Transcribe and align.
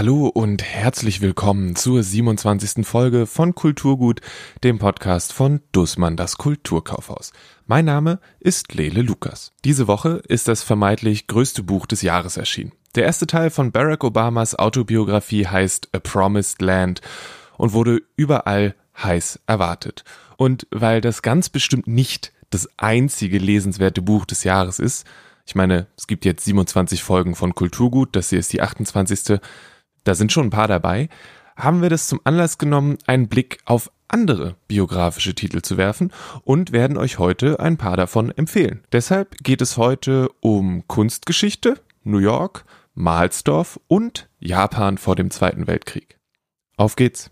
Hallo 0.00 0.28
und 0.28 0.62
herzlich 0.62 1.20
willkommen 1.20 1.76
zur 1.76 2.02
27. 2.02 2.86
Folge 2.86 3.26
von 3.26 3.54
Kulturgut, 3.54 4.22
dem 4.64 4.78
Podcast 4.78 5.34
von 5.34 5.60
Dussmann 5.72 6.16
das 6.16 6.38
Kulturkaufhaus. 6.38 7.34
Mein 7.66 7.84
Name 7.84 8.18
ist 8.38 8.72
Lele 8.72 9.02
Lukas. 9.02 9.52
Diese 9.62 9.88
Woche 9.88 10.22
ist 10.26 10.48
das 10.48 10.62
vermeintlich 10.62 11.26
größte 11.26 11.62
Buch 11.62 11.84
des 11.84 12.00
Jahres 12.00 12.38
erschienen. 12.38 12.72
Der 12.94 13.04
erste 13.04 13.26
Teil 13.26 13.50
von 13.50 13.72
Barack 13.72 14.02
Obamas 14.02 14.58
Autobiografie 14.58 15.46
heißt 15.46 15.90
A 15.92 15.98
Promised 15.98 16.62
Land 16.62 17.02
und 17.58 17.74
wurde 17.74 18.00
überall 18.16 18.74
heiß 19.02 19.40
erwartet. 19.46 20.04
Und 20.38 20.66
weil 20.70 21.02
das 21.02 21.20
ganz 21.20 21.50
bestimmt 21.50 21.88
nicht 21.88 22.32
das 22.48 22.70
einzige 22.78 23.36
lesenswerte 23.36 24.00
Buch 24.00 24.24
des 24.24 24.44
Jahres 24.44 24.78
ist, 24.78 25.06
ich 25.46 25.54
meine, 25.54 25.88
es 25.96 26.06
gibt 26.06 26.24
jetzt 26.24 26.44
27 26.44 27.02
Folgen 27.02 27.34
von 27.34 27.54
Kulturgut, 27.54 28.14
das 28.14 28.30
hier 28.30 28.38
ist 28.38 28.52
die 28.52 28.62
28 28.62 29.40
da 30.04 30.14
sind 30.14 30.32
schon 30.32 30.46
ein 30.46 30.50
paar 30.50 30.68
dabei, 30.68 31.08
haben 31.56 31.82
wir 31.82 31.90
das 31.90 32.08
zum 32.08 32.20
Anlass 32.24 32.58
genommen, 32.58 32.98
einen 33.06 33.28
Blick 33.28 33.58
auf 33.64 33.90
andere 34.08 34.56
biografische 34.66 35.34
Titel 35.34 35.62
zu 35.62 35.76
werfen 35.76 36.12
und 36.42 36.72
werden 36.72 36.96
euch 36.96 37.18
heute 37.18 37.60
ein 37.60 37.76
paar 37.76 37.96
davon 37.96 38.30
empfehlen. 38.30 38.82
Deshalb 38.92 39.36
geht 39.42 39.62
es 39.62 39.76
heute 39.76 40.30
um 40.40 40.86
Kunstgeschichte, 40.88 41.80
New 42.02 42.18
York, 42.18 42.64
Mahlsdorf 42.94 43.78
und 43.88 44.28
Japan 44.40 44.98
vor 44.98 45.16
dem 45.16 45.30
Zweiten 45.30 45.66
Weltkrieg. 45.66 46.18
Auf 46.76 46.96
geht's! 46.96 47.30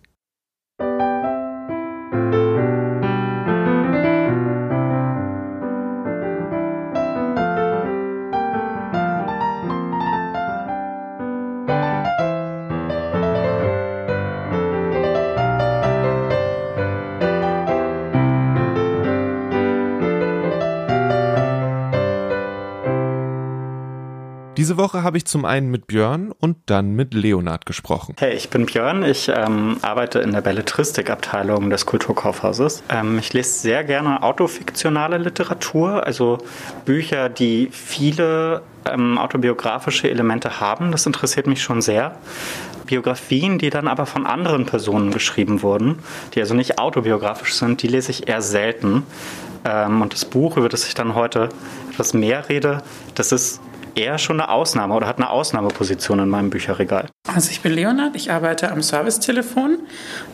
Diese 24.59 24.77
Woche 24.77 25.05
habe 25.05 25.17
ich 25.17 25.25
zum 25.25 25.45
einen 25.45 25.71
mit 25.71 25.87
Björn 25.87 26.33
und 26.33 26.57
dann 26.67 26.91
mit 26.91 27.15
Leonard 27.15 27.65
gesprochen. 27.65 28.17
Hey, 28.19 28.35
ich 28.35 28.51
bin 28.51 28.67
Björn. 28.67 29.05
Ich 29.05 29.31
ähm, 29.33 29.77
arbeite 29.83 30.19
in 30.19 30.33
der 30.33 30.41
Belletristikabteilung 30.41 31.71
des 31.71 31.87
Kulturkaufhauses. 31.87 32.83
Ähm, 32.89 33.21
ich 33.21 33.33
lese 33.33 33.51
sehr 33.51 33.85
gerne 33.85 34.21
autofiktionale 34.25 35.19
Literatur, 35.19 36.05
also 36.05 36.39
Bücher, 36.85 37.29
die 37.29 37.69
viele 37.71 38.63
ähm, 38.85 39.17
autobiografische 39.17 40.11
Elemente 40.11 40.59
haben. 40.59 40.91
Das 40.91 41.07
interessiert 41.07 41.47
mich 41.47 41.63
schon 41.63 41.81
sehr. 41.81 42.17
Biografien, 42.85 43.59
die 43.59 43.71
dann 43.71 43.87
aber 43.87 44.07
von 44.07 44.27
anderen 44.27 44.67
Personen 44.67 45.13
geschrieben 45.13 45.63
wurden, 45.63 46.01
die 46.35 46.41
also 46.41 46.55
nicht 46.55 46.81
autobiografisch 46.81 47.55
sind, 47.55 47.85
die 47.85 47.87
lese 47.87 48.11
ich 48.11 48.27
eher 48.27 48.43
selten. 48.43 49.05
Ähm, 49.65 50.03
und 50.03 50.15
das 50.15 50.25
Buch, 50.25 50.57
über 50.57 50.69
das 50.69 50.85
ich 50.89 50.95
dann 50.95 51.15
heute 51.15 51.49
etwas 51.93 52.13
mehr 52.13 52.49
rede, 52.49 52.83
das 53.15 53.31
ist 53.31 53.61
eher 53.95 54.19
schon 54.19 54.41
eine 54.41 54.51
Ausnahme 54.51 54.95
oder 54.95 55.07
hat 55.07 55.19
eine 55.19 55.31
Ausnahmeposition 55.31 56.19
in 56.19 56.29
meinem 56.29 56.51
Bücherregal. 56.51 57.09
Also 57.33 57.51
ich 57.51 57.61
bin 57.61 57.73
Leonard, 57.73 58.17
ich 58.17 58.31
arbeite 58.31 58.71
am 58.71 58.83
Servicetelefon 58.83 59.79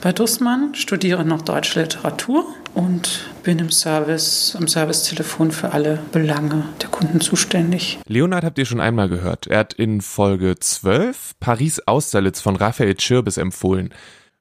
bei 0.01 0.13
Dussmann, 0.13 0.75
studiere 0.75 1.25
noch 1.25 1.43
deutsche 1.43 1.81
Literatur 1.81 2.47
und 2.75 3.29
bin 3.43 3.59
im 3.59 3.71
Service, 3.71 4.57
am 4.59 4.69
Servicetelefon 4.69 5.53
für 5.53 5.73
alle 5.73 6.01
Belange 6.13 6.65
der 6.83 6.89
Kunden 6.89 7.21
zuständig. 7.21 7.99
Leonard 8.07 8.45
habt 8.45 8.59
ihr 8.59 8.67
schon 8.67 8.81
einmal 8.81 9.09
gehört. 9.09 9.47
Er 9.47 9.61
hat 9.61 9.75
in 9.75 10.01
Folge 10.01 10.57
12 10.59 11.33
Paris 11.41 11.81
Austerlitz 11.87 12.41
von 12.41 12.57
Raphael 12.57 12.99
Schirbes 12.99 13.37
empfohlen. 13.37 13.93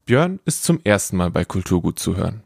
Björn 0.06 0.39
ist 0.45 0.64
zum 0.64 0.80
ersten 0.84 1.17
Mal 1.17 1.31
bei 1.31 1.45
Kulturgut 1.45 2.00
zu 2.00 2.17
hören. 2.17 2.44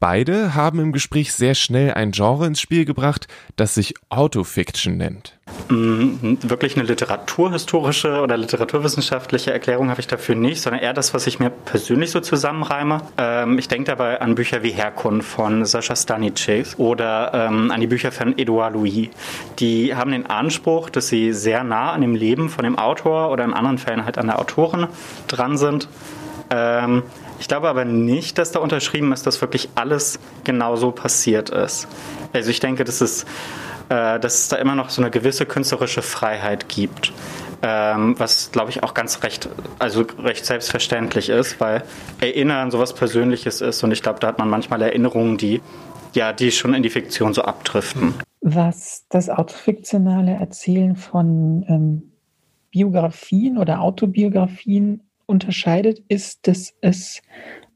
Beide 0.00 0.54
haben 0.54 0.80
im 0.80 0.92
Gespräch 0.92 1.32
sehr 1.32 1.54
schnell 1.54 1.94
ein 1.94 2.12
Genre 2.12 2.46
ins 2.46 2.60
Spiel 2.60 2.84
gebracht, 2.84 3.26
das 3.56 3.74
sich 3.74 3.94
Autofiction 4.10 4.96
nennt. 4.96 5.38
Mm, 5.68 6.36
wirklich 6.42 6.76
eine 6.76 6.86
literaturhistorische 6.86 8.20
oder 8.20 8.36
literaturwissenschaftliche 8.36 9.52
Erklärung 9.52 9.90
habe 9.90 10.00
ich 10.00 10.06
dafür 10.06 10.34
nicht, 10.34 10.60
sondern 10.60 10.82
eher 10.82 10.92
das, 10.92 11.14
was 11.14 11.26
ich 11.26 11.38
mir 11.38 11.50
persönlich 11.50 12.10
so 12.10 12.20
zusammenreime. 12.20 13.02
Ähm, 13.18 13.58
ich 13.58 13.68
denke 13.68 13.90
dabei 13.90 14.20
an 14.20 14.34
Bücher 14.34 14.62
wie 14.62 14.70
Herkunft 14.70 15.28
von 15.28 15.64
Sascha 15.64 15.96
Stanicic 15.96 16.78
oder 16.78 17.32
ähm, 17.32 17.70
an 17.70 17.80
die 17.80 17.86
Bücher 17.86 18.12
von 18.12 18.36
Edouard 18.36 18.74
Louis. 18.74 19.08
Die 19.58 19.94
haben 19.94 20.12
den 20.12 20.26
Anspruch, 20.26 20.90
dass 20.90 21.08
sie 21.08 21.32
sehr 21.32 21.64
nah 21.64 21.92
an 21.92 22.00
dem 22.00 22.14
Leben 22.14 22.48
von 22.48 22.64
dem 22.64 22.78
Autor 22.78 23.30
oder 23.30 23.44
in 23.44 23.54
anderen 23.54 23.78
Fällen 23.78 24.04
halt 24.04 24.18
an 24.18 24.26
der 24.26 24.38
Autorin 24.38 24.88
dran 25.28 25.56
sind. 25.56 25.88
Ähm, 26.50 27.04
ich 27.38 27.48
glaube 27.48 27.68
aber 27.68 27.84
nicht, 27.84 28.38
dass 28.38 28.52
da 28.52 28.60
unterschrieben 28.60 29.12
ist, 29.12 29.26
dass 29.26 29.40
wirklich 29.40 29.68
alles 29.74 30.18
genauso 30.44 30.90
passiert 30.92 31.50
ist. 31.50 31.88
Also 32.32 32.50
ich 32.50 32.60
denke, 32.60 32.84
dass 32.84 33.00
es, 33.00 33.24
äh, 33.88 34.18
dass 34.20 34.40
es 34.40 34.48
da 34.48 34.56
immer 34.56 34.74
noch 34.74 34.90
so 34.90 35.02
eine 35.02 35.10
gewisse 35.10 35.46
künstlerische 35.46 36.02
Freiheit 36.02 36.68
gibt. 36.68 37.12
Ähm, 37.62 38.14
was 38.18 38.50
glaube 38.52 38.70
ich 38.70 38.82
auch 38.82 38.94
ganz 38.94 39.22
recht, 39.22 39.48
also 39.78 40.04
recht 40.22 40.44
selbstverständlich 40.44 41.30
ist, 41.30 41.60
weil 41.60 41.82
Erinnern 42.20 42.70
sowas 42.70 42.94
Persönliches 42.94 43.60
ist 43.60 43.82
und 43.82 43.92
ich 43.92 44.02
glaube, 44.02 44.20
da 44.20 44.28
hat 44.28 44.38
man 44.38 44.50
manchmal 44.50 44.82
Erinnerungen, 44.82 45.38
die 45.38 45.62
ja, 46.14 46.32
die 46.32 46.52
schon 46.52 46.74
in 46.74 46.82
die 46.82 46.90
Fiktion 46.90 47.34
so 47.34 47.42
abdriften. 47.42 48.14
Was 48.40 49.06
das 49.08 49.30
autofiktionale 49.30 50.32
Erzählen 50.32 50.96
von 50.96 51.64
ähm, 51.68 52.12
Biografien 52.70 53.58
oder 53.58 53.80
Autobiografien 53.80 55.03
unterscheidet, 55.26 56.02
ist, 56.08 56.46
dass 56.46 56.74
es, 56.80 57.22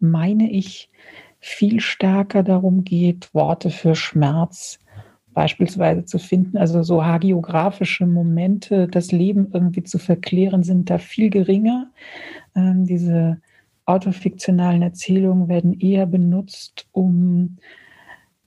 meine 0.00 0.50
ich, 0.50 0.91
viel 1.41 1.81
stärker 1.81 2.42
darum 2.42 2.84
geht, 2.84 3.32
Worte 3.32 3.70
für 3.70 3.94
Schmerz 3.94 4.81
beispielsweise 5.34 6.04
zu 6.04 6.19
finden. 6.19 6.56
Also 6.56 6.82
so 6.82 7.04
hagiografische 7.04 8.06
Momente, 8.06 8.88
das 8.88 9.12
Leben 9.12 9.48
irgendwie 9.53 9.84
zu 9.84 9.98
verklären, 9.98 10.64
sind 10.64 10.91
da 10.91 10.98
viel 10.98 11.31
geringer. 11.31 11.92
Ähm, 12.56 12.84
diese 12.87 13.41
autofiktionalen 13.84 14.82
Erzählungen 14.82 15.48
werden 15.48 15.78
eher 15.78 16.06
benutzt, 16.06 16.88
um 16.91 17.56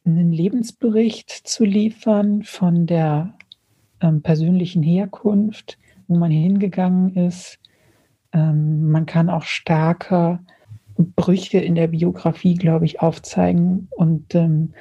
einen 0.06 0.34
Lebensbericht 0.34 1.30
zu 1.30 1.64
liefern 1.64 2.44
von 2.44 2.88
der 2.88 3.36
ähm, 4.02 4.22
persönlichen 4.22 4.84
Herkunft, 4.84 5.78
wo 6.08 6.18
man 6.18 6.32
hingegangen 6.32 7.16
ist, 7.16 7.61
man 8.34 9.06
kann 9.06 9.30
auch 9.30 9.44
starke 9.44 10.40
Brüche 10.98 11.60
in 11.60 11.76
der 11.76 11.88
Biografie, 11.88 12.56
glaube 12.56 12.86
ich, 12.86 13.02
aufzeigen 13.02 13.88
und 13.92 14.36
ähm, 14.36 14.74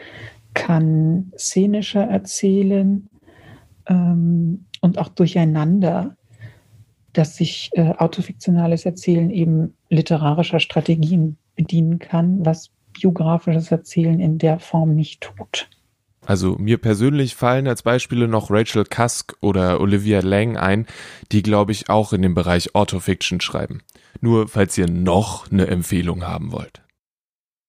kann 0.55 1.33
szenischer 1.37 2.05
erzählen 2.05 3.09
ähm, 3.87 4.67
und 4.81 4.99
auch 4.99 5.09
durcheinander, 5.09 6.17
dass 7.13 7.37
sich 7.37 7.71
äh, 7.75 7.93
autofiktionales 7.93 8.85
Erzählen 8.85 9.31
eben 9.31 9.75
literarischer 9.89 10.61
Strategien 10.61 11.37
bedienen 11.57 11.99
kann, 11.99 12.45
was 12.45 12.71
biografisches 12.93 13.71
Erzählen 13.71 14.21
in 14.21 14.39
der 14.39 14.59
Form 14.59 14.95
nicht 14.95 15.21
tut. 15.21 15.69
Also 16.27 16.57
mir 16.59 16.79
persönlich 16.79 17.35
fallen 17.35 17.67
als 17.67 17.83
Beispiele 17.83 18.29
noch 18.29 18.51
Rachel 18.51 18.85
Cusk 18.85 19.35
oder 19.41 19.81
Olivia 19.81 20.21
Lang 20.21 20.57
ein, 20.57 20.87
die 21.33 21.43
glaube 21.43 21.73
ich 21.73 21.89
auch 21.89 22.13
in 22.13 22.23
dem 22.23 22.35
Bereich 22.35 22.75
Autofiction 22.75 23.41
schreiben. 23.41 23.83
Nur 24.21 24.49
falls 24.49 24.77
ihr 24.77 24.89
noch 24.89 25.51
eine 25.51 25.67
Empfehlung 25.67 26.27
haben 26.27 26.53
wollt. 26.53 26.83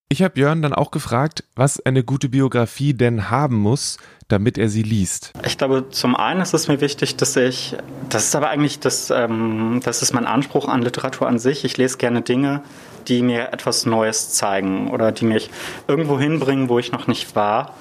Ich 0.09 0.21
habe 0.21 0.37
Jörn 0.37 0.61
dann 0.61 0.73
auch 0.73 0.91
gefragt, 0.91 1.45
was 1.55 1.79
eine 1.85 2.03
gute 2.03 2.27
Biografie 2.27 2.93
denn 2.93 3.29
haben 3.29 3.55
muss, 3.55 3.97
damit 4.27 4.57
er 4.57 4.67
sie 4.67 4.83
liest. 4.83 5.31
Ich 5.45 5.57
glaube, 5.57 5.87
zum 5.89 6.17
einen 6.17 6.41
ist 6.41 6.53
es 6.53 6.67
mir 6.67 6.81
wichtig, 6.81 7.15
dass 7.15 7.37
ich, 7.37 7.77
das 8.09 8.25
ist 8.25 8.35
aber 8.35 8.49
eigentlich 8.49 8.81
das, 8.81 9.09
ähm, 9.09 9.79
das 9.85 10.01
ist 10.01 10.11
mein 10.11 10.25
Anspruch 10.25 10.67
an 10.67 10.81
Literatur 10.81 11.29
an 11.29 11.39
sich. 11.39 11.63
Ich 11.63 11.77
lese 11.77 11.97
gerne 11.97 12.21
Dinge, 12.21 12.61
die 13.07 13.21
mir 13.21 13.53
etwas 13.53 13.85
Neues 13.85 14.31
zeigen 14.33 14.89
oder 14.89 15.13
die 15.13 15.23
mich 15.23 15.49
irgendwo 15.87 16.19
hinbringen, 16.19 16.67
wo 16.67 16.77
ich 16.77 16.91
noch 16.91 17.07
nicht 17.07 17.33
war 17.37 17.73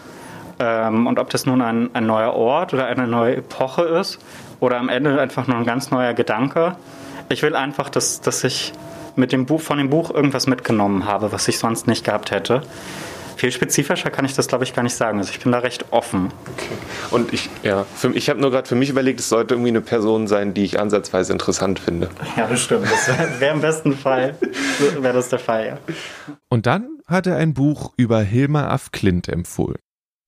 ähm, 0.61 1.07
und 1.07 1.19
ob 1.19 1.31
das 1.31 1.47
nun 1.47 1.62
ein, 1.62 1.91
ein 1.95 2.07
neuer 2.07 2.35
Ort 2.35 2.75
oder 2.75 2.87
eine 2.87 3.07
neue 3.07 3.37
Epoche 3.37 3.83
ist 3.83 4.19
oder 4.61 4.77
am 4.77 4.89
Ende 4.89 5.21
einfach 5.21 5.47
nur 5.47 5.57
ein 5.57 5.65
ganz 5.65 5.91
neuer 5.91 6.12
Gedanke. 6.12 6.77
Ich 7.31 7.43
will 7.43 7.57
einfach, 7.57 7.89
dass, 7.89 8.21
dass 8.21 8.45
ich 8.45 8.73
mit 9.17 9.33
dem 9.33 9.47
Buch, 9.47 9.61
von 9.61 9.79
dem 9.79 9.91
Buch 9.91 10.11
irgendwas 10.11 10.47
mitgenommen 10.47 11.07
habe, 11.07 11.33
was 11.33 11.49
ich 11.49 11.59
sonst 11.59 11.87
nicht 11.87 12.05
gehabt 12.05 12.31
hätte. 12.31 12.62
Viel 13.37 13.53
spezifischer 13.53 14.11
kann 14.11 14.27
ich 14.27 14.35
das, 14.35 14.49
glaube 14.49 14.65
ich, 14.65 14.75
gar 14.75 14.83
nicht 14.83 14.95
sagen. 14.95 15.19
Also 15.19 15.31
ich 15.31 15.41
bin 15.41 15.51
da 15.51 15.61
recht 15.61 15.87
offen. 15.93 16.31
Okay. 16.55 16.75
Und 17.11 17.33
ich, 17.33 17.49
ja, 17.62 17.87
für, 17.95 18.15
ich 18.15 18.29
habe 18.29 18.39
nur 18.39 18.51
gerade 18.51 18.69
für 18.69 18.75
mich 18.75 18.91
überlegt, 18.91 19.19
es 19.19 19.31
sollte 19.31 19.55
irgendwie 19.55 19.71
eine 19.71 19.81
Person 19.81 20.27
sein, 20.27 20.53
die 20.53 20.65
ich 20.65 20.79
ansatzweise 20.79 21.33
interessant 21.33 21.79
finde. 21.79 22.11
Ja, 22.37 22.47
das 22.47 22.61
stimmt. 22.61 22.85
Das 22.85 23.09
wäre 23.09 23.41
wär 23.41 23.53
im 23.53 23.62
besten 23.62 23.97
Fall, 23.97 24.35
wäre 25.01 25.15
das 25.15 25.31
der 25.31 25.39
Fall, 25.39 25.67
ja. 25.67 25.79
Und 26.51 26.67
dann 26.67 26.99
hat 27.07 27.27
er 27.27 27.37
ein 27.37 27.55
Buch 27.55 27.95
über 27.97 28.21
Hilma 28.21 28.69
af 28.69 28.93
Klint 28.93 29.27
empfohlen. 29.29 29.79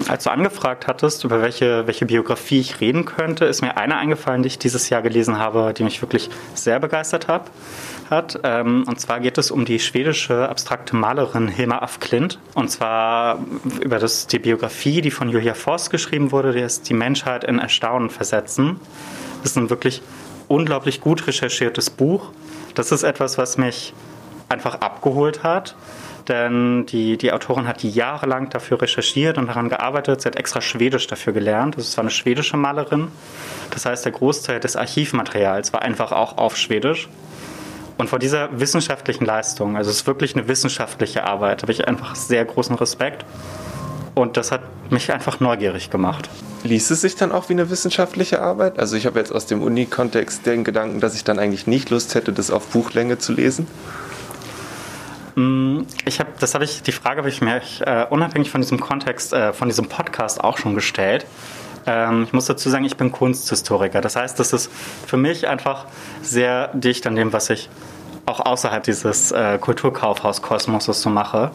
Als 0.08 0.24
du 0.24 0.30
angefragt 0.30 0.86
hattest, 0.86 1.24
über 1.24 1.42
welche, 1.42 1.86
welche 1.86 2.06
Biografie 2.06 2.60
ich 2.60 2.80
reden 2.80 3.04
könnte, 3.04 3.44
ist 3.44 3.62
mir 3.62 3.76
eine 3.76 3.96
eingefallen, 3.96 4.42
die 4.42 4.48
ich 4.48 4.58
dieses 4.58 4.88
Jahr 4.88 5.02
gelesen 5.02 5.38
habe, 5.38 5.72
die 5.74 5.84
mich 5.84 6.02
wirklich 6.02 6.30
sehr 6.54 6.80
begeistert 6.80 7.28
hab, 7.28 7.50
hat. 8.10 8.40
Ähm, 8.42 8.84
und 8.86 9.00
zwar 9.00 9.20
geht 9.20 9.38
es 9.38 9.50
um 9.50 9.64
die 9.64 9.78
schwedische 9.78 10.48
abstrakte 10.48 10.96
Malerin 10.96 11.48
Hilma 11.48 11.78
af 11.78 12.00
Klint. 12.00 12.38
Und 12.54 12.70
zwar 12.70 13.38
über 13.80 13.98
das, 13.98 14.26
die 14.26 14.38
Biografie, 14.38 15.00
die 15.00 15.10
von 15.10 15.28
Julia 15.28 15.54
Voss 15.54 15.90
geschrieben 15.90 16.32
wurde, 16.32 16.52
die 16.52 16.60
ist 16.60 16.88
Die 16.88 16.94
Menschheit 16.94 17.44
in 17.44 17.58
Erstaunen 17.58 18.10
versetzen. 18.10 18.80
Das 19.42 19.52
ist 19.52 19.56
ein 19.56 19.70
wirklich 19.70 20.02
unglaublich 20.48 21.00
gut 21.00 21.26
recherchiertes 21.26 21.90
Buch. 21.90 22.30
Das 22.74 22.92
ist 22.92 23.02
etwas, 23.02 23.38
was 23.38 23.58
mich 23.58 23.92
einfach 24.48 24.80
abgeholt 24.80 25.42
hat 25.42 25.74
denn 26.28 26.86
die, 26.86 27.16
die 27.16 27.32
Autorin 27.32 27.66
hat 27.66 27.82
jahrelang 27.82 28.50
dafür 28.50 28.80
recherchiert 28.80 29.38
und 29.38 29.46
daran 29.46 29.68
gearbeitet. 29.68 30.22
Sie 30.22 30.26
hat 30.28 30.36
extra 30.36 30.60
Schwedisch 30.60 31.06
dafür 31.06 31.32
gelernt. 31.32 31.76
Das 31.76 31.96
war 31.96 32.02
eine 32.02 32.10
schwedische 32.10 32.56
Malerin. 32.56 33.08
Das 33.70 33.86
heißt, 33.86 34.04
der 34.04 34.12
Großteil 34.12 34.60
des 34.60 34.76
Archivmaterials 34.76 35.72
war 35.72 35.82
einfach 35.82 36.12
auch 36.12 36.38
auf 36.38 36.56
Schwedisch. 36.56 37.08
Und 37.98 38.08
vor 38.08 38.18
dieser 38.18 38.48
wissenschaftlichen 38.58 39.24
Leistung, 39.24 39.76
also 39.76 39.90
es 39.90 39.98
ist 39.98 40.06
wirklich 40.06 40.34
eine 40.34 40.48
wissenschaftliche 40.48 41.24
Arbeit, 41.24 41.62
habe 41.62 41.72
ich 41.72 41.86
einfach 41.86 42.14
sehr 42.16 42.44
großen 42.44 42.74
Respekt. 42.76 43.24
Und 44.14 44.36
das 44.36 44.52
hat 44.52 44.62
mich 44.90 45.12
einfach 45.12 45.40
neugierig 45.40 45.90
gemacht. 45.90 46.28
Liest 46.64 46.90
es 46.90 47.00
sich 47.00 47.16
dann 47.16 47.32
auch 47.32 47.48
wie 47.48 47.54
eine 47.54 47.70
wissenschaftliche 47.70 48.40
Arbeit? 48.40 48.78
Also 48.78 48.96
ich 48.96 49.06
habe 49.06 49.18
jetzt 49.18 49.32
aus 49.32 49.46
dem 49.46 49.62
Uni-Kontext 49.62 50.46
den 50.46 50.64
Gedanken, 50.64 51.00
dass 51.00 51.14
ich 51.14 51.24
dann 51.24 51.38
eigentlich 51.38 51.66
nicht 51.66 51.90
Lust 51.90 52.14
hätte, 52.14 52.32
das 52.32 52.50
auf 52.50 52.66
Buchlänge 52.68 53.18
zu 53.18 53.32
lesen. 53.32 53.66
Mm, 55.34 55.82
ich 56.04 56.20
habe, 56.20 56.30
das 56.38 56.54
habe 56.54 56.64
ich, 56.64 56.82
die 56.82 56.92
Frage 56.92 57.18
habe 57.18 57.28
ich 57.28 57.40
mir 57.40 57.60
äh, 57.80 58.06
unabhängig 58.08 58.50
von 58.50 58.60
diesem 58.60 58.80
Kontext, 58.80 59.32
äh, 59.32 59.52
von 59.52 59.68
diesem 59.68 59.88
Podcast 59.88 60.42
auch 60.42 60.58
schon 60.58 60.74
gestellt. 60.74 61.26
Ähm, 61.86 62.24
ich 62.24 62.32
muss 62.32 62.46
dazu 62.46 62.68
sagen, 62.68 62.84
ich 62.84 62.96
bin 62.96 63.12
Kunsthistoriker. 63.12 64.00
Das 64.00 64.16
heißt, 64.16 64.38
das 64.38 64.52
ist 64.52 64.70
für 65.06 65.16
mich 65.16 65.48
einfach 65.48 65.86
sehr 66.22 66.68
dicht 66.74 67.06
an 67.06 67.16
dem, 67.16 67.32
was 67.32 67.50
ich 67.50 67.70
auch 68.26 68.40
außerhalb 68.40 68.82
dieses 68.82 69.32
äh, 69.32 69.58
Kulturkaufhauskosmoses 69.58 71.02
so 71.02 71.10
mache. 71.10 71.50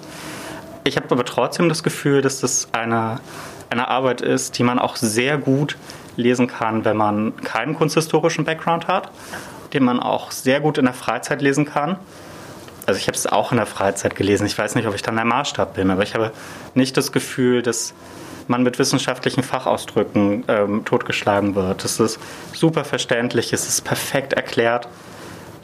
Ich 0.84 0.98
habe 0.98 1.08
aber 1.12 1.26
trotzdem 1.26 1.70
das 1.70 1.84
Gefühl, 1.84 2.22
dass 2.22 2.42
das 2.42 2.70
eine, 2.74 3.20
eine 3.70 3.88
Arbeit 3.88 4.22
ist, 4.22 4.58
die 4.58 4.64
man 4.64 4.80
auch 4.80 4.96
sehr 4.96 5.38
gut 5.38 5.78
lesen 6.16 6.48
kann, 6.48 6.84
wenn 6.84 6.98
man 6.98 7.36
keinen 7.38 7.76
kunsthistorischen 7.76 8.44
Background 8.44 8.88
hat, 8.88 9.12
den 9.74 9.84
man 9.84 10.00
auch 10.00 10.32
sehr 10.32 10.60
gut 10.62 10.78
in 10.78 10.86
der 10.86 10.94
Freizeit 10.94 11.42
lesen 11.42 11.66
kann 11.66 11.98
also 12.88 12.98
ich 12.98 13.08
habe 13.08 13.18
es 13.18 13.28
auch 13.28 13.52
in 13.52 13.58
der 13.58 13.66
Freizeit 13.66 14.16
gelesen. 14.16 14.48
Ich 14.48 14.58
weiß 14.58 14.76
nicht, 14.76 14.88
ob 14.88 14.96
ich 14.96 15.02
dann 15.02 15.18
der 15.18 15.26
Maßstab 15.26 15.76
bin, 15.76 15.92
aber 15.92 16.04
ich 16.04 16.16
habe 16.16 16.32
nicht 16.74 16.96
das 16.96 17.12
Gefühl, 17.12 17.62
dass 17.62 17.94
man 18.48 18.64
mit 18.64 18.80
wissenschaftlichen 18.80 19.44
Fachausdrücken 19.44 20.46
ähm, 20.48 20.86
totgeschlagen 20.86 21.54
wird. 21.54 21.84
Es 21.84 22.00
ist 22.00 22.18
super 22.54 22.86
verständlich, 22.86 23.52
es 23.52 23.68
ist 23.68 23.82
perfekt 23.84 24.34
erklärt. 24.34 24.88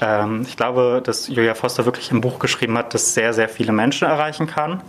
Ähm, 0.02 0.42
ich 0.46 0.58
glaube, 0.58 1.02
dass 1.02 1.30
Julia 1.30 1.56
Foster 1.56 1.86
wirklich 1.86 2.12
ein 2.12 2.20
Buch 2.20 2.40
geschrieben 2.40 2.78
hat, 2.78 2.94
das 2.94 3.14
sehr, 3.14 3.34
sehr 3.34 3.48
viele 3.48 3.72
Menschen 3.72 4.06
erreichen 4.06 4.46
kann. 4.46 4.82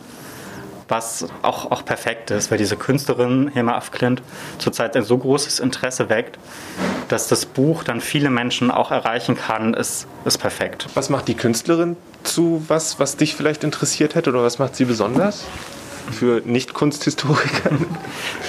Was 0.89 1.27
auch, 1.43 1.71
auch 1.71 1.85
perfekt 1.85 2.31
ist, 2.31 2.51
weil 2.51 2.59
diese 2.59 2.77
Künstlerin 2.77 3.51
Hilma 3.53 3.77
Afklint 3.77 4.23
zurzeit 4.59 4.97
ein 4.97 5.03
so 5.03 5.17
großes 5.17 5.59
Interesse 5.61 6.09
weckt, 6.09 6.39
dass 7.09 7.29
das 7.29 7.47
Buch 7.47 7.85
dann 7.85 8.01
viele 8.01 8.31
Menschen 8.31 8.71
auch 8.71 8.91
erreichen 8.91 9.37
kann, 9.37 9.75
ist, 9.75 10.07
ist 10.25 10.39
perfekt. 10.39 10.89
Was 10.95 11.09
macht 11.09 11.29
die 11.29 11.35
Künstlerin 11.35 11.97
zu 12.23 12.65
was, 12.69 13.01
was 13.01 13.17
dich 13.17 13.35
vielleicht 13.35 13.65
interessiert 13.65 14.15
hätte 14.15 14.31
oder 14.31 14.43
was 14.43 14.59
macht 14.59 14.77
sie 14.77 14.85
besonders? 14.85 15.45
Für 16.13 16.43
Nicht-Kunsthistoriker? 16.45 17.71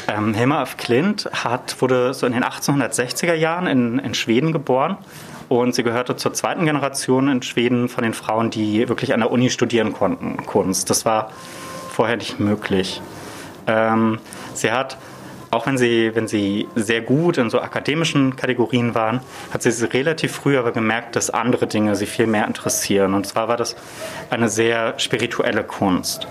Ähm, 0.08 0.36
Hilma 0.36 0.62
af 0.62 0.78
Klint 0.78 1.28
hat, 1.34 1.82
wurde 1.82 2.14
so 2.14 2.28
in 2.28 2.34
den 2.34 2.44
1860er 2.44 3.34
Jahren 3.34 3.66
in, 3.66 3.98
in 3.98 4.14
Schweden 4.14 4.52
geboren 4.52 4.98
und 5.50 5.74
sie 5.76 5.84
gehörte 5.84 6.16
zur 6.16 6.34
zweiten 6.34 6.66
Generation 6.66 7.28
in 7.28 7.42
Schweden 7.42 7.90
von 7.90 8.04
den 8.04 8.14
Frauen, 8.14 8.50
die 8.50 8.88
wirklich 8.88 9.14
an 9.14 9.22
der 9.22 9.32
Uni 9.32 9.50
studieren 9.50 9.94
konnten, 9.94 10.46
Kunst. 10.46 10.90
Das 10.92 11.06
war 11.06 11.32
vorher 11.96 12.18
nicht 12.18 12.40
möglich. 12.40 13.02
Ähm, 13.68 14.20
sie 14.54 14.72
hat 14.72 14.98
auch 15.56 15.68
wenn 15.68 15.78
sie, 15.78 16.12
wenn 16.14 16.28
sie 16.28 16.68
sehr 16.76 17.00
gut 17.00 17.38
in 17.38 17.50
so 17.50 17.62
akademischen 17.62 18.36
Kategorien 18.36 18.94
waren, 18.94 19.22
hat 19.54 19.64
sie 19.64 19.86
relativ 19.86 20.34
früh 20.34 20.58
aber 20.58 20.74
gemerkt, 20.74 21.16
dass 21.16 21.30
andere 21.30 21.66
Dinge 21.66 21.96
sie 21.96 22.08
viel 22.08 22.28
mehr 22.28 22.46
interessieren. 22.46 23.14
Und 23.14 23.26
zwar 23.26 23.48
war 23.48 23.56
das 23.56 23.78
eine 24.30 24.50
sehr 24.50 25.00
spirituelle 25.00 25.64
Kunst. 25.64 26.28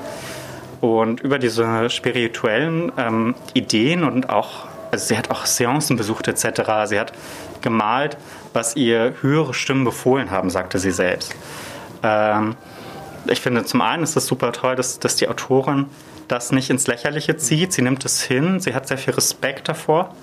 Und 0.82 1.20
über 1.20 1.38
diese 1.38 1.88
spirituellen 1.88 2.93
ähm, 2.99 3.34
Ideen 3.55 4.05
und 4.05 4.28
auch, 4.28 4.67
also 4.90 5.06
sie 5.06 5.17
hat 5.17 5.31
auch 5.31 5.46
Seancen 5.46 5.96
besucht 5.96 6.28
etc. 6.28 6.60
Sie 6.84 7.00
hat 7.00 7.14
gemalt, 7.62 8.19
was 8.52 8.76
ihr 8.76 9.14
höhere 9.22 9.55
Stimmen 9.55 9.84
befohlen 9.84 10.31
haben, 10.31 10.50
sagte 10.50 10.78
sie 10.78 10.90
selbst. 10.90 11.34
Ähm, 12.02 12.56
ich 13.26 13.41
finde, 13.41 13.65
zum 13.65 13.81
einen 13.81 14.03
ist 14.03 14.17
es 14.17 14.26
super 14.26 14.53
toll, 14.53 14.76
dass, 14.76 14.99
dass 14.99 15.17
die 15.17 15.29
Autorin 15.29 15.87
das 16.29 16.53
nicht 16.53 16.71
ins 16.71 16.87
Lächerliche 16.87 17.37
zieht. 17.37 17.73
Sie 17.73 17.82
nimmt 17.82 18.05
es 18.05 18.23
hin, 18.23 18.61
sie 18.61 18.75
hat 18.75 18.88
sehr 18.88 18.99
viel 18.99 19.15
Respekt 19.15 19.69
davor. 19.69 20.15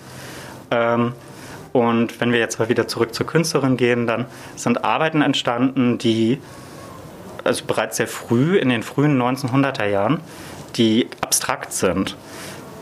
Ähm, 0.71 1.13
und 1.73 2.19
wenn 2.19 2.31
wir 2.31 2.39
jetzt 2.39 2.59
mal 2.59 2.69
wieder 2.69 2.87
zurück 2.87 3.13
zur 3.13 3.25
Künstlerin 3.25 3.77
gehen, 3.77 4.07
dann 4.07 4.25
sind 4.55 4.83
Arbeiten 4.83 5.21
entstanden, 5.21 5.97
die 5.97 6.39
also 7.43 7.65
bereits 7.65 7.97
sehr 7.97 8.07
früh, 8.07 8.57
in 8.57 8.69
den 8.69 8.83
frühen 8.83 9.19
1900er 9.19 9.85
Jahren, 9.85 10.19
die 10.75 11.07
abstrakt 11.21 11.73
sind. 11.73 12.15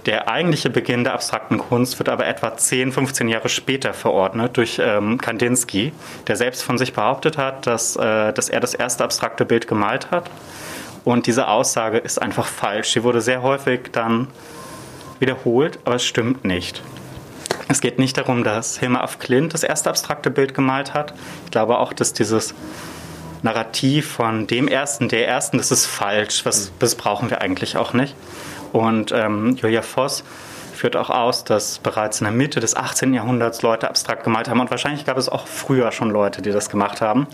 Der 0.09 0.27
eigentliche 0.27 0.71
Beginn 0.71 1.03
der 1.03 1.13
abstrakten 1.13 1.59
Kunst 1.59 1.99
wird 1.99 2.09
aber 2.09 2.25
etwa 2.25 2.57
10, 2.57 2.93
15 2.93 3.27
Jahre 3.27 3.47
später 3.47 3.93
verordnet 3.93 4.57
durch 4.57 4.81
ähm, 4.83 5.19
Kandinsky, 5.19 5.93
der 6.25 6.35
selbst 6.35 6.63
von 6.63 6.79
sich 6.79 6.93
behauptet 6.93 7.37
hat, 7.37 7.67
dass, 7.67 7.95
äh, 7.95 8.33
dass 8.33 8.49
er 8.49 8.59
das 8.59 8.73
erste 8.73 9.03
abstrakte 9.03 9.45
Bild 9.45 9.67
gemalt 9.67 10.09
hat 10.09 10.31
und 11.03 11.27
diese 11.27 11.47
Aussage 11.47 11.99
ist 11.99 12.19
einfach 12.19 12.47
falsch. 12.47 12.93
Sie 12.93 13.03
wurde 13.03 13.21
sehr 13.21 13.43
häufig 13.43 13.91
dann 13.91 14.29
wiederholt, 15.19 15.77
aber 15.85 15.97
es 15.97 16.05
stimmt 16.05 16.43
nicht. 16.43 16.81
Es 17.67 17.79
geht 17.79 17.99
nicht 17.99 18.17
darum, 18.17 18.43
dass 18.43 18.79
Hilma 18.79 19.01
af 19.01 19.19
Klint 19.19 19.53
das 19.53 19.61
erste 19.61 19.91
abstrakte 19.91 20.31
Bild 20.31 20.55
gemalt 20.55 20.95
hat. 20.95 21.13
Ich 21.45 21.51
glaube 21.51 21.77
auch, 21.77 21.93
dass 21.93 22.13
dieses 22.13 22.55
Narrativ 23.43 24.09
von 24.09 24.47
dem 24.47 24.67
Ersten, 24.67 25.07
der 25.07 25.27
Ersten, 25.27 25.59
das 25.59 25.69
ist 25.69 25.85
falsch. 25.85 26.47
Was, 26.47 26.71
das 26.79 26.95
brauchen 26.95 27.29
wir 27.29 27.41
eigentlich 27.41 27.77
auch 27.77 27.93
nicht. 27.93 28.15
Und 28.71 29.11
ähm, 29.11 29.55
Julia 29.55 29.81
Voss 29.81 30.23
führt 30.73 30.95
auch 30.95 31.09
aus, 31.09 31.43
dass 31.43 31.79
bereits 31.79 32.21
in 32.21 32.25
der 32.25 32.33
Mitte 32.33 32.59
des 32.59 32.75
18. 32.75 33.13
Jahrhunderts 33.13 33.61
Leute 33.61 33.89
abstrakt 33.89 34.23
gemalt 34.23 34.49
haben. 34.49 34.59
Und 34.59 34.71
wahrscheinlich 34.71 35.05
gab 35.05 35.17
es 35.17 35.27
auch 35.27 35.47
früher 35.47 35.91
schon 35.91 36.09
Leute, 36.09 36.41
die 36.41 36.51
das 36.51 36.69
gemacht 36.69 37.01
haben. 37.01 37.27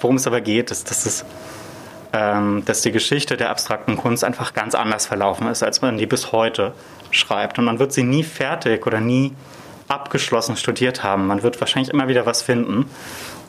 Worum 0.00 0.16
es 0.16 0.26
aber 0.26 0.40
geht, 0.40 0.70
ist, 0.70 0.90
dass 0.90 1.06
es 1.06 1.24
ähm, 2.12 2.62
dass 2.64 2.82
die 2.82 2.92
Geschichte 2.92 3.36
der 3.36 3.50
abstrakten 3.50 3.96
Kunst 3.96 4.24
einfach 4.24 4.54
ganz 4.54 4.74
anders 4.74 5.06
verlaufen 5.06 5.48
ist, 5.48 5.62
als 5.62 5.82
man 5.82 5.98
die 5.98 6.06
bis 6.06 6.32
heute 6.32 6.72
schreibt. 7.10 7.58
Und 7.58 7.64
man 7.64 7.78
wird 7.78 7.92
sie 7.92 8.04
nie 8.04 8.22
fertig 8.24 8.86
oder 8.86 9.00
nie 9.00 9.34
abgeschlossen 9.88 10.56
studiert 10.56 11.02
haben. 11.02 11.26
Man 11.26 11.42
wird 11.42 11.60
wahrscheinlich 11.60 11.92
immer 11.92 12.08
wieder 12.08 12.26
was 12.26 12.42
finden. 12.42 12.86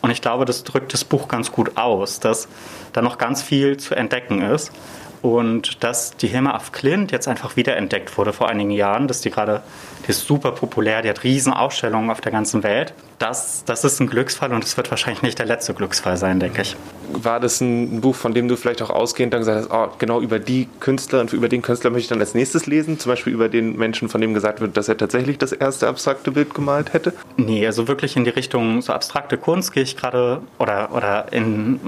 Und 0.01 0.11
ich 0.11 0.21
glaube, 0.21 0.45
das 0.45 0.63
drückt 0.63 0.93
das 0.93 1.03
Buch 1.03 1.27
ganz 1.27 1.51
gut 1.51 1.77
aus, 1.77 2.19
dass 2.19 2.47
da 2.93 3.01
noch 3.01 3.17
ganz 3.17 3.41
viel 3.41 3.77
zu 3.77 3.95
entdecken 3.95 4.41
ist. 4.41 4.71
Und 5.21 5.83
dass 5.83 6.15
die 6.15 6.27
Hilma 6.27 6.53
af 6.53 6.71
Klint 6.71 7.11
jetzt 7.11 7.27
einfach 7.27 7.55
wiederentdeckt 7.55 8.17
wurde 8.17 8.33
vor 8.33 8.49
einigen 8.49 8.71
Jahren, 8.71 9.07
dass 9.07 9.21
die 9.21 9.31
gerade, 9.31 9.61
die 10.05 10.11
ist 10.11 10.25
super 10.25 10.51
populär, 10.51 11.01
die 11.01 11.09
hat 11.09 11.23
riesen 11.23 11.53
Ausstellungen 11.53 12.09
auf 12.09 12.21
der 12.21 12.31
ganzen 12.31 12.63
Welt. 12.63 12.93
Das, 13.19 13.63
das 13.65 13.83
ist 13.83 13.99
ein 13.99 14.07
Glücksfall 14.07 14.53
und 14.53 14.63
es 14.63 14.77
wird 14.77 14.91
wahrscheinlich 14.91 15.23
nicht 15.23 15.39
der 15.39 15.47
letzte 15.47 15.73
Glücksfall 15.73 16.17
sein, 16.17 16.39
denke 16.39 16.61
ich. 16.61 16.75
War 17.11 17.39
das 17.39 17.61
ein 17.61 18.01
Buch, 18.01 18.15
von 18.15 18.33
dem 18.33 18.47
du 18.47 18.55
vielleicht 18.55 18.81
auch 18.83 18.91
ausgehend 18.91 19.33
dann 19.33 19.41
gesagt 19.41 19.69
hast, 19.69 19.71
oh, 19.71 19.95
genau 19.97 20.21
über 20.21 20.37
die 20.37 20.67
Künstler 20.79 21.21
und 21.21 21.33
über 21.33 21.49
den 21.49 21.63
Künstler 21.63 21.89
möchte 21.89 22.03
ich 22.03 22.09
dann 22.09 22.19
als 22.19 22.35
nächstes 22.35 22.67
lesen? 22.67 22.99
Zum 22.99 23.11
Beispiel 23.11 23.33
über 23.33 23.49
den 23.49 23.75
Menschen, 23.75 24.09
von 24.09 24.21
dem 24.21 24.35
gesagt 24.35 24.61
wird, 24.61 24.77
dass 24.77 24.87
er 24.87 24.97
tatsächlich 24.97 25.39
das 25.39 25.51
erste 25.51 25.87
abstrakte 25.87 26.31
Bild 26.31 26.53
gemalt 26.53 26.93
hätte? 26.93 27.13
Nee, 27.37 27.65
also 27.65 27.87
wirklich 27.87 28.15
in 28.15 28.23
die 28.23 28.29
Richtung 28.29 28.81
so 28.81 28.93
abstrakte 28.93 29.37
Kunst 29.37 29.73
gehe 29.73 29.83
ich 29.83 29.97
gerade 29.97 30.41
oder, 30.59 30.89
oder 30.93 31.33
in 31.33 31.79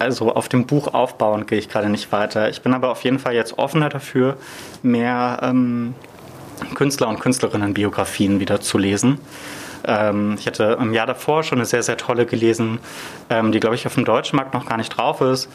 also 0.00 0.34
auf 0.34 0.48
dem 0.48 0.66
Buch 0.66 0.94
aufbauend 0.94 1.46
gehe 1.46 1.58
ich 1.58 1.68
gerade 1.68 1.88
nicht 1.88 2.10
weiter. 2.10 2.48
Ich 2.48 2.62
bin 2.62 2.74
aber 2.74 2.90
auf 2.90 3.04
jeden 3.04 3.18
Fall 3.18 3.34
jetzt 3.34 3.58
offener 3.58 3.88
dafür, 3.88 4.36
mehr 4.82 5.38
ähm, 5.42 5.94
Künstler- 6.74 7.08
und 7.08 7.20
Künstlerinnenbiografien 7.20 8.40
wieder 8.40 8.60
zu 8.60 8.78
lesen. 8.78 9.18
Ähm, 9.84 10.36
ich 10.38 10.46
hatte 10.46 10.78
im 10.80 10.92
Jahr 10.92 11.06
davor 11.06 11.42
schon 11.42 11.58
eine 11.58 11.66
sehr, 11.66 11.82
sehr 11.82 11.96
tolle 11.96 12.26
gelesen, 12.26 12.78
ähm, 13.28 13.52
die, 13.52 13.60
glaube 13.60 13.76
ich, 13.76 13.86
auf 13.86 13.94
dem 13.94 14.04
deutschen 14.04 14.36
Markt 14.36 14.54
noch 14.54 14.66
gar 14.66 14.76
nicht 14.76 14.90
drauf 14.90 15.20
ist. 15.20 15.48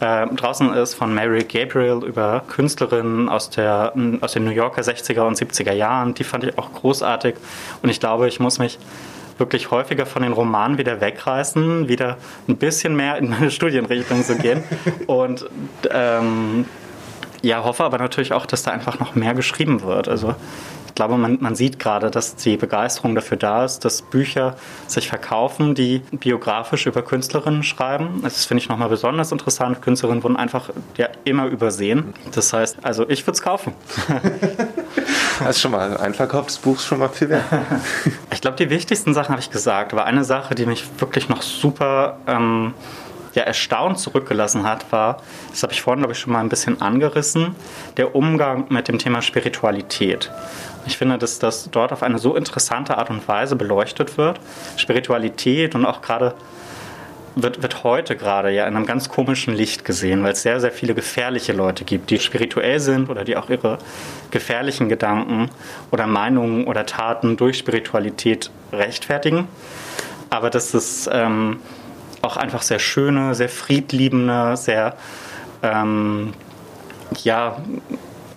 Äh, 0.00 0.26
draußen 0.26 0.72
ist 0.74 0.94
von 0.94 1.14
Mary 1.14 1.44
Gabriel 1.44 2.02
über 2.04 2.42
Künstlerinnen 2.48 3.28
aus, 3.28 3.50
der, 3.50 3.92
aus 4.20 4.32
den 4.32 4.44
New 4.44 4.50
Yorker 4.50 4.82
60er 4.82 5.22
und 5.22 5.38
70er 5.38 5.72
Jahren. 5.72 6.14
Die 6.14 6.24
fand 6.24 6.44
ich 6.44 6.58
auch 6.58 6.72
großartig. 6.72 7.36
Und 7.82 7.88
ich 7.88 8.00
glaube, 8.00 8.28
ich 8.28 8.40
muss 8.40 8.58
mich 8.58 8.78
wirklich 9.40 9.70
häufiger 9.70 10.06
von 10.06 10.22
den 10.22 10.32
Romanen 10.32 10.78
wieder 10.78 11.00
wegreißen, 11.00 11.88
wieder 11.88 12.18
ein 12.48 12.56
bisschen 12.56 12.94
mehr 12.94 13.16
in 13.16 13.30
meine 13.30 13.50
Studienrichtung 13.50 14.22
zu 14.24 14.36
gehen. 14.36 14.62
Und 15.06 15.46
ähm, 15.90 16.66
Ja, 17.42 17.64
hoffe 17.64 17.84
aber 17.84 17.98
natürlich 17.98 18.32
auch, 18.34 18.44
dass 18.44 18.62
da 18.62 18.70
einfach 18.70 19.00
noch 19.00 19.14
mehr 19.14 19.32
geschrieben 19.34 19.82
wird. 19.82 20.08
Also 20.08 20.34
ich 20.90 20.94
glaube, 20.96 21.16
man, 21.16 21.38
man 21.40 21.54
sieht 21.54 21.78
gerade, 21.78 22.10
dass 22.10 22.34
die 22.34 22.56
Begeisterung 22.56 23.14
dafür 23.14 23.36
da 23.36 23.64
ist, 23.64 23.84
dass 23.84 24.02
Bücher 24.02 24.56
sich 24.88 25.08
verkaufen, 25.08 25.76
die 25.76 26.00
biografisch 26.10 26.86
über 26.86 27.02
Künstlerinnen 27.02 27.62
schreiben. 27.62 28.20
Das 28.22 28.44
finde 28.44 28.64
ich 28.64 28.68
nochmal 28.68 28.88
besonders 28.88 29.30
interessant. 29.30 29.80
Künstlerinnen 29.82 30.24
wurden 30.24 30.36
einfach 30.36 30.70
ja 30.96 31.08
immer 31.22 31.46
übersehen. 31.46 32.12
Das 32.34 32.52
heißt, 32.52 32.78
also 32.82 33.08
ich 33.08 33.24
würde 33.24 33.36
es 33.36 33.42
kaufen. 33.42 33.72
Das 35.38 35.56
ist 35.56 35.62
schon 35.62 35.70
mal 35.70 35.96
ein 35.96 36.12
verkauftes 36.12 36.58
Buch, 36.58 36.76
ist 36.76 36.84
schon 36.84 36.98
mal 36.98 37.08
viel 37.08 37.30
wert. 37.30 37.44
Ich 38.30 38.42
glaube, 38.42 38.58
die 38.58 38.68
wichtigsten 38.68 39.14
Sachen 39.14 39.30
habe 39.30 39.40
ich 39.40 39.50
gesagt, 39.50 39.92
aber 39.94 40.04
eine 40.04 40.22
Sache, 40.22 40.54
die 40.54 40.66
mich 40.66 40.84
wirklich 40.98 41.30
noch 41.30 41.40
super 41.40 42.18
ähm, 42.26 42.74
ja, 43.34 43.42
erstaunt 43.44 43.98
zurückgelassen 43.98 44.64
hat, 44.64 44.90
war, 44.92 45.22
das 45.50 45.62
habe 45.62 45.72
ich 45.72 45.82
vorhin, 45.82 46.00
glaube 46.00 46.12
ich, 46.12 46.18
schon 46.18 46.32
mal 46.32 46.40
ein 46.40 46.48
bisschen 46.48 46.80
angerissen, 46.82 47.54
der 47.96 48.14
Umgang 48.14 48.66
mit 48.68 48.88
dem 48.88 48.98
Thema 48.98 49.22
Spiritualität. 49.22 50.30
Ich 50.86 50.96
finde, 50.96 51.18
dass 51.18 51.38
das 51.38 51.70
dort 51.70 51.92
auf 51.92 52.02
eine 52.02 52.18
so 52.18 52.36
interessante 52.36 52.96
Art 52.98 53.10
und 53.10 53.26
Weise 53.28 53.56
beleuchtet 53.56 54.16
wird. 54.18 54.40
Spiritualität 54.76 55.74
und 55.74 55.84
auch 55.84 56.02
gerade 56.02 56.34
wird, 57.36 57.62
wird 57.62 57.84
heute 57.84 58.16
gerade 58.16 58.50
ja 58.50 58.66
in 58.66 58.76
einem 58.76 58.86
ganz 58.86 59.08
komischen 59.08 59.54
Licht 59.54 59.84
gesehen, 59.84 60.22
weil 60.22 60.32
es 60.32 60.42
sehr, 60.42 60.60
sehr 60.60 60.72
viele 60.72 60.94
gefährliche 60.94 61.52
Leute 61.52 61.84
gibt, 61.84 62.10
die 62.10 62.18
spirituell 62.18 62.80
sind 62.80 63.08
oder 63.08 63.24
die 63.24 63.36
auch 63.36 63.48
ihre 63.48 63.78
gefährlichen 64.30 64.88
Gedanken 64.88 65.50
oder 65.90 66.06
Meinungen 66.06 66.66
oder 66.66 66.86
Taten 66.86 67.36
durch 67.36 67.58
Spiritualität 67.58 68.50
rechtfertigen. 68.72 69.48
Aber 70.28 70.50
dass 70.50 70.74
es 70.74 71.08
ähm, 71.12 71.60
auch 72.22 72.36
einfach 72.36 72.62
sehr 72.62 72.78
schöne, 72.78 73.34
sehr 73.34 73.48
friedliebende, 73.48 74.56
sehr 74.56 74.96
ähm, 75.62 76.32
ja, 77.22 77.56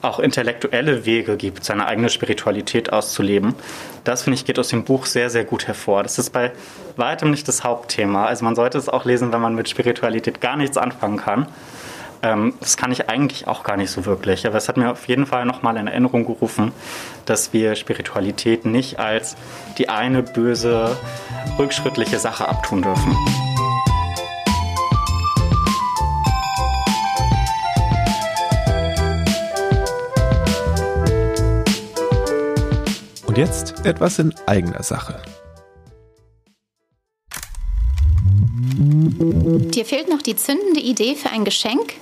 auch 0.04 0.20
intellektuelle 0.20 1.06
Wege 1.06 1.38
gibt, 1.38 1.64
seine 1.64 1.86
eigene 1.88 2.10
Spiritualität 2.10 2.92
auszuleben. 2.92 3.56
Das, 4.04 4.24
finde 4.24 4.36
ich, 4.36 4.46
geht 4.46 4.60
aus 4.60 4.68
dem 4.68 4.84
Buch 4.84 5.06
sehr, 5.06 5.30
sehr 5.30 5.46
gut 5.46 5.68
hervor. 5.68 6.04
Das 6.04 6.20
ist 6.20 6.32
bei 6.32 6.52
weitem 6.98 7.32
nicht 7.32 7.48
das 7.48 7.64
Hauptthema. 7.64 8.26
Also 8.26 8.44
man 8.46 8.56
sollte 8.56 8.78
es 8.78 8.90
auch 8.90 9.06
lesen, 9.06 9.32
wenn 9.32 9.42
man 9.42 9.56
mit 9.56 9.70
Spiritualität 9.70 10.42
gar 10.42 10.58
nichts 10.58 10.78
anfangen 10.78 11.18
kann. 11.18 11.48
Ähm, 12.22 12.54
das 12.60 12.78
kann 12.78 12.92
ich 12.92 13.10
eigentlich 13.10 13.48
auch 13.48 13.64
gar 13.64 13.78
nicht 13.78 13.92
so 13.92 14.06
wirklich. 14.06 14.48
Aber 14.48 14.58
es 14.58 14.70
hat 14.70 14.78
mir 14.78 14.92
auf 14.92 15.08
jeden 15.08 15.26
Fall 15.26 15.46
nochmal 15.46 15.78
in 15.78 15.88
Erinnerung 15.88 16.26
gerufen, 16.26 16.72
dass 17.26 17.54
wir 17.54 17.76
Spiritualität 17.76 18.66
nicht 18.66 19.00
als 19.00 19.36
die 19.78 19.90
eine 19.90 20.24
böse, 20.24 20.98
rückschrittliche 21.60 22.20
Sache 22.20 22.48
abtun 22.48 22.82
dürfen. 22.82 23.16
Und 33.34 33.40
jetzt 33.40 33.84
etwas 33.84 34.20
in 34.20 34.32
eigener 34.46 34.84
Sache. 34.84 35.20
Dir 39.72 39.86
fehlt 39.86 40.08
noch 40.08 40.22
die 40.22 40.36
zündende 40.36 40.80
Idee 40.80 41.16
für 41.16 41.32
ein 41.32 41.44
Geschenk? 41.44 41.96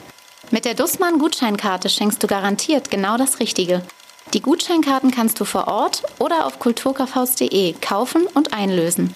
Mit 0.50 0.66
der 0.66 0.74
Dussmann 0.74 1.20
Gutscheinkarte 1.20 1.88
schenkst 1.88 2.22
du 2.22 2.28
garantiert 2.28 2.92
genau 2.92 3.16
das 3.16 3.40
Richtige. 3.40 3.82
Die 4.34 4.42
Gutscheinkarten 4.42 5.12
kannst 5.12 5.40
du 5.40 5.46
vor 5.46 5.70
Ort 5.70 6.04
oder 6.20 6.46
auf 6.46 6.60
kulturkaufhaus.de 6.60 7.76
kaufen 7.80 8.28
und 8.34 8.54
einlösen. 8.54 9.16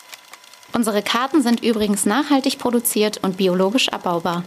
Unsere 0.72 1.02
Karten 1.02 1.42
sind 1.42 1.66
übrigens 1.66 2.06
nachhaltig 2.06 2.60
produziert 2.60 3.20
und 3.24 3.36
biologisch 3.36 3.90
abbaubar. 3.90 4.46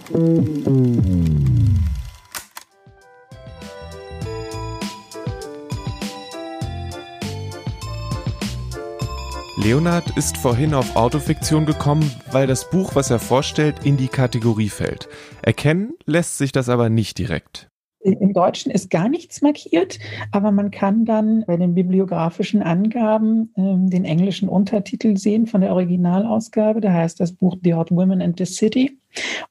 Leonard 9.61 10.17
ist 10.17 10.37
vorhin 10.37 10.73
auf 10.73 10.95
Autofiktion 10.95 11.67
gekommen, 11.67 12.09
weil 12.31 12.47
das 12.47 12.71
Buch, 12.71 12.95
was 12.95 13.11
er 13.11 13.19
vorstellt, 13.19 13.85
in 13.85 13.97
die 13.97 14.07
Kategorie 14.07 14.69
fällt. 14.69 15.09
Erkennen 15.43 15.95
lässt 16.07 16.38
sich 16.38 16.53
das 16.53 16.69
aber 16.69 16.88
nicht 16.91 17.19
direkt. 17.19 17.69
Im 18.00 18.33
Deutschen 18.33 18.71
ist 18.71 18.88
gar 18.88 19.09
nichts 19.09 19.43
markiert, 19.43 19.99
aber 20.31 20.53
man 20.53 20.71
kann 20.71 21.05
dann 21.05 21.45
bei 21.45 21.57
den 21.57 21.75
bibliografischen 21.75 22.62
Angaben 22.62 23.53
äh, 23.57 23.91
den 23.91 24.05
englischen 24.05 24.49
Untertitel 24.49 25.17
sehen 25.17 25.49
von 25.49 25.61
der 25.61 25.73
Originalausgabe. 25.73 26.81
Da 26.81 26.93
heißt 26.93 27.19
das 27.19 27.33
Buch 27.33 27.57
The 27.65 27.75
Odd 27.75 27.93
Women 27.93 28.23
and 28.23 28.38
the 28.38 28.47
City. 28.47 28.97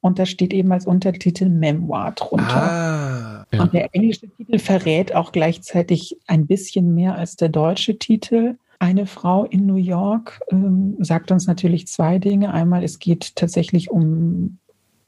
Und 0.00 0.18
da 0.18 0.24
steht 0.24 0.54
eben 0.54 0.72
als 0.72 0.86
Untertitel 0.86 1.50
Memoir 1.50 2.12
drunter. 2.12 2.46
Ah, 2.46 3.46
ja. 3.52 3.62
Und 3.62 3.74
der 3.74 3.94
englische 3.94 4.28
Titel 4.28 4.58
verrät 4.58 5.14
auch 5.14 5.32
gleichzeitig 5.32 6.16
ein 6.26 6.46
bisschen 6.46 6.94
mehr 6.94 7.16
als 7.16 7.36
der 7.36 7.50
deutsche 7.50 7.98
Titel. 7.98 8.56
Eine 8.78 9.06
Frau 9.06 9.44
in 9.44 9.66
New 9.66 9.76
York 9.76 10.40
ähm, 10.50 10.96
sagt 11.00 11.30
uns 11.30 11.46
natürlich 11.46 11.88
zwei 11.88 12.18
Dinge. 12.18 12.52
Einmal, 12.52 12.84
es 12.84 12.98
geht 12.98 13.34
tatsächlich 13.34 13.90
um 13.90 14.58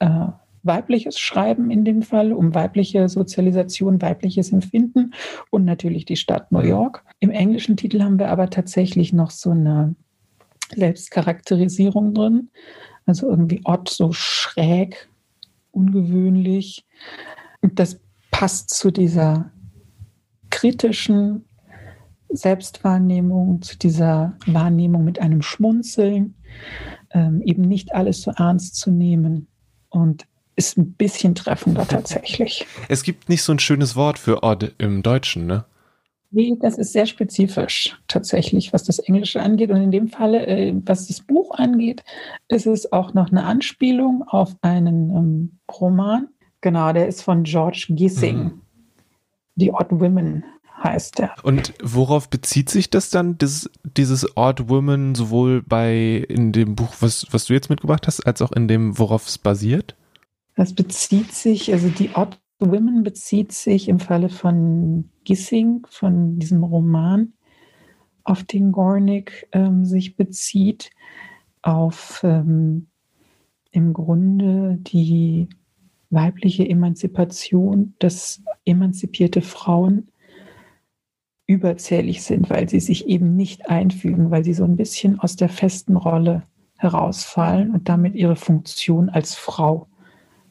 äh, 0.01 0.27
weibliches 0.63 1.19
Schreiben 1.19 1.71
in 1.71 1.85
dem 1.85 2.03
Fall, 2.03 2.33
um 2.33 2.55
weibliche 2.55 3.09
Sozialisation, 3.09 4.03
weibliches 4.03 4.53
Empfinden 4.53 5.15
und 5.51 5.65
natürlich 5.65 6.05
die 6.05 6.17
Stadt 6.17 6.53
New 6.53 6.61
York. 6.61 7.05
Im 7.21 7.31
englischen 7.31 7.77
Titel 7.77 8.03
haben 8.03 8.19
wir 8.19 8.29
aber 8.29 8.51
tatsächlich 8.51 9.13
noch 9.13 9.31
so 9.31 9.51
eine 9.51 9.95
Selbstcharakterisierung 10.75 12.15
drin. 12.15 12.51
Also 13.07 13.29
irgendwie 13.29 13.61
Ott 13.65 13.89
so 13.89 14.13
schräg, 14.13 15.09
ungewöhnlich. 15.71 16.85
Und 17.61 17.79
das 17.79 18.01
passt 18.31 18.71
zu 18.71 18.91
dieser 18.91 19.51
kritischen 20.51 21.45
Selbstwahrnehmung, 22.33 23.63
zu 23.63 23.79
dieser 23.79 24.37
Wahrnehmung 24.47 25.05
mit 25.05 25.21
einem 25.21 25.43
Schmunzeln, 25.43 26.35
ähm, 27.13 27.43
eben 27.43 27.63
nicht 27.63 27.95
alles 27.95 28.23
so 28.23 28.31
ernst 28.33 28.77
zu 28.77 28.91
nehmen 28.91 29.49
und 29.89 30.27
ist 30.57 30.77
ein 30.77 30.93
bisschen 30.93 31.35
treffender 31.35 31.87
tatsächlich. 31.89 32.67
Es 32.89 33.03
gibt 33.03 33.29
nicht 33.29 33.43
so 33.43 33.53
ein 33.53 33.59
schönes 33.59 33.97
Wort 33.97 34.19
für 34.19 34.43
odd 34.43 34.73
im 34.79 35.03
Deutschen, 35.03 35.47
ne? 35.47 35.65
Nee, 36.33 36.57
das 36.61 36.79
ist 36.79 36.93
sehr 36.93 37.07
spezifisch 37.07 38.01
tatsächlich, 38.07 38.73
was 38.73 38.85
das 38.85 39.01
Englische 39.01 39.43
angeht. 39.43 39.71
Und 39.71 39.83
in 39.83 39.91
dem 39.91 40.07
Falle, 40.07 40.47
äh, 40.47 40.73
was 40.85 41.09
das 41.09 41.23
Buch 41.23 41.51
angeht, 41.59 42.05
ist 42.47 42.67
es 42.67 42.93
auch 42.93 43.15
noch 43.15 43.33
eine 43.33 43.43
Anspielung 43.43 44.23
auf 44.29 44.55
einen 44.63 45.11
ähm, 45.11 45.59
Roman. 45.81 46.29
Genau, 46.61 46.93
der 46.93 47.09
ist 47.09 47.23
von 47.23 47.43
George 47.43 47.87
Gissing. 47.91 48.39
Mhm. 48.39 48.61
The 49.57 49.73
Odd 49.73 49.89
Women 49.91 50.45
heißt 50.83 51.19
der. 51.19 51.35
Und 51.43 51.75
worauf 51.83 52.29
bezieht 52.29 52.71
sich 52.71 52.91
das 52.91 53.11
dann, 53.11 53.39
dieses, 53.39 53.71
dieses 53.97 54.37
Odd 54.37 54.69
Woman, 54.69 55.15
sowohl 55.15 55.63
bei 55.63 56.25
in 56.29 56.53
dem 56.53 56.75
Buch, 56.75 56.95
was, 57.01 57.27
was 57.31 57.47
du 57.47 57.53
jetzt 57.53 57.71
mitgebracht 57.71 58.07
hast, 58.07 58.27
als 58.27 58.43
auch 58.43 58.53
in 58.53 58.69
dem, 58.69 58.99
worauf 58.99 59.27
es 59.27 59.39
basiert? 59.39 59.97
Das 60.57 60.75
bezieht 60.75 61.33
sich, 61.33 61.73
also 61.73 61.89
die 61.89 62.11
Odd 62.15 62.39
Women 62.59 63.03
bezieht 63.03 63.53
sich 63.53 63.89
im 63.89 64.01
Falle 64.01 64.29
von 64.29 65.09
Gissing, 65.25 65.87
von 65.89 66.39
diesem 66.39 66.63
Roman, 66.63 67.33
auf 68.25 68.45
den 68.45 68.71
Gornick 68.71 69.49
ähm, 69.53 69.85
sich 69.87 70.17
bezieht, 70.17 70.91
auf 71.63 72.21
ähm, 72.23 72.89
im 73.73 73.93
Grunde 73.93 74.79
die 74.81 75.49
weibliche 76.11 76.69
Emanzipation, 76.69 77.95
dass 77.99 78.43
emanzipierte 78.65 79.43
Frauen 79.43 80.09
überzählig 81.51 82.23
sind, 82.23 82.49
weil 82.49 82.69
sie 82.69 82.79
sich 82.79 83.09
eben 83.09 83.35
nicht 83.35 83.69
einfügen, 83.69 84.31
weil 84.31 84.45
sie 84.45 84.55
so 84.55 84.63
ein 84.63 84.77
bisschen 84.77 85.19
aus 85.19 85.35
der 85.35 85.49
festen 85.49 85.97
Rolle 85.97 86.45
herausfallen 86.79 87.73
und 87.73 87.89
damit 87.89 88.15
ihre 88.15 88.37
Funktion 88.37 89.09
als 89.09 89.35
Frau 89.35 89.89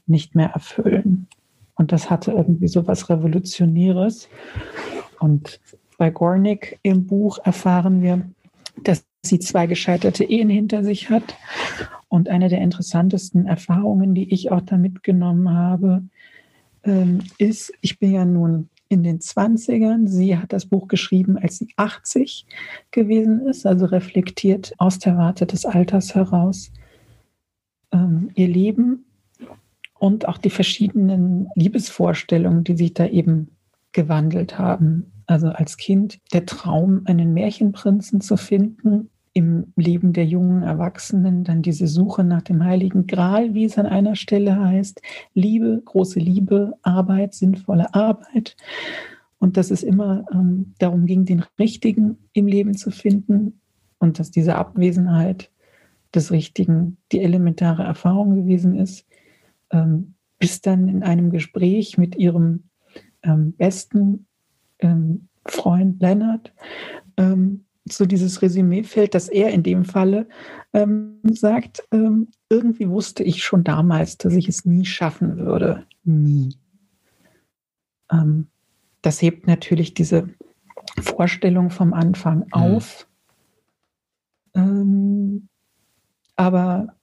nicht 0.07 0.35
mehr 0.35 0.49
erfüllen. 0.49 1.27
Und 1.75 1.93
das 1.93 2.09
hatte 2.09 2.33
irgendwie 2.33 2.67
so 2.67 2.85
was 2.85 3.09
Revolutionäres. 3.09 4.27
Und 5.19 5.61
bei 5.97 6.09
Gornick 6.09 6.77
im 6.83 7.07
Buch 7.07 7.39
erfahren 7.45 8.01
wir, 8.01 8.29
dass 8.83 9.05
sie 9.23 9.39
zwei 9.39 9.67
gescheiterte 9.67 10.25
Ehen 10.25 10.49
hinter 10.49 10.83
sich 10.83 11.09
hat. 11.09 11.37
Und 12.09 12.27
eine 12.27 12.49
der 12.49 12.59
interessantesten 12.59 13.45
Erfahrungen, 13.45 14.13
die 14.15 14.33
ich 14.33 14.51
auch 14.51 14.61
da 14.61 14.77
mitgenommen 14.77 15.53
habe, 15.53 16.03
ähm, 16.83 17.19
ist, 17.37 17.71
ich 17.79 17.99
bin 17.99 18.11
ja 18.11 18.25
nun 18.25 18.69
in 18.89 19.03
den 19.03 19.19
20ern. 19.19 20.07
Sie 20.07 20.37
hat 20.37 20.51
das 20.51 20.65
Buch 20.65 20.87
geschrieben, 20.87 21.37
als 21.37 21.57
sie 21.57 21.69
80 21.77 22.45
gewesen 22.91 23.47
ist, 23.47 23.65
also 23.65 23.85
reflektiert 23.85 24.73
aus 24.79 24.99
der 24.99 25.17
Warte 25.17 25.45
des 25.45 25.65
Alters 25.65 26.15
heraus 26.15 26.71
ähm, 27.93 28.31
ihr 28.35 28.47
Leben 28.47 29.05
und 29.97 30.27
auch 30.27 30.37
die 30.37 30.49
verschiedenen 30.49 31.49
Liebesvorstellungen, 31.55 32.63
die 32.63 32.75
sich 32.75 32.93
da 32.93 33.05
eben 33.05 33.55
gewandelt 33.91 34.57
haben. 34.57 35.11
Also 35.27 35.49
als 35.49 35.77
Kind 35.77 36.19
der 36.33 36.45
Traum, 36.45 37.03
einen 37.05 37.33
Märchenprinzen 37.33 38.21
zu 38.21 38.37
finden, 38.37 39.09
im 39.39 39.71
Leben 39.77 40.11
der 40.11 40.25
jungen 40.25 40.63
Erwachsenen 40.63 41.45
dann 41.45 41.61
diese 41.61 41.87
Suche 41.87 42.25
nach 42.25 42.41
dem 42.41 42.61
heiligen 42.61 43.07
Gral, 43.07 43.53
wie 43.53 43.63
es 43.63 43.77
an 43.77 43.85
einer 43.85 44.17
Stelle 44.17 44.59
heißt, 44.59 45.01
Liebe, 45.33 45.81
große 45.85 46.19
Liebe, 46.19 46.73
Arbeit, 46.81 47.33
sinnvolle 47.33 47.93
Arbeit. 47.93 48.57
Und 49.37 49.55
dass 49.55 49.71
es 49.71 49.81
immer 49.81 50.25
ähm, 50.33 50.73
darum 50.79 51.05
ging, 51.05 51.23
den 51.23 51.45
Richtigen 51.57 52.17
im 52.33 52.47
Leben 52.47 52.75
zu 52.75 52.91
finden 52.91 53.61
und 53.97 54.19
dass 54.19 54.29
diese 54.29 54.55
Abwesenheit 54.55 55.49
des 56.13 56.33
Richtigen 56.33 56.97
die 57.13 57.21
elementare 57.21 57.83
Erfahrung 57.83 58.35
gewesen 58.35 58.75
ist, 58.75 59.07
ähm, 59.71 60.15
bis 60.37 60.59
dann 60.59 60.89
in 60.89 61.01
einem 61.01 61.29
Gespräch 61.29 61.97
mit 61.97 62.17
ihrem 62.17 62.65
ähm, 63.23 63.53
besten 63.53 64.25
ähm, 64.79 65.29
Freund 65.45 66.01
Leonard 66.01 66.53
ähm, 67.15 67.63
so 67.91 68.05
dieses 68.05 68.41
Resümee 68.41 68.83
fällt, 68.83 69.15
dass 69.15 69.29
er 69.29 69.51
in 69.51 69.63
dem 69.63 69.85
Falle 69.85 70.27
ähm, 70.73 71.19
sagt, 71.31 71.83
ähm, 71.91 72.29
irgendwie 72.49 72.89
wusste 72.89 73.23
ich 73.23 73.43
schon 73.43 73.63
damals, 73.63 74.17
dass 74.17 74.33
ich 74.33 74.47
es 74.47 74.65
nie 74.65 74.85
schaffen 74.85 75.37
würde. 75.37 75.85
Nie. 76.03 76.55
Ähm, 78.11 78.47
das 79.01 79.21
hebt 79.21 79.47
natürlich 79.47 79.93
diese 79.93 80.29
Vorstellung 81.01 81.69
vom 81.69 81.93
Anfang 81.93 82.39
mhm. 82.39 82.53
auf. 82.53 83.07
Ähm, 84.55 85.47
aber 86.35 86.95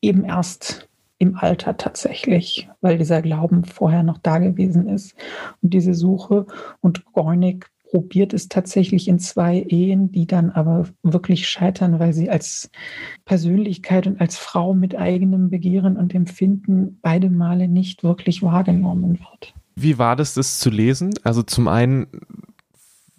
eben 0.00 0.24
erst 0.24 0.88
im 1.18 1.36
Alter 1.36 1.76
tatsächlich, 1.76 2.68
weil 2.80 2.98
dieser 2.98 3.22
Glauben 3.22 3.64
vorher 3.64 4.02
noch 4.02 4.18
da 4.18 4.38
gewesen 4.38 4.86
ist 4.86 5.14
und 5.62 5.72
diese 5.72 5.94
Suche. 5.94 6.46
Und 6.80 7.04
Gornick 7.12 7.70
probiert 7.90 8.32
es 8.32 8.48
tatsächlich 8.48 9.08
in 9.08 9.18
zwei 9.18 9.64
Ehen, 9.68 10.12
die 10.12 10.26
dann 10.26 10.50
aber 10.50 10.88
wirklich 11.02 11.48
scheitern, 11.48 11.98
weil 11.98 12.12
sie 12.12 12.30
als 12.30 12.70
Persönlichkeit 13.24 14.06
und 14.06 14.20
als 14.20 14.36
Frau 14.36 14.74
mit 14.74 14.96
eigenem 14.96 15.50
Begehren 15.50 15.96
und 15.96 16.14
Empfinden 16.14 16.98
beide 17.02 17.30
Male 17.30 17.68
nicht 17.68 18.02
wirklich 18.02 18.42
wahrgenommen 18.42 19.18
wird. 19.18 19.54
Wie 19.76 19.98
war 19.98 20.16
das, 20.16 20.34
das 20.34 20.58
zu 20.58 20.70
lesen? 20.70 21.14
Also 21.22 21.42
zum 21.42 21.68
einen 21.68 22.06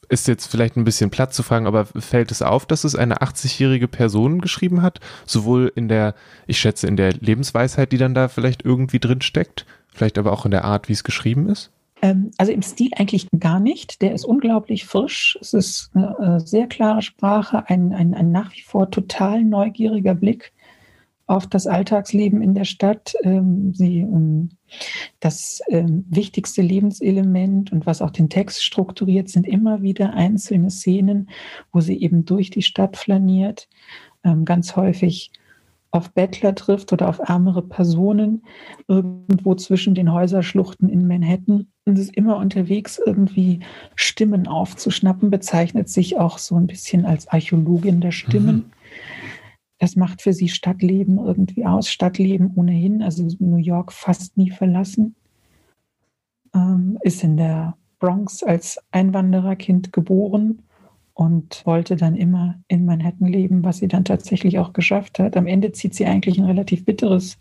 ist 0.09 0.27
jetzt 0.27 0.47
vielleicht 0.47 0.77
ein 0.77 0.85
bisschen 0.85 1.09
platt 1.09 1.33
zu 1.33 1.43
fragen, 1.43 1.67
aber 1.67 1.85
fällt 1.85 2.31
es 2.31 2.41
auf, 2.41 2.65
dass 2.65 2.83
es 2.83 2.95
eine 2.95 3.17
80-jährige 3.17 3.87
Person 3.87 4.41
geschrieben 4.41 4.81
hat? 4.81 4.99
Sowohl 5.25 5.71
in 5.75 5.87
der, 5.87 6.15
ich 6.45 6.59
schätze, 6.59 6.87
in 6.87 6.97
der 6.97 7.13
Lebensweisheit, 7.13 7.91
die 7.91 7.97
dann 7.97 8.13
da 8.13 8.27
vielleicht 8.27 8.63
irgendwie 8.63 8.99
drin 8.99 9.21
steckt, 9.21 9.65
vielleicht 9.93 10.17
aber 10.17 10.31
auch 10.31 10.45
in 10.45 10.51
der 10.51 10.63
Art, 10.63 10.87
wie 10.89 10.93
es 10.93 11.03
geschrieben 11.03 11.49
ist? 11.49 11.71
Ähm, 12.01 12.31
also 12.37 12.51
im 12.51 12.61
Stil 12.61 12.91
eigentlich 12.95 13.27
gar 13.39 13.59
nicht. 13.59 14.01
Der 14.01 14.13
ist 14.13 14.25
unglaublich 14.25 14.85
frisch. 14.85 15.37
Es 15.41 15.53
ist 15.53 15.91
eine 15.93 16.37
äh, 16.37 16.39
sehr 16.39 16.67
klare 16.67 17.01
Sprache, 17.01 17.67
ein, 17.67 17.93
ein, 17.93 18.13
ein 18.13 18.31
nach 18.31 18.53
wie 18.53 18.61
vor 18.61 18.91
total 18.91 19.43
neugieriger 19.43 20.15
Blick 20.15 20.53
auf 21.25 21.45
das 21.45 21.67
Alltagsleben 21.67 22.41
in 22.41 22.53
der 22.53 22.63
Stadt. 22.63 23.15
Ähm, 23.23 23.73
sie, 23.73 23.99
ähm, 23.99 24.49
das 25.19 25.61
wichtigste 25.69 26.61
Lebenselement 26.61 27.71
und 27.71 27.85
was 27.85 28.01
auch 28.01 28.11
den 28.11 28.29
Text 28.29 28.63
strukturiert, 28.63 29.29
sind 29.29 29.47
immer 29.47 29.81
wieder 29.81 30.13
einzelne 30.13 30.69
Szenen, 30.69 31.29
wo 31.71 31.79
sie 31.79 32.01
eben 32.01 32.25
durch 32.25 32.49
die 32.49 32.61
Stadt 32.61 32.97
flaniert, 32.97 33.69
ganz 34.43 34.75
häufig 34.75 35.31
auf 35.91 36.11
Bettler 36.11 36.53
trifft 36.55 36.91
oder 36.93 37.07
auf 37.07 37.19
ärmere 37.19 37.61
Personen 37.61 38.43
irgendwo 38.87 39.55
zwischen 39.55 39.95
den 39.95 40.11
Häuserschluchten 40.11 40.89
in 40.89 41.07
Manhattan 41.07 41.67
und 41.85 41.97
ist 41.97 42.15
immer 42.15 42.37
unterwegs, 42.37 42.99
irgendwie 43.03 43.61
Stimmen 43.95 44.47
aufzuschnappen, 44.47 45.29
bezeichnet 45.29 45.89
sich 45.89 46.17
auch 46.17 46.37
so 46.37 46.55
ein 46.55 46.67
bisschen 46.67 47.05
als 47.05 47.27
Archäologin 47.27 48.01
der 48.01 48.11
Stimmen. 48.11 48.55
Mhm. 48.55 48.71
Das 49.79 49.95
macht 49.95 50.21
für 50.21 50.33
sie 50.33 50.49
Stadtleben 50.49 51.17
irgendwie 51.19 51.65
aus, 51.65 51.89
Stadtleben 51.89 52.51
ohnehin, 52.55 53.03
also 53.03 53.27
New 53.39 53.57
York 53.57 53.93
fast 53.93 54.35
nie 54.35 54.49
verlassen, 54.49 55.15
ähm, 56.53 56.97
ist 57.01 57.23
in 57.23 57.37
der 57.37 57.77
Bronx 57.99 58.43
als 58.43 58.79
Einwandererkind 58.91 59.93
geboren 59.93 60.63
und 61.17 61.65
wollte 61.65 61.95
dann 61.95 62.15
immer 62.15 62.59
in 62.67 62.85
Manhattan 62.85 63.27
leben, 63.27 63.63
was 63.63 63.79
sie 63.79 63.87
dann 63.87 64.05
tatsächlich 64.05 64.59
auch 64.59 64.71
geschafft 64.71 65.17
hat. 65.17 65.35
Am 65.35 65.47
Ende 65.47 65.71
zieht 65.71 65.95
sie 65.95 66.05
eigentlich 66.05 66.37
ein 66.37 66.45
relativ 66.45 66.85
bitteres 66.85 67.39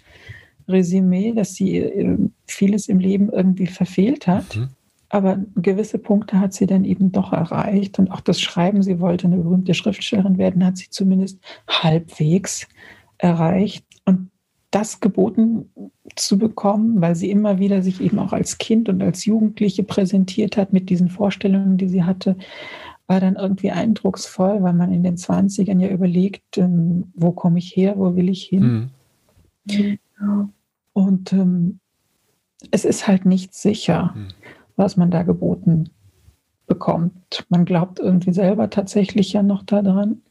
Resümee, 0.66 1.34
dass 1.34 1.54
sie 1.56 1.76
äh, 1.80 2.16
vieles 2.46 2.88
im 2.88 2.98
Leben 2.98 3.28
irgendwie 3.28 3.66
verfehlt 3.66 4.26
hat. 4.26 4.56
Mhm. 4.56 4.68
Aber 5.10 5.44
gewisse 5.56 5.98
Punkte 5.98 6.40
hat 6.40 6.54
sie 6.54 6.64
dann 6.64 6.86
eben 6.86 7.12
doch 7.12 7.34
erreicht. 7.34 7.98
Und 7.98 8.10
auch 8.10 8.22
das 8.22 8.40
Schreiben, 8.40 8.82
sie 8.82 8.98
wollte 8.98 9.26
eine 9.26 9.36
berühmte 9.36 9.74
Schriftstellerin 9.74 10.38
werden, 10.38 10.64
hat 10.64 10.78
sie 10.78 10.88
zumindest 10.88 11.38
halbwegs 11.68 12.66
erreicht. 13.18 13.84
Und 14.06 14.30
das 14.70 15.00
geboten 15.00 15.70
zu 16.14 16.38
bekommen, 16.38 17.02
weil 17.02 17.14
sie 17.14 17.30
immer 17.30 17.58
wieder 17.58 17.82
sich 17.82 18.00
eben 18.00 18.20
auch 18.20 18.32
als 18.32 18.56
Kind 18.56 18.88
und 18.88 19.02
als 19.02 19.26
Jugendliche 19.26 19.82
präsentiert 19.82 20.56
hat 20.56 20.72
mit 20.72 20.88
diesen 20.88 21.10
Vorstellungen, 21.10 21.76
die 21.76 21.88
sie 21.88 22.04
hatte, 22.04 22.36
war 23.06 23.20
dann 23.20 23.36
irgendwie 23.36 23.70
eindrucksvoll, 23.70 24.62
weil 24.62 24.72
man 24.72 24.92
in 24.92 25.02
den 25.02 25.16
20ern 25.16 25.80
ja 25.80 25.88
überlegt, 25.88 26.58
ähm, 26.58 27.12
wo 27.14 27.32
komme 27.32 27.58
ich 27.58 27.74
her, 27.76 27.98
wo 27.98 28.16
will 28.16 28.28
ich 28.28 28.44
hin. 28.44 28.90
Mhm. 29.68 30.52
Und 30.92 31.32
ähm, 31.32 31.78
es 32.70 32.84
ist 32.84 33.06
halt 33.06 33.26
nicht 33.26 33.54
sicher, 33.54 34.14
mhm. 34.14 34.28
was 34.76 34.96
man 34.96 35.10
da 35.10 35.22
geboten 35.22 35.90
bekommt. 36.66 37.46
Man 37.48 37.64
glaubt 37.64 37.98
irgendwie 38.00 38.32
selber 38.32 38.70
tatsächlich 38.70 39.32
ja 39.32 39.42
noch 39.42 39.62
daran. 39.62 40.22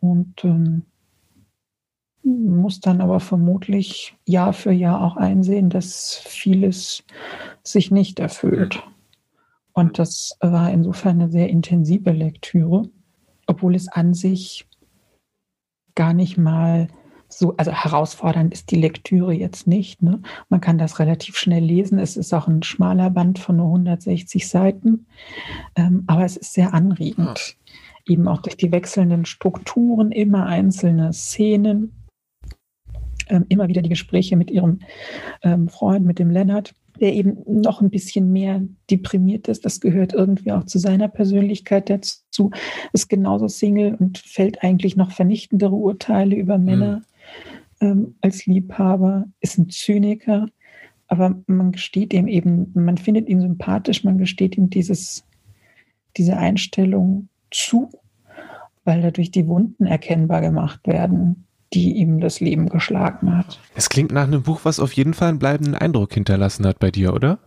Und 0.00 0.44
ähm, 0.44 0.82
muss 2.22 2.80
dann 2.80 3.00
aber 3.00 3.20
vermutlich 3.20 4.16
Jahr 4.26 4.52
für 4.52 4.72
Jahr 4.72 5.02
auch 5.02 5.16
einsehen, 5.16 5.70
dass 5.70 6.16
vieles 6.16 7.04
sich 7.62 7.90
nicht 7.90 8.18
erfüllt. 8.18 8.82
Und 9.80 9.98
das 9.98 10.36
war 10.40 10.70
insofern 10.70 11.22
eine 11.22 11.30
sehr 11.30 11.48
intensive 11.48 12.10
Lektüre, 12.10 12.90
obwohl 13.46 13.74
es 13.74 13.88
an 13.88 14.12
sich 14.12 14.68
gar 15.94 16.12
nicht 16.12 16.36
mal 16.36 16.88
so, 17.28 17.56
also 17.56 17.72
herausfordernd 17.72 18.52
ist 18.52 18.70
die 18.72 18.76
Lektüre 18.76 19.32
jetzt 19.32 19.66
nicht. 19.66 20.02
Ne? 20.02 20.20
Man 20.50 20.60
kann 20.60 20.76
das 20.76 20.98
relativ 20.98 21.38
schnell 21.38 21.64
lesen. 21.64 21.98
Es 21.98 22.18
ist 22.18 22.34
auch 22.34 22.46
ein 22.46 22.62
schmaler 22.62 23.08
Band 23.08 23.38
von 23.38 23.56
nur 23.56 23.68
160 23.68 24.46
Seiten, 24.46 25.06
ähm, 25.76 26.04
aber 26.08 26.26
es 26.26 26.36
ist 26.36 26.52
sehr 26.52 26.74
anregend. 26.74 27.56
Eben 28.06 28.28
auch 28.28 28.42
durch 28.42 28.58
die 28.58 28.72
wechselnden 28.72 29.24
Strukturen, 29.24 30.12
immer 30.12 30.44
einzelne 30.44 31.14
Szenen, 31.14 32.04
ähm, 33.28 33.46
immer 33.48 33.68
wieder 33.68 33.80
die 33.80 33.88
Gespräche 33.88 34.36
mit 34.36 34.50
ihrem 34.50 34.80
ähm, 35.40 35.70
Freund, 35.70 36.04
mit 36.04 36.18
dem 36.18 36.28
Lennart 36.28 36.74
der 37.00 37.14
eben 37.14 37.38
noch 37.46 37.80
ein 37.80 37.90
bisschen 37.90 38.32
mehr 38.32 38.62
deprimiert 38.90 39.48
ist. 39.48 39.64
Das 39.64 39.80
gehört 39.80 40.12
irgendwie 40.12 40.52
auch 40.52 40.64
zu 40.64 40.78
seiner 40.78 41.08
Persönlichkeit 41.08 41.88
dazu. 41.88 42.50
Ist 42.92 43.08
genauso 43.08 43.48
Single 43.48 43.94
und 43.94 44.18
fällt 44.18 44.62
eigentlich 44.62 44.96
noch 44.96 45.10
vernichtendere 45.10 45.74
Urteile 45.74 46.36
über 46.36 46.58
Männer 46.58 47.02
mhm. 47.80 47.86
ähm, 47.86 48.14
als 48.20 48.46
Liebhaber. 48.46 49.26
Ist 49.40 49.58
ein 49.58 49.70
Zyniker, 49.70 50.46
aber 51.08 51.42
man 51.46 51.72
gesteht 51.72 52.12
ihm 52.12 52.28
eben, 52.28 52.70
man 52.74 52.98
findet 52.98 53.28
ihn 53.28 53.40
sympathisch, 53.40 54.04
man 54.04 54.18
gesteht 54.18 54.56
ihm 54.56 54.68
dieses, 54.68 55.24
diese 56.16 56.36
Einstellung 56.36 57.28
zu, 57.50 57.90
weil 58.84 59.00
dadurch 59.00 59.30
die 59.30 59.46
Wunden 59.46 59.86
erkennbar 59.86 60.40
gemacht 60.40 60.86
werden 60.86 61.46
die 61.72 61.96
ihm 61.96 62.20
das 62.20 62.40
Leben 62.40 62.68
geschlagen 62.68 63.36
hat. 63.36 63.60
Es 63.74 63.88
klingt 63.88 64.12
nach 64.12 64.24
einem 64.24 64.42
Buch, 64.42 64.60
was 64.64 64.80
auf 64.80 64.92
jeden 64.92 65.14
Fall 65.14 65.28
einen 65.28 65.38
bleibenden 65.38 65.74
Eindruck 65.74 66.12
hinterlassen 66.12 66.66
hat 66.66 66.78
bei 66.78 66.90
dir, 66.90 67.14
oder? 67.14 67.38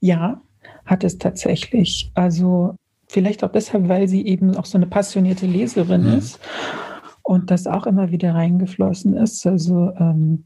Ja, 0.00 0.40
hat 0.84 1.04
es 1.04 1.18
tatsächlich. 1.18 2.12
Also 2.14 2.76
vielleicht 3.08 3.42
auch 3.42 3.52
deshalb, 3.52 3.88
weil 3.88 4.08
sie 4.08 4.26
eben 4.26 4.56
auch 4.56 4.64
so 4.64 4.78
eine 4.78 4.86
passionierte 4.86 5.46
Leserin 5.46 6.02
mhm. 6.08 6.18
ist 6.18 6.38
und 7.22 7.50
das 7.50 7.66
auch 7.66 7.86
immer 7.86 8.10
wieder 8.10 8.34
reingeflossen 8.34 9.14
ist. 9.14 9.46
Also 9.46 9.92
ähm, 9.98 10.44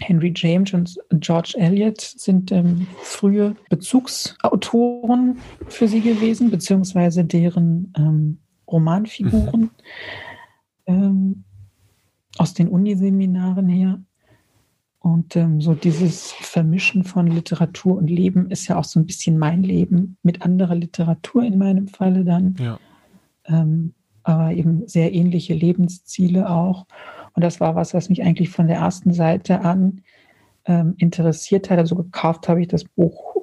Henry 0.00 0.32
James 0.36 0.74
und 0.74 0.98
George 1.20 1.54
Eliot 1.56 2.00
sind 2.00 2.52
ähm, 2.52 2.86
frühe 2.98 3.56
Bezugsautoren 3.70 5.38
für 5.68 5.88
sie 5.88 6.00
gewesen, 6.00 6.50
beziehungsweise 6.50 7.24
deren 7.24 7.92
ähm, 7.96 8.38
Romanfiguren. 8.68 9.70
Mhm. 10.86 11.44
Aus 12.38 12.54
den 12.54 12.68
Uniseminaren 12.68 13.68
her. 13.68 14.00
Und 14.98 15.36
ähm, 15.36 15.60
so 15.60 15.74
dieses 15.74 16.32
Vermischen 16.32 17.04
von 17.04 17.28
Literatur 17.28 17.96
und 17.96 18.08
Leben 18.08 18.50
ist 18.50 18.66
ja 18.66 18.76
auch 18.76 18.84
so 18.84 18.98
ein 18.98 19.06
bisschen 19.06 19.38
mein 19.38 19.62
Leben 19.62 20.16
mit 20.22 20.42
anderer 20.42 20.74
Literatur 20.74 21.44
in 21.44 21.58
meinem 21.58 21.86
Falle 21.86 22.24
dann. 22.24 22.56
Ja. 22.58 22.80
Ähm, 23.44 23.94
aber 24.24 24.52
eben 24.52 24.88
sehr 24.88 25.14
ähnliche 25.14 25.54
Lebensziele 25.54 26.50
auch. 26.50 26.86
Und 27.34 27.44
das 27.44 27.60
war 27.60 27.76
was, 27.76 27.94
was 27.94 28.08
mich 28.08 28.22
eigentlich 28.24 28.50
von 28.50 28.66
der 28.66 28.78
ersten 28.78 29.12
Seite 29.12 29.60
an 29.60 30.00
ähm, 30.64 30.94
interessiert 30.98 31.70
hat. 31.70 31.78
Also 31.78 31.94
gekauft 31.94 32.48
habe 32.48 32.60
ich 32.62 32.68
das 32.68 32.82
Buch 32.84 33.36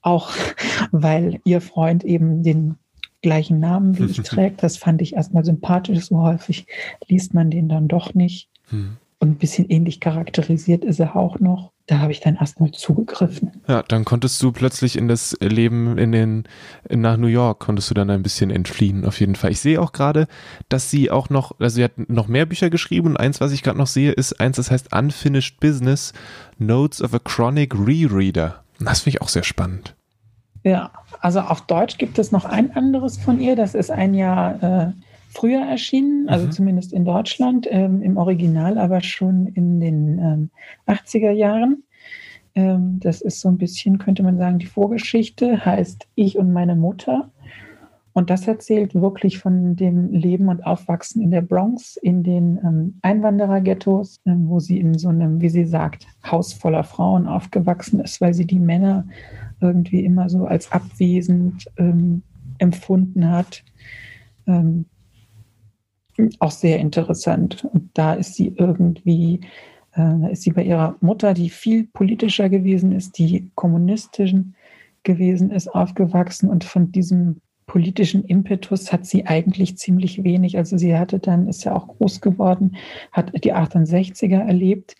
auch, 0.00 0.32
weil 0.90 1.40
ihr 1.44 1.60
Freund 1.60 2.04
eben 2.04 2.42
den 2.42 2.76
gleichen 3.22 3.60
Namen 3.60 3.98
wie 3.98 4.04
ich 4.10 4.22
trägt. 4.22 4.62
Das 4.62 4.76
fand 4.76 5.02
ich 5.02 5.14
erstmal 5.14 5.44
sympathisch. 5.44 6.06
So 6.06 6.22
häufig 6.22 6.66
liest 7.08 7.34
man 7.34 7.50
den 7.50 7.68
dann 7.68 7.88
doch 7.88 8.14
nicht. 8.14 8.48
Hm. 8.70 8.96
Und 9.22 9.32
ein 9.32 9.36
bisschen 9.36 9.68
ähnlich 9.68 10.00
charakterisiert 10.00 10.82
ist 10.82 10.98
er 10.98 11.14
auch 11.14 11.40
noch. 11.40 11.72
Da 11.86 11.98
habe 11.98 12.10
ich 12.12 12.20
dann 12.20 12.36
erstmal 12.36 12.70
zugegriffen. 12.70 13.50
Ja, 13.68 13.82
dann 13.82 14.06
konntest 14.06 14.42
du 14.42 14.50
plötzlich 14.50 14.96
in 14.96 15.08
das 15.08 15.36
Leben 15.40 15.98
in 15.98 16.12
den, 16.12 16.44
nach 16.88 17.18
New 17.18 17.26
York, 17.26 17.58
konntest 17.58 17.90
du 17.90 17.94
dann 17.94 18.08
ein 18.08 18.22
bisschen 18.22 18.50
entfliehen, 18.50 19.04
auf 19.04 19.20
jeden 19.20 19.34
Fall. 19.34 19.50
Ich 19.50 19.60
sehe 19.60 19.82
auch 19.82 19.92
gerade, 19.92 20.26
dass 20.70 20.90
sie 20.90 21.10
auch 21.10 21.28
noch, 21.28 21.58
also 21.58 21.74
sie 21.74 21.84
hat 21.84 22.08
noch 22.08 22.28
mehr 22.28 22.46
Bücher 22.46 22.70
geschrieben 22.70 23.08
und 23.08 23.16
eins, 23.18 23.40
was 23.42 23.52
ich 23.52 23.62
gerade 23.62 23.76
noch 23.76 23.88
sehe, 23.88 24.12
ist 24.12 24.40
eins, 24.40 24.56
das 24.56 24.70
heißt 24.70 24.94
Unfinished 24.94 25.60
Business, 25.60 26.14
Notes 26.58 27.02
of 27.02 27.12
a 27.12 27.18
Chronic 27.18 27.74
Rereader. 27.74 28.62
Das 28.78 29.00
finde 29.00 29.16
ich 29.16 29.22
auch 29.22 29.28
sehr 29.28 29.42
spannend. 29.42 29.96
Ja, 30.62 30.90
also 31.20 31.40
auf 31.40 31.62
Deutsch 31.62 31.96
gibt 31.98 32.18
es 32.18 32.32
noch 32.32 32.44
ein 32.44 32.76
anderes 32.76 33.16
von 33.16 33.40
ihr, 33.40 33.56
das 33.56 33.74
ist 33.74 33.90
ein 33.90 34.14
Jahr 34.14 34.62
äh, 34.62 34.92
früher 35.30 35.62
erschienen, 35.62 36.28
also 36.28 36.46
mhm. 36.46 36.52
zumindest 36.52 36.92
in 36.92 37.04
Deutschland, 37.04 37.66
ähm, 37.70 38.02
im 38.02 38.16
Original 38.16 38.76
aber 38.76 39.00
schon 39.00 39.46
in 39.46 39.80
den 39.80 40.18
ähm, 40.18 40.50
80er 40.86 41.30
Jahren. 41.30 41.84
Ähm, 42.54 42.98
das 43.00 43.20
ist 43.20 43.40
so 43.40 43.48
ein 43.48 43.58
bisschen, 43.58 43.98
könnte 43.98 44.22
man 44.22 44.36
sagen, 44.36 44.58
die 44.58 44.66
Vorgeschichte, 44.66 45.64
heißt 45.64 46.08
Ich 46.14 46.36
und 46.36 46.52
meine 46.52 46.74
Mutter. 46.74 47.30
Und 48.20 48.28
das 48.28 48.46
erzählt 48.46 48.94
wirklich 48.94 49.38
von 49.38 49.76
dem 49.76 50.12
Leben 50.12 50.50
und 50.50 50.66
Aufwachsen 50.66 51.22
in 51.22 51.30
der 51.30 51.40
Bronx, 51.40 51.96
in 51.96 52.22
den 52.22 52.58
ähm, 52.62 52.98
Einwandererghettos, 53.00 54.20
äh, 54.26 54.32
wo 54.36 54.60
sie 54.60 54.78
in 54.78 54.98
so 54.98 55.08
einem, 55.08 55.40
wie 55.40 55.48
sie 55.48 55.64
sagt, 55.64 56.06
Haus 56.30 56.52
voller 56.52 56.84
Frauen 56.84 57.26
aufgewachsen 57.26 57.98
ist, 57.98 58.20
weil 58.20 58.34
sie 58.34 58.46
die 58.46 58.58
Männer 58.58 59.06
irgendwie 59.62 60.04
immer 60.04 60.28
so 60.28 60.44
als 60.44 60.70
abwesend 60.70 61.64
ähm, 61.78 62.20
empfunden 62.58 63.26
hat. 63.26 63.64
Ähm, 64.46 64.84
auch 66.40 66.50
sehr 66.50 66.78
interessant. 66.78 67.64
Und 67.72 67.88
da 67.94 68.12
ist 68.12 68.34
sie 68.34 68.48
irgendwie, 68.54 69.40
äh, 69.92 70.18
da 70.20 70.28
ist 70.28 70.42
sie 70.42 70.50
bei 70.50 70.64
ihrer 70.64 70.94
Mutter, 71.00 71.32
die 71.32 71.48
viel 71.48 71.86
politischer 71.86 72.50
gewesen 72.50 72.92
ist, 72.92 73.16
die 73.16 73.50
kommunistischen 73.54 74.56
gewesen 75.04 75.50
ist, 75.50 75.68
aufgewachsen 75.74 76.50
und 76.50 76.64
von 76.64 76.92
diesem 76.92 77.40
politischen 77.70 78.24
Impetus 78.24 78.92
hat 78.92 79.06
sie 79.06 79.26
eigentlich 79.26 79.78
ziemlich 79.78 80.24
wenig. 80.24 80.58
Also 80.58 80.76
sie 80.76 80.98
hatte 80.98 81.20
dann, 81.20 81.46
ist 81.46 81.62
ja 81.62 81.72
auch 81.72 81.86
groß 81.86 82.20
geworden, 82.20 82.74
hat 83.12 83.32
die 83.44 83.54
68er 83.54 84.40
erlebt, 84.40 84.96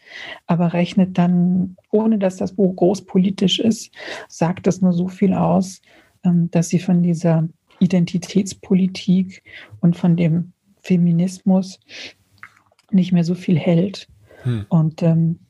aber 0.46 0.72
rechnet 0.72 1.18
dann, 1.18 1.76
ohne 1.90 2.16
dass 2.16 2.36
das 2.36 2.52
Buch 2.52 2.76
großpolitisch 2.76 3.58
ist, 3.58 3.92
sagt 4.28 4.68
das 4.68 4.82
nur 4.82 4.92
so 4.92 5.08
viel 5.08 5.34
aus, 5.34 5.82
ähm, 6.22 6.48
dass 6.52 6.68
sie 6.68 6.78
von 6.78 7.02
dieser 7.02 7.48
Identitätspolitik 7.80 9.42
und 9.80 9.96
von 9.96 10.14
dem 10.16 10.52
Feminismus 10.80 11.80
nicht 12.92 13.10
mehr 13.10 13.24
so 13.24 13.34
viel 13.34 13.58
hält. 13.58 14.06
Hm. 14.44 14.66
Und 14.68 15.02
ähm, 15.02 15.40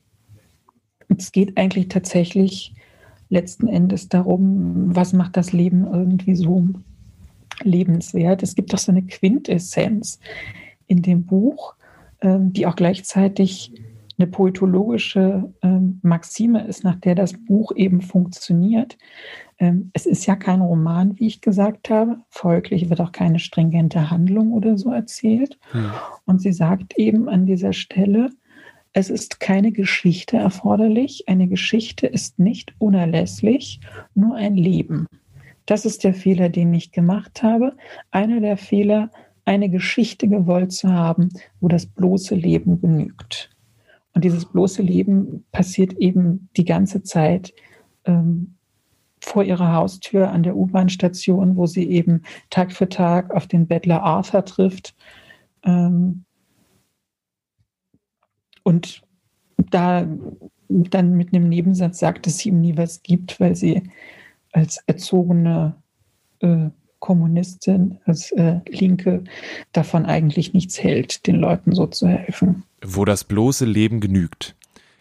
es 1.15 1.31
geht 1.31 1.55
eigentlich 1.55 1.87
tatsächlich 1.87 2.73
letzten 3.29 3.67
Endes 3.67 4.09
darum, 4.09 4.95
was 4.95 5.13
macht 5.13 5.37
das 5.37 5.53
Leben 5.53 5.85
irgendwie 5.85 6.35
so 6.35 6.67
lebenswert. 7.63 8.43
Es 8.43 8.55
gibt 8.55 8.73
auch 8.73 8.79
so 8.79 8.91
eine 8.91 9.03
Quintessenz 9.03 10.19
in 10.87 11.01
dem 11.01 11.25
Buch, 11.25 11.75
ähm, 12.21 12.53
die 12.53 12.67
auch 12.67 12.75
gleichzeitig 12.75 13.73
eine 14.17 14.27
poetologische 14.27 15.51
ähm, 15.63 15.99
Maxime 16.03 16.67
ist, 16.67 16.83
nach 16.83 16.95
der 16.95 17.15
das 17.15 17.33
Buch 17.33 17.71
eben 17.75 18.01
funktioniert. 18.01 18.97
Ähm, 19.57 19.89
es 19.93 20.05
ist 20.05 20.25
ja 20.25 20.35
kein 20.35 20.61
Roman, 20.61 21.19
wie 21.19 21.27
ich 21.27 21.41
gesagt 21.41 21.89
habe. 21.89 22.17
Folglich 22.29 22.89
wird 22.89 23.01
auch 23.01 23.11
keine 23.11 23.39
stringente 23.39 24.11
Handlung 24.11 24.51
oder 24.53 24.77
so 24.77 24.91
erzählt. 24.91 25.57
Hm. 25.71 25.91
Und 26.25 26.41
sie 26.41 26.53
sagt 26.53 26.97
eben 26.97 27.29
an 27.29 27.45
dieser 27.45 27.73
Stelle, 27.73 28.29
es 28.93 29.09
ist 29.09 29.39
keine 29.39 29.71
Geschichte 29.71 30.37
erforderlich. 30.37 31.23
Eine 31.27 31.47
Geschichte 31.47 32.07
ist 32.07 32.39
nicht 32.39 32.73
unerlässlich, 32.77 33.79
nur 34.13 34.35
ein 34.35 34.55
Leben. 34.55 35.07
Das 35.71 35.85
ist 35.85 36.03
der 36.03 36.13
Fehler, 36.13 36.49
den 36.49 36.73
ich 36.73 36.91
gemacht 36.91 37.43
habe. 37.43 37.77
Einer 38.11 38.41
der 38.41 38.57
Fehler, 38.57 39.09
eine 39.45 39.69
Geschichte 39.69 40.27
gewollt 40.27 40.73
zu 40.73 40.91
haben, 40.91 41.29
wo 41.61 41.69
das 41.69 41.85
bloße 41.85 42.35
Leben 42.35 42.81
genügt. 42.81 43.49
Und 44.13 44.25
dieses 44.25 44.43
bloße 44.43 44.81
Leben 44.81 45.45
passiert 45.53 45.93
eben 45.93 46.49
die 46.57 46.65
ganze 46.65 47.03
Zeit 47.03 47.53
ähm, 48.03 48.55
vor 49.21 49.45
ihrer 49.45 49.71
Haustür 49.71 50.29
an 50.29 50.43
der 50.43 50.57
U-Bahn-Station, 50.57 51.55
wo 51.55 51.65
sie 51.67 51.89
eben 51.89 52.23
Tag 52.49 52.73
für 52.73 52.89
Tag 52.89 53.33
auf 53.33 53.47
den 53.47 53.65
Bettler 53.65 54.03
Arthur 54.03 54.43
trifft. 54.43 54.93
Ähm, 55.63 56.25
und 58.63 59.03
da 59.57 60.05
dann 60.67 61.15
mit 61.15 61.33
einem 61.33 61.47
Nebensatz 61.47 61.99
sagt, 61.99 62.27
dass 62.27 62.39
sie 62.39 62.49
ihm 62.49 62.59
nie 62.59 62.75
was 62.75 63.03
gibt, 63.03 63.39
weil 63.39 63.55
sie 63.55 63.83
als 64.51 64.83
erzogene 64.87 65.75
äh, 66.39 66.69
Kommunistin, 66.99 67.97
als 68.05 68.31
äh, 68.31 68.59
Linke 68.67 69.23
davon 69.71 70.05
eigentlich 70.05 70.53
nichts 70.53 70.81
hält, 70.83 71.25
den 71.25 71.35
Leuten 71.35 71.73
so 71.73 71.87
zu 71.87 72.07
helfen 72.07 72.63
wo 72.81 73.05
das 73.05 73.23
bloße 73.23 73.65
Leben 73.65 73.99
genügt. 73.99 74.55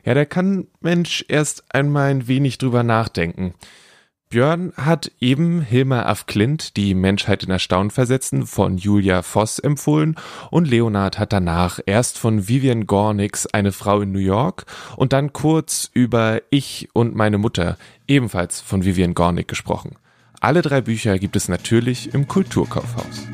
Ja, 0.04 0.14
da 0.14 0.24
kann 0.24 0.66
Mensch 0.80 1.24
erst 1.28 1.74
einmal 1.74 2.10
ein 2.10 2.28
wenig 2.28 2.58
drüber 2.58 2.82
nachdenken. 2.82 3.54
Björn 4.30 4.72
hat 4.76 5.10
eben 5.20 5.60
Hilmar 5.60 6.06
af 6.06 6.26
Klint, 6.26 6.76
die 6.76 6.94
Menschheit 6.94 7.42
in 7.42 7.50
Erstaunen 7.50 7.90
versetzen, 7.90 8.46
von 8.46 8.78
Julia 8.78 9.22
Voss 9.22 9.58
empfohlen 9.58 10.14
und 10.52 10.68
Leonard 10.68 11.18
hat 11.18 11.32
danach 11.32 11.80
erst 11.84 12.16
von 12.16 12.46
Vivian 12.46 12.86
Gornix, 12.86 13.46
eine 13.46 13.72
Frau 13.72 14.02
in 14.02 14.12
New 14.12 14.20
York 14.20 14.66
und 14.94 15.12
dann 15.12 15.32
kurz 15.32 15.90
über 15.94 16.42
Ich 16.50 16.90
und 16.92 17.16
meine 17.16 17.38
Mutter, 17.38 17.76
ebenfalls 18.06 18.60
von 18.60 18.84
Vivian 18.84 19.14
Gornick 19.14 19.48
gesprochen. 19.48 19.96
Alle 20.38 20.62
drei 20.62 20.80
Bücher 20.80 21.18
gibt 21.18 21.34
es 21.34 21.48
natürlich 21.48 22.14
im 22.14 22.28
Kulturkaufhaus. 22.28 23.26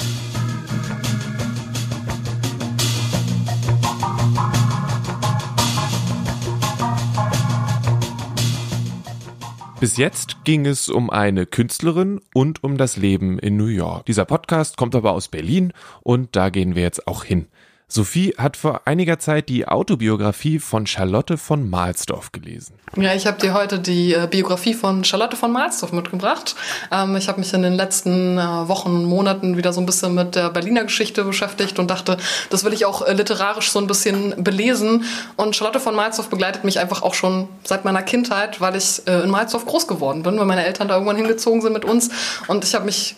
Bis 9.79 9.99
jetzt 9.99 10.43
ging 10.45 10.65
es 10.65 10.89
um 10.89 11.11
eine 11.11 11.45
Künstlerin 11.45 12.23
und 12.33 12.65
um 12.65 12.79
das 12.79 12.97
Leben 12.97 13.39
in 13.39 13.59
New 13.59 13.67
York. 13.67 14.07
Dieser 14.07 14.25
Podcast 14.25 14.79
kommt 14.79 14.95
aber 14.95 15.13
aus 15.13 15.29
Berlin 15.29 15.75
und 16.03 16.35
da 16.35 16.49
gehen 16.49 16.75
wir 16.75 16.83
jetzt 16.83 17.07
auch 17.07 17.25
hin. 17.25 17.47
Sophie 17.89 18.35
hat 18.37 18.57
vor 18.57 18.81
einiger 18.85 19.21
Zeit 19.21 19.49
die 19.49 19.69
Autobiografie 19.69 20.59
von 20.59 20.89
Charlotte 20.89 21.39
von 21.39 21.71
Mahlsdorf 21.71 22.33
gelesen. 22.33 22.75
Ja, 22.97 23.15
ich 23.15 23.29
habe 23.29 23.41
dir 23.41 23.55
heute 23.55 23.79
die 23.79 24.13
äh, 24.13 24.27
Biografie 24.29 24.75
von 24.75 25.05
Charlotte 25.05 25.37
von 25.37 25.53
Mahlsdorf 25.53 25.93
mitgebracht. 25.93 26.57
Ähm, 26.91 27.15
ich 27.15 27.29
habe 27.29 27.39
mich 27.39 27.55
in 27.55 27.63
den 27.63 27.75
letzten 27.75 28.39
äh, 28.39 28.43
Wochen 28.43 28.89
und 28.89 29.05
Monaten 29.05 29.57
wieder 29.57 29.73
so 29.73 29.81
ein 29.81 29.87
bisschen 29.87 30.17
mit 30.17 30.35
der 30.35 30.51
Berliner 30.51 30.83
Geschichte 30.83 31.23
beschäftigt 31.23 31.79
und 31.79 31.89
dachte, 31.89 32.17
das 32.51 32.65
will 32.65 32.73
ich 32.73 32.87
auch 32.87 33.03
äh, 33.03 33.13
literarisch 33.13 33.71
so 33.71 33.79
ein 33.79 33.87
bisschen 33.87 34.43
belesen. 34.43 35.05
Und 35.37 35.55
Charlotte 35.55 35.79
von 35.79 35.95
Mahlsdorf 35.95 36.29
begleitet 36.29 36.65
mich 36.65 36.81
einfach 36.81 37.03
auch 37.03 37.15
schon 37.15 37.49
seit 37.63 37.85
meiner 37.85 38.03
Kindheit, 38.03 38.61
weil 38.61 38.75
ich 38.75 39.07
in 39.07 39.31
Mahlsdorf 39.31 39.65
groß 39.65 39.87
geworden 39.87 40.25
bin, 40.25 40.39
weil 40.39 40.47
meine 40.47 40.65
Eltern 40.65 40.89
da 40.89 40.95
irgendwann 40.95 41.17
hingezogen 41.17 41.63
sind 41.63 41.73
mit 41.73 41.85
uns. 41.85 42.11
Und 42.49 42.65
ich 42.65 42.75
habe 42.75 42.85
mich 42.85 43.15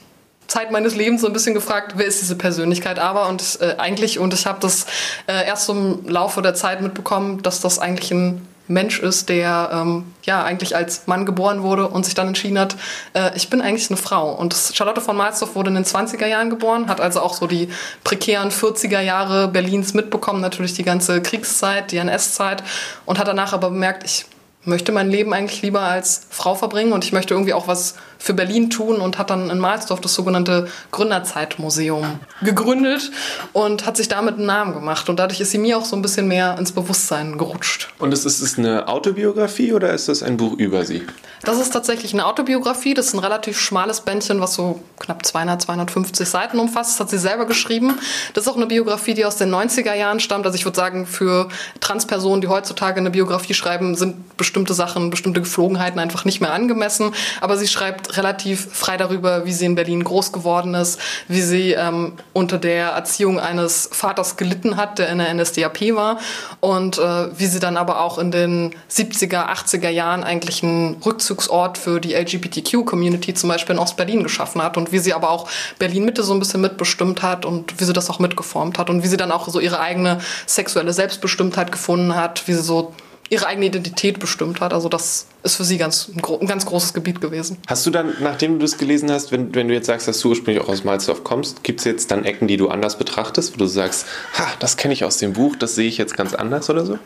Zeit 0.48 0.72
meines 0.72 0.96
Lebens 0.96 1.20
so 1.20 1.26
ein 1.26 1.32
bisschen 1.32 1.54
gefragt, 1.54 1.92
wer 1.96 2.06
ist 2.06 2.20
diese 2.20 2.34
Persönlichkeit 2.34 2.98
aber 2.98 3.28
und 3.28 3.58
äh, 3.60 3.76
eigentlich 3.78 4.18
und 4.18 4.34
ich 4.34 4.46
habe 4.46 4.58
das 4.60 4.86
äh, 5.26 5.46
erst 5.46 5.68
im 5.68 6.08
Laufe 6.08 6.42
der 6.42 6.54
Zeit 6.54 6.80
mitbekommen, 6.80 7.42
dass 7.42 7.60
das 7.60 7.78
eigentlich 7.78 8.10
ein 8.10 8.48
Mensch 8.66 9.00
ist, 9.00 9.28
der 9.28 9.70
ähm, 9.72 10.04
ja 10.24 10.44
eigentlich 10.44 10.76
als 10.76 11.06
Mann 11.06 11.24
geboren 11.26 11.62
wurde 11.62 11.88
und 11.88 12.04
sich 12.04 12.14
dann 12.14 12.28
entschieden 12.28 12.58
hat, 12.58 12.76
äh, 13.14 13.30
ich 13.34 13.50
bin 13.50 13.60
eigentlich 13.60 13.90
eine 13.90 13.96
Frau. 13.96 14.32
Und 14.32 14.54
Charlotte 14.74 15.00
von 15.00 15.16
Malzdorf 15.16 15.54
wurde 15.54 15.68
in 15.70 15.74
den 15.74 15.84
20er 15.84 16.26
Jahren 16.26 16.50
geboren, 16.50 16.88
hat 16.88 17.00
also 17.00 17.20
auch 17.20 17.34
so 17.34 17.46
die 17.46 17.68
prekären 18.04 18.50
40er 18.50 19.00
Jahre 19.00 19.48
Berlins 19.48 19.94
mitbekommen, 19.94 20.40
natürlich 20.40 20.74
die 20.74 20.82
ganze 20.82 21.22
Kriegszeit, 21.22 21.92
die 21.92 21.96
NS-Zeit 21.96 22.62
und 23.06 23.18
hat 23.18 23.26
danach 23.26 23.54
aber 23.54 23.70
bemerkt, 23.70 24.04
ich 24.04 24.26
möchte 24.64 24.92
mein 24.92 25.10
Leben 25.10 25.32
eigentlich 25.32 25.62
lieber 25.62 25.80
als 25.80 26.26
Frau 26.30 26.54
verbringen 26.54 26.92
und 26.92 27.04
ich 27.04 27.12
möchte 27.12 27.34
irgendwie 27.34 27.54
auch 27.54 27.68
was 27.68 27.94
für 28.18 28.34
Berlin 28.34 28.70
tun 28.70 29.00
und 29.00 29.18
hat 29.18 29.30
dann 29.30 29.48
in 29.50 29.58
Mahlsdorf 29.58 30.00
das 30.00 30.14
sogenannte 30.14 30.68
Gründerzeitmuseum 30.90 32.20
gegründet 32.42 33.10
und 33.52 33.86
hat 33.86 33.96
sich 33.96 34.08
damit 34.08 34.36
einen 34.36 34.46
Namen 34.46 34.74
gemacht. 34.74 35.08
Und 35.08 35.18
dadurch 35.18 35.40
ist 35.40 35.52
sie 35.52 35.58
mir 35.58 35.78
auch 35.78 35.84
so 35.84 35.96
ein 35.96 36.02
bisschen 36.02 36.28
mehr 36.28 36.56
ins 36.58 36.72
Bewusstsein 36.72 37.38
gerutscht. 37.38 37.88
Und 37.98 38.12
ist 38.12 38.24
es 38.24 38.58
eine 38.58 38.88
Autobiografie 38.88 39.72
oder 39.72 39.92
ist 39.92 40.08
das 40.08 40.22
ein 40.22 40.36
Buch 40.36 40.58
über 40.58 40.84
sie? 40.84 41.02
Das 41.44 41.58
ist 41.58 41.72
tatsächlich 41.72 42.12
eine 42.12 42.26
Autobiografie. 42.26 42.94
Das 42.94 43.06
ist 43.06 43.14
ein 43.14 43.20
relativ 43.20 43.58
schmales 43.60 44.00
Bändchen, 44.00 44.40
was 44.40 44.54
so 44.54 44.80
knapp 44.98 45.24
200, 45.24 45.62
250 45.62 46.28
Seiten 46.28 46.58
umfasst. 46.58 46.92
Das 46.92 47.00
hat 47.00 47.10
sie 47.10 47.18
selber 47.18 47.46
geschrieben. 47.46 47.98
Das 48.34 48.44
ist 48.44 48.48
auch 48.50 48.56
eine 48.56 48.66
Biografie, 48.66 49.14
die 49.14 49.24
aus 49.24 49.36
den 49.36 49.54
90er 49.54 49.94
Jahren 49.94 50.20
stammt. 50.20 50.46
Also 50.46 50.56
ich 50.56 50.64
würde 50.64 50.76
sagen, 50.76 51.06
für 51.06 51.48
Transpersonen, 51.80 52.40
die 52.40 52.48
heutzutage 52.48 52.98
eine 52.98 53.10
Biografie 53.10 53.54
schreiben, 53.54 53.94
sind 53.94 54.36
bestimmte 54.36 54.74
Sachen, 54.74 55.10
bestimmte 55.10 55.40
Geflogenheiten 55.40 56.00
einfach 56.00 56.24
nicht 56.24 56.40
mehr 56.40 56.52
angemessen. 56.52 57.12
Aber 57.40 57.56
sie 57.56 57.68
schreibt 57.68 58.07
relativ 58.16 58.68
frei 58.72 58.96
darüber, 58.96 59.44
wie 59.44 59.52
sie 59.52 59.66
in 59.66 59.74
Berlin 59.74 60.04
groß 60.04 60.32
geworden 60.32 60.74
ist, 60.74 61.00
wie 61.28 61.40
sie 61.40 61.72
ähm, 61.72 62.14
unter 62.32 62.58
der 62.58 62.88
Erziehung 62.90 63.40
eines 63.40 63.88
Vaters 63.92 64.36
gelitten 64.36 64.76
hat, 64.76 64.98
der 64.98 65.08
in 65.08 65.18
der 65.18 65.32
NSDAP 65.34 65.94
war 65.94 66.18
und 66.60 66.98
äh, 66.98 67.38
wie 67.38 67.46
sie 67.46 67.60
dann 67.60 67.76
aber 67.76 68.00
auch 68.00 68.18
in 68.18 68.30
den 68.30 68.74
70er, 68.90 69.48
80er 69.48 69.88
Jahren 69.88 70.24
eigentlich 70.24 70.62
einen 70.62 70.96
Rückzugsort 71.04 71.78
für 71.78 72.00
die 72.00 72.14
LGBTQ-Community 72.14 73.34
zum 73.34 73.48
Beispiel 73.48 73.74
in 73.74 73.80
Ostberlin 73.80 74.22
geschaffen 74.22 74.62
hat 74.62 74.76
und 74.76 74.92
wie 74.92 74.98
sie 74.98 75.14
aber 75.14 75.30
auch 75.30 75.48
Berlin-Mitte 75.78 76.22
so 76.22 76.32
ein 76.32 76.38
bisschen 76.38 76.60
mitbestimmt 76.60 77.22
hat 77.22 77.44
und 77.44 77.80
wie 77.80 77.84
sie 77.84 77.92
das 77.92 78.10
auch 78.10 78.18
mitgeformt 78.18 78.78
hat 78.78 78.90
und 78.90 79.02
wie 79.02 79.08
sie 79.08 79.16
dann 79.16 79.32
auch 79.32 79.48
so 79.48 79.60
ihre 79.60 79.80
eigene 79.80 80.18
sexuelle 80.46 80.92
Selbstbestimmtheit 80.92 81.72
gefunden 81.72 82.14
hat, 82.14 82.46
wie 82.46 82.54
sie 82.54 82.62
so 82.62 82.94
ihre 83.30 83.46
eigene 83.46 83.66
Identität 83.66 84.18
bestimmt 84.18 84.60
hat. 84.60 84.72
Also 84.72 84.88
das 84.88 85.26
ist 85.42 85.56
für 85.56 85.64
sie 85.64 85.78
ganz, 85.78 86.10
ein, 86.14 86.46
ganz 86.46 86.66
großes 86.66 86.94
Gebiet 86.94 87.20
gewesen. 87.20 87.58
Hast 87.66 87.86
du 87.86 87.90
dann, 87.90 88.14
nachdem 88.20 88.54
du 88.54 88.60
das 88.60 88.78
gelesen 88.78 89.10
hast, 89.10 89.32
wenn, 89.32 89.54
wenn 89.54 89.68
du 89.68 89.74
jetzt 89.74 89.86
sagst, 89.86 90.08
dass 90.08 90.20
du 90.20 90.30
ursprünglich 90.30 90.64
auch 90.64 90.68
aus 90.68 90.84
Malzdorf 90.84 91.24
kommst, 91.24 91.62
gibt 91.62 91.80
es 91.80 91.84
jetzt 91.84 92.10
dann 92.10 92.24
Ecken, 92.24 92.48
die 92.48 92.56
du 92.56 92.68
anders 92.68 92.98
betrachtest, 92.98 93.54
wo 93.54 93.58
du 93.58 93.66
sagst, 93.66 94.06
ha, 94.38 94.46
das 94.60 94.76
kenne 94.76 94.94
ich 94.94 95.04
aus 95.04 95.18
dem 95.18 95.34
Buch, 95.34 95.56
das 95.56 95.74
sehe 95.74 95.88
ich 95.88 95.98
jetzt 95.98 96.16
ganz 96.16 96.34
anders 96.34 96.70
oder 96.70 96.84
so? 96.84 96.98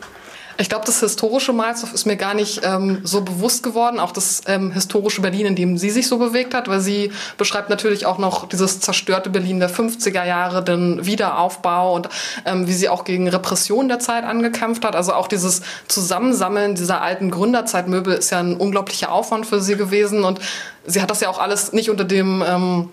Ich 0.57 0.69
glaube, 0.69 0.85
das 0.85 0.99
historische 0.99 1.51
Malzow 1.51 1.91
ist 1.93 2.05
mir 2.05 2.15
gar 2.15 2.33
nicht 2.33 2.61
ähm, 2.63 3.01
so 3.03 3.21
bewusst 3.21 3.63
geworden, 3.63 3.99
auch 3.99 4.11
das 4.11 4.41
ähm, 4.47 4.71
historische 4.71 5.21
Berlin, 5.21 5.47
in 5.47 5.55
dem 5.55 5.77
sie 5.77 5.89
sich 5.89 6.07
so 6.07 6.17
bewegt 6.17 6.53
hat, 6.53 6.67
weil 6.67 6.79
sie 6.79 7.11
beschreibt 7.37 7.69
natürlich 7.69 8.05
auch 8.05 8.17
noch 8.17 8.47
dieses 8.47 8.79
zerstörte 8.79 9.29
Berlin 9.29 9.59
der 9.59 9.69
50er 9.69 10.25
Jahre, 10.25 10.63
den 10.63 11.05
Wiederaufbau 11.05 11.95
und 11.95 12.09
ähm, 12.45 12.67
wie 12.67 12.73
sie 12.73 12.89
auch 12.89 13.03
gegen 13.03 13.27
Repression 13.27 13.87
der 13.87 13.99
Zeit 13.99 14.23
angekämpft 14.25 14.85
hat. 14.85 14.95
Also 14.95 15.13
auch 15.13 15.27
dieses 15.27 15.61
Zusammensammeln 15.87 16.75
dieser 16.75 17.01
alten 17.01 17.31
Gründerzeitmöbel 17.31 18.13
ist 18.13 18.29
ja 18.29 18.39
ein 18.39 18.55
unglaublicher 18.55 19.11
Aufwand 19.11 19.45
für 19.45 19.61
sie 19.61 19.75
gewesen 19.75 20.23
und 20.23 20.39
sie 20.85 21.01
hat 21.01 21.09
das 21.09 21.21
ja 21.21 21.29
auch 21.29 21.39
alles 21.39 21.73
nicht 21.73 21.89
unter 21.89 22.03
dem 22.03 22.43
ähm, 22.47 22.89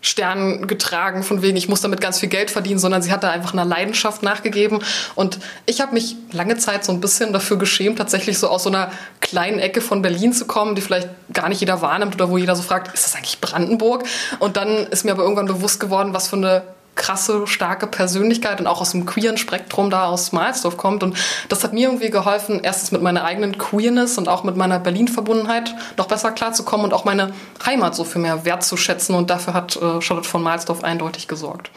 Stern 0.00 0.66
getragen, 0.66 1.22
von 1.22 1.42
wegen, 1.42 1.56
ich 1.56 1.68
muss 1.68 1.80
damit 1.80 2.00
ganz 2.00 2.20
viel 2.20 2.28
Geld 2.28 2.50
verdienen, 2.50 2.78
sondern 2.78 3.02
sie 3.02 3.10
hat 3.10 3.24
da 3.24 3.30
einfach 3.30 3.52
einer 3.52 3.64
Leidenschaft 3.64 4.22
nachgegeben. 4.22 4.80
Und 5.14 5.38
ich 5.66 5.80
habe 5.80 5.92
mich 5.92 6.16
lange 6.32 6.56
Zeit 6.56 6.84
so 6.84 6.92
ein 6.92 7.00
bisschen 7.00 7.32
dafür 7.32 7.58
geschämt, 7.58 7.98
tatsächlich 7.98 8.38
so 8.38 8.48
aus 8.48 8.62
so 8.62 8.70
einer 8.70 8.92
kleinen 9.20 9.58
Ecke 9.58 9.80
von 9.80 10.02
Berlin 10.02 10.32
zu 10.32 10.46
kommen, 10.46 10.74
die 10.74 10.82
vielleicht 10.82 11.08
gar 11.32 11.48
nicht 11.48 11.60
jeder 11.60 11.82
wahrnimmt 11.82 12.14
oder 12.14 12.30
wo 12.30 12.38
jeder 12.38 12.54
so 12.54 12.62
fragt, 12.62 12.94
ist 12.94 13.06
das 13.06 13.16
eigentlich 13.16 13.40
Brandenburg? 13.40 14.04
Und 14.38 14.56
dann 14.56 14.86
ist 14.86 15.04
mir 15.04 15.12
aber 15.12 15.22
irgendwann 15.22 15.46
bewusst 15.46 15.80
geworden, 15.80 16.14
was 16.14 16.28
für 16.28 16.36
eine 16.36 16.62
krasse, 16.98 17.46
starke 17.46 17.86
Persönlichkeit 17.86 18.60
und 18.60 18.66
auch 18.66 18.82
aus 18.82 18.90
dem 18.90 19.06
queeren 19.06 19.38
Spektrum 19.38 19.88
da 19.88 20.04
aus 20.04 20.32
Malsdorf 20.32 20.76
kommt. 20.76 21.02
Und 21.02 21.16
das 21.48 21.64
hat 21.64 21.72
mir 21.72 21.88
irgendwie 21.88 22.10
geholfen, 22.10 22.60
erstens 22.62 22.90
mit 22.90 23.00
meiner 23.00 23.24
eigenen 23.24 23.56
Queerness 23.56 24.18
und 24.18 24.28
auch 24.28 24.44
mit 24.44 24.56
meiner 24.56 24.78
Berlin-Verbundenheit 24.78 25.74
noch 25.96 26.08
besser 26.08 26.32
klarzukommen 26.32 26.84
und 26.84 26.92
auch 26.92 27.06
meine 27.06 27.32
Heimat 27.64 27.94
so 27.94 28.04
viel 28.04 28.20
mehr 28.20 28.44
wertzuschätzen. 28.44 29.14
Und 29.14 29.30
dafür 29.30 29.54
hat 29.54 29.76
äh, 29.76 30.02
Charlotte 30.02 30.28
von 30.28 30.42
Malsdorf 30.42 30.84
eindeutig 30.84 31.28
gesorgt. 31.28 31.70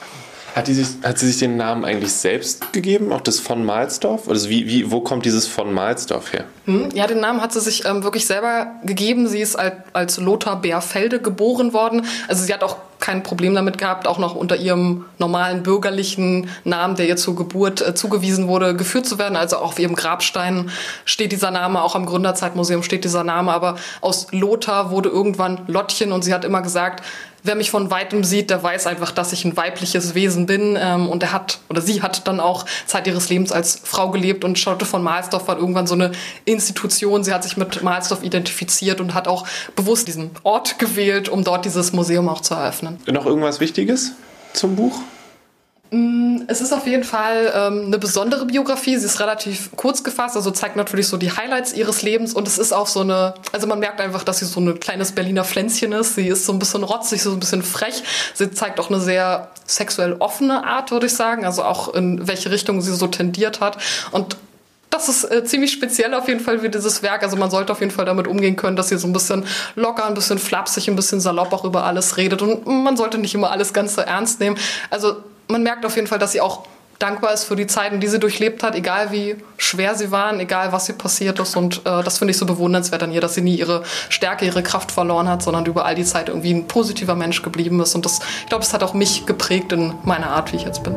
Hat, 0.56 0.68
die 0.68 0.74
sich, 0.74 0.88
hat 1.04 1.18
sie 1.18 1.28
sich 1.28 1.40
den 1.40 1.56
Namen 1.56 1.86
eigentlich 1.86 2.12
selbst 2.12 2.74
gegeben, 2.74 3.14
auch 3.14 3.22
das 3.22 3.40
von 3.40 3.64
Malsdorf? 3.64 4.28
Also 4.28 4.50
wie, 4.50 4.68
wie, 4.68 4.92
wo 4.92 5.00
kommt 5.00 5.24
dieses 5.24 5.48
von 5.48 5.72
Malsdorf 5.74 6.34
her? 6.34 6.44
Hm, 6.66 6.90
ja, 6.94 7.08
den 7.08 7.22
Namen 7.22 7.42
hat 7.42 7.54
sie 7.54 7.62
sich 7.62 7.86
ähm, 7.86 8.04
wirklich 8.04 8.28
selber 8.28 8.68
gegeben. 8.84 9.28
Sie 9.30 9.40
ist 9.40 9.56
als, 9.56 9.76
als 9.94 10.18
Lothar 10.18 10.60
Bärfelde 10.62 11.22
geboren 11.22 11.72
worden. 11.72 12.06
Also 12.28 12.44
sie 12.44 12.54
hat 12.54 12.64
auch 12.64 12.76
kein 13.02 13.24
Problem 13.24 13.54
damit 13.54 13.78
gehabt, 13.78 14.08
auch 14.08 14.20
noch 14.20 14.36
unter 14.36 14.56
ihrem 14.56 15.06
normalen 15.18 15.64
bürgerlichen 15.64 16.50
Namen, 16.64 16.96
der 16.96 17.08
ihr 17.08 17.18
zur 17.18 17.36
Geburt 17.36 17.86
äh, 17.86 17.94
zugewiesen 17.94 18.48
wurde, 18.48 18.76
geführt 18.76 19.06
zu 19.06 19.20
werden. 19.20 19.36
Also 19.36 19.58
auch 19.58 19.72
auf 19.72 19.80
ihrem 19.80 19.96
Grabstein 19.96 20.70
steht 21.04 21.34
dieser 21.34 21.52
Name, 21.52 21.82
auch 21.84 21.96
am 21.96 22.06
Gründerzeitmuseum 22.06 22.84
steht 22.84 23.04
dieser 23.04 23.26
Name. 23.26 23.52
Aber 23.52 23.76
aus 24.00 24.28
Lothar 24.32 24.92
wurde 24.92 25.10
irgendwann 25.10 25.62
Lottchen 25.68 26.14
und 26.14 26.24
sie 26.24 26.34
hat 26.34 26.46
immer 26.46 26.62
gesagt, 26.62 27.04
wer 27.44 27.56
mich 27.56 27.72
von 27.72 27.92
weitem 27.92 28.24
sieht, 28.24 28.50
der 28.50 28.62
weiß 28.62 28.88
einfach, 28.88 29.12
dass 29.12 29.34
ich 29.34 29.46
ein 29.46 29.58
weibliches 29.58 30.14
Wesen 30.14 30.46
bin. 30.46 30.78
Ähm, 30.80 31.10
und 31.10 31.24
er 31.24 31.32
hat, 31.32 31.60
oder 31.70 31.82
sie 31.82 32.02
hat 32.02 32.28
dann 32.28 32.40
auch 32.40 32.66
Zeit 32.86 33.08
ihres 33.08 33.30
Lebens 33.30 33.52
als 33.52 33.82
Frau 33.84 34.12
gelebt 34.12 34.44
und 34.44 34.60
Charlotte 34.60 34.86
von 34.86 35.04
Mahlsdorf 35.04 35.48
war 35.48 35.58
irgendwann 35.58 35.88
so 35.88 35.96
eine 35.96 36.12
Institution. 36.46 37.24
Sie 37.24 37.34
hat 37.34 37.44
sich 37.44 37.58
mit 37.58 37.82
Mahlsdorf 37.84 38.24
identifiziert 38.24 39.02
und 39.02 39.14
hat 39.14 39.28
auch 39.28 39.46
bewusst 39.76 40.08
diesen 40.08 40.32
Ort 40.44 40.80
gewählt, 40.80 41.30
um 41.30 41.44
dort 41.44 41.66
dieses 41.66 41.94
Museum 41.94 42.30
auch 42.30 42.42
zu 42.42 42.54
eröffnen. 42.54 42.91
Noch 43.08 43.26
irgendwas 43.26 43.60
Wichtiges 43.60 44.14
zum 44.54 44.76
Buch? 44.76 45.02
Mm, 45.94 46.44
es 46.48 46.62
ist 46.62 46.72
auf 46.72 46.88
jeden 46.88 47.04
Fall 47.04 47.52
ähm, 47.54 47.88
eine 47.88 48.00
besondere 48.00 48.46
Biografie. 48.46 48.96
Sie 48.96 49.06
ist 49.06 49.20
relativ 49.20 49.72
kurz 49.76 50.06
gefasst, 50.06 50.38
also 50.38 50.50
zeigt 50.50 50.78
natürlich 50.78 51.08
so 51.08 51.18
die 51.18 51.32
Highlights 51.32 51.74
ihres 51.74 52.02
Lebens 52.02 52.34
und 52.34 52.48
es 52.48 52.58
ist 52.58 52.72
auch 52.72 52.88
so 52.88 53.02
eine, 53.02 53.34
also 53.52 53.68
man 53.68 53.80
merkt 53.80 54.00
einfach, 54.00 54.24
dass 54.24 54.40
sie 54.40 54.46
so 54.46 54.62
ein 54.62 54.80
kleines 54.80 55.12
Berliner 55.12 55.44
Pflänzchen 55.44 55.92
ist. 55.92 56.16
Sie 56.16 56.28
ist 56.28 56.46
so 56.46 56.54
ein 56.54 56.60
bisschen 56.60 56.84
rotzig, 56.84 57.22
so 57.22 57.32
ein 57.32 57.42
bisschen 57.42 57.62
frech. 57.62 58.04
Sie 58.34 58.50
zeigt 58.52 58.80
auch 58.80 58.90
eine 58.90 59.02
sehr 59.02 59.50
sexuell 59.66 60.16
offene 60.20 60.66
Art, 60.66 60.92
würde 60.92 61.08
ich 61.08 61.14
sagen, 61.14 61.46
also 61.46 61.64
auch 61.64 61.94
in 61.94 62.26
welche 62.26 62.52
Richtung 62.52 62.82
sie 62.82 62.96
so 62.96 63.08
tendiert 63.08 63.60
hat 63.60 63.78
und 64.12 64.38
das 64.92 65.10
ist 65.10 65.24
äh, 65.24 65.44
ziemlich 65.44 65.72
speziell 65.72 66.14
auf 66.14 66.28
jeden 66.28 66.42
Fall 66.42 66.62
wie 66.62 66.70
dieses 66.70 67.02
Werk. 67.02 67.24
Also 67.24 67.38
man 67.38 67.50
sollte 67.50 67.72
auf 67.72 67.80
jeden 67.80 67.92
Fall 67.92 68.06
damit 68.06 68.28
umgehen 68.28 68.56
können, 68.56 68.76
dass 68.76 68.90
sie 68.90 68.98
so 68.98 69.08
ein 69.08 69.14
bisschen 69.14 69.46
locker, 69.76 70.06
ein 70.06 70.14
bisschen 70.14 70.38
flapsig, 70.38 70.88
ein 70.88 70.96
bisschen 70.96 71.20
salopp 71.20 71.52
auch 71.54 71.66
über 71.66 71.86
alles 71.86 72.18
redet. 72.18 72.42
Und 72.42 72.68
man 72.68 72.98
sollte 72.98 73.18
nicht 73.18 73.34
immer 73.34 73.52
alles 73.52 73.74
ganz 73.74 73.96
so 73.96 74.02
ernst 74.02 74.40
nehmen. 74.40 74.58
Also 74.90 75.16
man 75.48 75.64
merkt 75.64 75.86
auf 75.86 75.96
jeden 75.96 76.08
Fall, 76.08 76.20
dass 76.20 76.34
sie 76.34 76.42
auch 76.42 76.66
dankbar 77.00 77.34
ist 77.34 77.46
für 77.46 77.56
die 77.56 77.68
Zeiten, 77.68 78.00
die 78.00 78.08
sie 78.08 78.20
durchlebt 78.20 78.62
hat, 78.64 78.76
egal 78.76 79.12
wie 79.12 79.36
schwer 79.58 79.96
sie 79.96 80.12
waren, 80.12 80.40
egal 80.40 80.72
was 80.72 80.86
sie 80.86 80.94
passiert 80.94 81.40
ist. 81.40 81.56
Und 81.56 81.80
äh, 81.86 82.04
das 82.04 82.20
finde 82.20 82.32
ich 82.32 82.38
so 82.38 82.46
bewundernswert 82.46 83.02
an 83.02 83.12
ihr, 83.12 83.22
dass 83.22 83.34
sie 83.34 83.42
nie 83.42 83.56
ihre 83.56 83.84
Stärke, 84.10 84.46
ihre 84.46 84.62
Kraft 84.62 84.92
verloren 84.92 85.28
hat, 85.28 85.42
sondern 85.42 85.66
über 85.66 85.86
all 85.86 85.96
die 85.96 86.06
Zeit 86.06 86.28
irgendwie 86.28 86.54
ein 86.54 86.68
positiver 86.68 87.16
Mensch 87.16 87.42
geblieben 87.42 87.80
ist. 87.80 87.96
Und 87.96 88.06
das, 88.06 88.20
ich 88.42 88.48
glaube, 88.48 88.64
es 88.64 88.74
hat 88.74 88.84
auch 88.84 88.94
mich 88.94 89.26
geprägt 89.26 89.72
in 89.72 89.94
meiner 90.04 90.30
Art, 90.30 90.52
wie 90.52 90.58
ich 90.58 90.64
jetzt 90.64 90.84
bin. 90.84 90.96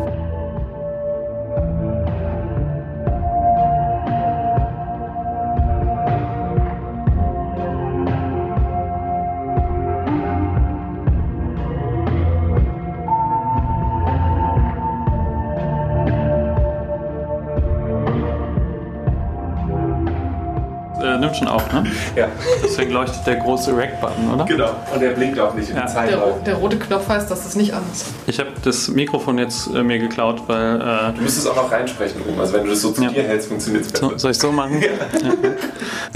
Schon 21.35 21.49
auf, 21.49 21.73
ne? 21.73 21.85
Ja. 22.17 22.29
Deswegen 22.63 22.91
leuchtet 22.93 23.27
der 23.27 23.37
große 23.37 23.77
Rack-Button, 23.77 24.33
oder? 24.35 24.45
Genau. 24.45 24.71
Und 24.93 25.01
der 25.01 25.11
blinkt 25.11 25.39
auch 25.39 25.55
nicht. 25.55 25.71
Ja. 25.75 25.83
Die 25.87 25.93
Zeit 25.93 26.11
Der, 26.11 26.21
der 26.47 26.55
rote 26.55 26.79
Knopf 26.79 27.09
heißt, 27.09 27.31
dass 27.31 27.45
es 27.47 27.57
nicht 27.57 27.73
an 27.75 27.83
ist. 27.93 28.07
Ich 28.27 28.39
habe 28.39 28.51
das 28.63 28.89
Mikrofon 28.89 29.39
jetzt 29.39 29.69
äh, 29.75 29.83
mir 29.83 29.99
geklaut, 29.99 30.43
weil. 30.47 30.81
Äh, 30.81 31.13
Du 31.15 31.23
müsstest 31.23 31.49
auch 31.49 31.57
noch 31.57 31.71
reinsprechen, 31.71 32.23
Ruben. 32.23 32.41
Also 32.41 32.55
wenn 32.55 32.65
du 32.65 32.71
das 32.71 32.81
so 32.83 32.91
zu 32.93 33.03
Ja. 33.03 33.11
dir 33.11 33.23
hältst, 33.25 33.49
funktioniert 33.49 33.87
es 33.87 33.93
besser. 33.93 34.11
so, 34.11 34.19
soll 34.19 34.31
ich 34.31 34.39
so 34.39 34.53
machen? 34.53 34.81
Ja. 34.83 35.31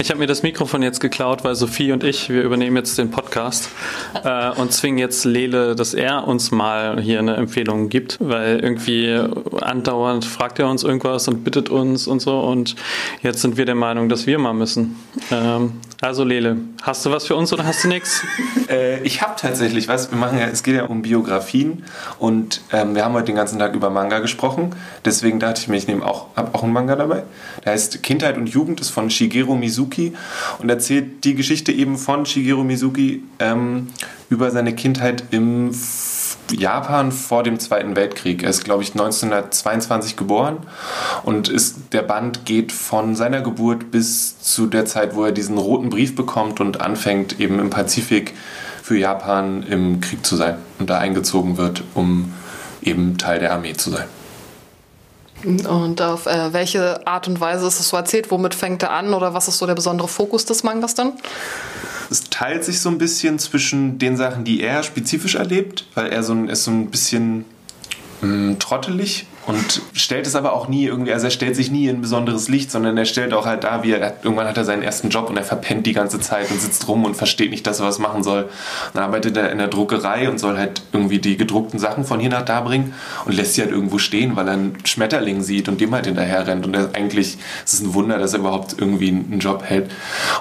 Ich 0.01 0.09
habe 0.09 0.19
mir 0.19 0.27
das 0.27 0.43
Mikrofon 0.43 0.81
jetzt 0.81 1.01
geklaut, 1.01 1.43
weil 1.43 1.55
Sophie 1.55 1.91
und 1.91 2.03
ich, 2.05 2.29
wir 2.29 2.41
übernehmen 2.43 2.77
jetzt 2.77 2.97
den 2.97 3.11
Podcast 3.11 3.69
äh, 4.23 4.49
und 4.51 4.71
zwingen 4.71 4.97
jetzt 4.97 5.25
Lele, 5.25 5.75
dass 5.75 5.93
er 5.93 6.25
uns 6.25 6.51
mal 6.51 7.01
hier 7.01 7.19
eine 7.19 7.35
Empfehlung 7.35 7.89
gibt, 7.89 8.17
weil 8.21 8.59
irgendwie 8.61 9.19
andauernd 9.61 10.23
fragt 10.23 10.57
er 10.59 10.69
uns 10.69 10.83
irgendwas 10.83 11.27
und 11.27 11.43
bittet 11.43 11.69
uns 11.69 12.07
und 12.07 12.21
so 12.21 12.39
und 12.39 12.75
jetzt 13.23 13.41
sind 13.41 13.57
wir 13.57 13.65
der 13.65 13.75
Meinung, 13.75 14.07
dass 14.09 14.25
wir 14.25 14.39
mal 14.39 14.53
müssen. 14.53 14.95
Ähm, 15.31 15.73
also 16.01 16.23
Lele, 16.23 16.57
hast 16.81 17.05
du 17.05 17.11
was 17.11 17.27
für 17.27 17.35
uns 17.35 17.51
oder 17.51 17.65
hast 17.65 17.83
du 17.83 17.87
nichts? 17.87 18.23
Äh, 18.69 19.01
ich 19.01 19.23
habe 19.23 19.33
tatsächlich 19.35 19.87
was. 19.87 20.11
Wir 20.11 20.17
machen 20.19 20.37
ja, 20.37 20.45
es 20.45 20.61
geht 20.61 20.75
ja 20.75 20.83
um 20.83 21.01
Biografien 21.01 21.85
und 22.19 22.61
ähm, 22.71 22.93
wir 22.93 23.03
haben 23.03 23.15
heute 23.15 23.25
den 23.25 23.35
ganzen 23.35 23.57
Tag 23.57 23.73
über 23.73 23.89
Manga 23.89 24.19
gesprochen. 24.19 24.75
Deswegen 25.05 25.39
dachte 25.39 25.61
ich 25.61 25.67
mir, 25.67 25.77
ich 25.77 25.87
nehme 25.87 26.05
auch, 26.05 26.27
habe 26.35 26.53
auch 26.53 26.61
einen 26.61 26.71
Manga 26.73 26.95
dabei. 26.95 27.23
Der 27.65 27.71
heißt 27.71 28.03
Kindheit 28.03 28.37
und 28.37 28.47
Jugend, 28.47 28.79
ist 28.79 28.91
von 28.91 29.09
Shigeru 29.09 29.55
Mizuki 29.55 30.13
und 30.59 30.69
erzählt 30.69 31.23
die 31.23 31.33
Geschichte 31.33 31.71
eben 31.71 31.97
von 31.97 32.27
Shigeru 32.27 32.63
Mizuki 32.63 33.23
ähm, 33.39 33.87
über 34.29 34.51
seine 34.51 34.75
Kindheit 34.75 35.23
im 35.31 35.71
Japan 36.51 37.11
vor 37.11 37.43
dem 37.43 37.59
Zweiten 37.59 37.95
Weltkrieg. 37.95 38.43
Er 38.43 38.49
ist, 38.49 38.63
glaube 38.65 38.83
ich, 38.83 38.91
1922 38.91 40.15
geboren 40.15 40.57
und 41.23 41.49
ist, 41.49 41.93
der 41.93 42.01
Band 42.01 42.45
geht 42.45 42.71
von 42.71 43.15
seiner 43.15 43.41
Geburt 43.41 43.91
bis 43.91 44.39
zu 44.39 44.67
der 44.67 44.85
Zeit, 44.85 45.15
wo 45.15 45.25
er 45.25 45.31
diesen 45.31 45.57
roten 45.57 45.89
Brief 45.89 46.15
bekommt 46.15 46.59
und 46.59 46.81
anfängt, 46.81 47.39
eben 47.39 47.59
im 47.59 47.69
Pazifik 47.69 48.33
für 48.81 48.97
Japan 48.97 49.63
im 49.63 50.01
Krieg 50.01 50.25
zu 50.25 50.35
sein 50.35 50.57
und 50.79 50.89
da 50.89 50.97
eingezogen 50.97 51.57
wird, 51.57 51.83
um 51.93 52.33
eben 52.81 53.17
Teil 53.17 53.39
der 53.39 53.53
Armee 53.53 53.73
zu 53.73 53.91
sein. 53.91 54.05
Und 55.45 56.01
auf 56.01 56.25
äh, 56.25 56.51
welche 56.51 57.05
Art 57.07 57.27
und 57.27 57.39
Weise 57.39 57.65
ist 57.65 57.79
es 57.79 57.89
so 57.89 57.97
erzählt? 57.97 58.29
Womit 58.29 58.55
fängt 58.55 58.83
er 58.83 58.91
an 58.91 59.13
oder 59.13 59.33
was 59.33 59.47
ist 59.47 59.57
so 59.57 59.65
der 59.65 59.75
besondere 59.75 60.07
Fokus 60.07 60.45
des 60.45 60.63
Mangas 60.63 60.95
dann? 60.95 61.13
Es 62.09 62.23
teilt 62.29 62.63
sich 62.63 62.79
so 62.79 62.89
ein 62.89 62.97
bisschen 62.97 63.37
zwischen 63.39 63.99
den 63.99 64.17
Sachen, 64.17 64.43
die 64.43 64.61
er 64.61 64.83
spezifisch 64.83 65.35
erlebt, 65.35 65.85
weil 65.93 66.07
er 66.07 66.23
so 66.23 66.33
ein, 66.33 66.49
ist 66.49 66.63
so 66.63 66.71
ein 66.71 66.87
bisschen 66.87 67.45
mh, 68.21 68.55
trottelig 68.59 69.27
und 69.49 69.81
stellt 69.93 70.27
es 70.27 70.35
aber 70.35 70.53
auch 70.53 70.67
nie 70.67 70.85
irgendwie, 70.85 71.11
also 71.11 71.25
er 71.25 71.31
stellt 71.31 71.55
sich 71.55 71.71
nie 71.71 71.87
in 71.87 71.97
ein 71.97 72.01
besonderes 72.01 72.49
Licht, 72.49 72.69
sondern 72.69 72.95
er 72.99 73.05
stellt 73.05 73.33
auch 73.33 73.47
halt 73.47 73.63
da, 73.63 73.81
wie 73.81 73.93
er, 73.93 74.13
irgendwann 74.21 74.47
hat 74.47 74.57
er 74.57 74.63
seinen 74.63 74.83
ersten 74.83 75.09
Job 75.09 75.27
und 75.27 75.37
er 75.37 75.43
verpennt 75.43 75.87
die 75.87 75.93
ganze 75.93 76.19
Zeit 76.19 76.51
und 76.51 76.61
sitzt 76.61 76.87
rum 76.87 77.03
und 77.03 77.17
versteht 77.17 77.49
nicht, 77.49 77.65
dass 77.65 77.79
er 77.79 77.87
was 77.87 77.97
machen 77.97 78.21
soll. 78.21 78.47
Dann 78.93 79.01
arbeitet 79.01 79.35
er 79.37 79.51
in 79.51 79.57
der 79.57 79.67
Druckerei 79.67 80.29
und 80.29 80.39
soll 80.39 80.59
halt 80.59 80.83
irgendwie 80.93 81.17
die 81.17 81.35
gedruckten 81.35 81.79
Sachen 81.79 82.05
von 82.05 82.19
hier 82.19 82.29
nach 82.29 82.45
da 82.45 82.61
bringen 82.61 82.93
und 83.25 83.33
lässt 83.33 83.55
sie 83.55 83.61
halt 83.61 83.71
irgendwo 83.71 83.97
stehen, 83.97 84.35
weil 84.35 84.47
er 84.47 84.53
einen 84.53 84.77
Schmetterling 84.83 85.41
sieht 85.41 85.67
und 85.67 85.81
dem 85.81 85.95
halt 85.95 86.05
hinterher 86.05 86.45
rennt 86.45 86.67
und 86.67 86.75
er 86.75 86.91
eigentlich, 86.93 87.39
es 87.65 87.73
ist 87.73 87.81
ein 87.81 87.95
Wunder, 87.95 88.19
dass 88.19 88.33
er 88.33 88.41
überhaupt 88.41 88.75
irgendwie 88.77 89.09
einen 89.09 89.39
Job 89.39 89.63
hält. 89.65 89.89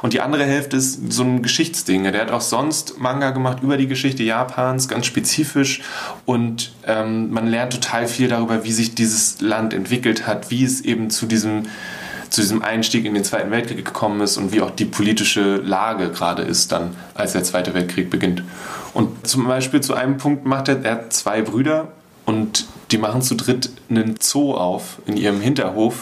Und 0.02 0.12
die 0.12 0.20
andere 0.20 0.44
Hälfte 0.44 0.76
ist 0.76 1.10
so 1.10 1.22
ein 1.22 1.40
Geschichtsding. 1.40 2.04
Der 2.04 2.20
hat 2.20 2.30
auch 2.30 2.42
sonst 2.42 3.00
Manga 3.00 3.30
gemacht 3.30 3.62
über 3.62 3.78
die 3.78 3.86
Geschichte 3.86 4.22
Japans, 4.22 4.86
ganz 4.86 5.06
spezifisch 5.06 5.80
und 6.26 6.72
ähm, 6.86 7.30
man 7.30 7.46
lernt 7.46 7.72
total 7.72 8.06
viel 8.06 8.28
darüber, 8.28 8.64
wie 8.64 8.72
sich 8.72 8.97
dieses 8.98 9.40
Land 9.40 9.72
entwickelt 9.72 10.26
hat, 10.26 10.50
wie 10.50 10.64
es 10.64 10.80
eben 10.80 11.10
zu 11.10 11.26
diesem, 11.26 11.64
zu 12.28 12.40
diesem 12.40 12.62
Einstieg 12.62 13.04
in 13.04 13.14
den 13.14 13.24
Zweiten 13.24 13.50
Weltkrieg 13.50 13.84
gekommen 13.84 14.20
ist 14.20 14.36
und 14.36 14.52
wie 14.52 14.60
auch 14.60 14.70
die 14.70 14.84
politische 14.84 15.56
Lage 15.56 16.10
gerade 16.10 16.42
ist 16.42 16.72
dann, 16.72 16.94
als 17.14 17.32
der 17.32 17.44
Zweite 17.44 17.74
Weltkrieg 17.74 18.10
beginnt. 18.10 18.42
Und 18.94 19.26
zum 19.26 19.46
Beispiel 19.46 19.80
zu 19.80 19.94
einem 19.94 20.18
Punkt 20.18 20.44
macht 20.44 20.68
er, 20.68 20.84
er 20.84 20.92
hat 20.92 21.12
zwei 21.12 21.42
Brüder 21.42 21.88
und 22.26 22.66
die 22.90 22.98
machen 22.98 23.22
zu 23.22 23.34
dritt 23.34 23.70
einen 23.88 24.16
Zoo 24.20 24.54
auf 24.54 24.98
in 25.06 25.16
ihrem 25.16 25.40
Hinterhof, 25.40 25.94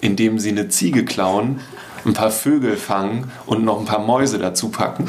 in 0.00 0.16
dem 0.16 0.38
sie 0.38 0.50
eine 0.50 0.68
Ziege 0.68 1.04
klauen, 1.04 1.60
ein 2.04 2.12
paar 2.12 2.30
Vögel 2.30 2.76
fangen 2.76 3.30
und 3.46 3.64
noch 3.64 3.78
ein 3.78 3.86
paar 3.86 4.00
Mäuse 4.00 4.38
dazu 4.38 4.68
packen. 4.68 5.08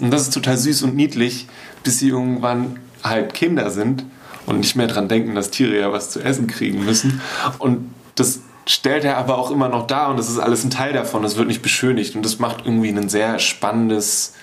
Und 0.00 0.10
das 0.10 0.22
ist 0.22 0.34
total 0.34 0.56
süß 0.56 0.82
und 0.82 0.96
niedlich, 0.96 1.46
bis 1.82 1.98
sie 1.98 2.08
irgendwann 2.08 2.78
halt 3.02 3.34
Kinder 3.34 3.70
sind 3.70 4.04
und 4.46 4.60
nicht 4.60 4.76
mehr 4.76 4.86
dran 4.86 5.08
denken, 5.08 5.34
dass 5.34 5.50
Tiere 5.50 5.78
ja 5.78 5.92
was 5.92 6.10
zu 6.10 6.20
essen 6.20 6.46
kriegen 6.46 6.84
müssen. 6.84 7.20
Und 7.58 7.94
das 8.14 8.40
stellt 8.66 9.04
er 9.04 9.18
aber 9.18 9.38
auch 9.38 9.50
immer 9.50 9.68
noch 9.68 9.86
da 9.86 10.06
und 10.06 10.18
das 10.18 10.28
ist 10.28 10.38
alles 10.38 10.64
ein 10.64 10.70
Teil 10.70 10.92
davon. 10.92 11.22
Das 11.22 11.36
wird 11.36 11.48
nicht 11.48 11.62
beschönigt 11.62 12.16
und 12.16 12.24
das 12.24 12.38
macht 12.38 12.64
irgendwie 12.64 12.90
ein 12.90 13.08
sehr 13.08 13.38
spannendes 13.38 14.34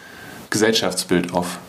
Gesellschaftsbild 0.49 1.33
auf. 1.33 1.59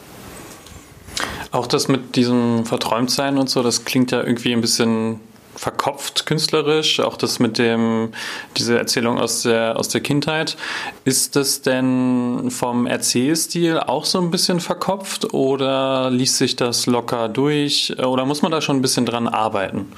Auch 1.50 1.66
das 1.66 1.88
mit 1.88 2.16
diesem 2.16 2.64
Verträumtsein 2.64 3.38
und 3.38 3.48
so, 3.50 3.62
das 3.62 3.84
klingt 3.84 4.10
ja 4.10 4.22
irgendwie 4.22 4.52
ein 4.52 4.60
bisschen 4.60 5.20
verkopft 5.54 6.26
künstlerisch, 6.26 7.00
auch 7.00 7.16
das 7.16 7.38
mit 7.38 7.58
dem, 7.58 8.12
diese 8.56 8.78
Erzählung 8.78 9.18
aus 9.18 9.42
der, 9.42 9.78
aus 9.78 9.88
der 9.88 10.00
Kindheit. 10.00 10.56
Ist 11.04 11.36
das 11.36 11.62
denn 11.62 12.50
vom 12.50 12.86
Erzählstil 12.86 13.78
auch 13.78 14.04
so 14.04 14.20
ein 14.20 14.30
bisschen 14.30 14.60
verkopft 14.60 15.34
oder 15.34 16.10
liest 16.10 16.38
sich 16.38 16.56
das 16.56 16.86
locker 16.86 17.28
durch 17.28 17.94
oder 17.98 18.24
muss 18.24 18.42
man 18.42 18.52
da 18.52 18.60
schon 18.60 18.76
ein 18.76 18.82
bisschen 18.82 19.06
dran 19.06 19.28
arbeiten? 19.28 19.92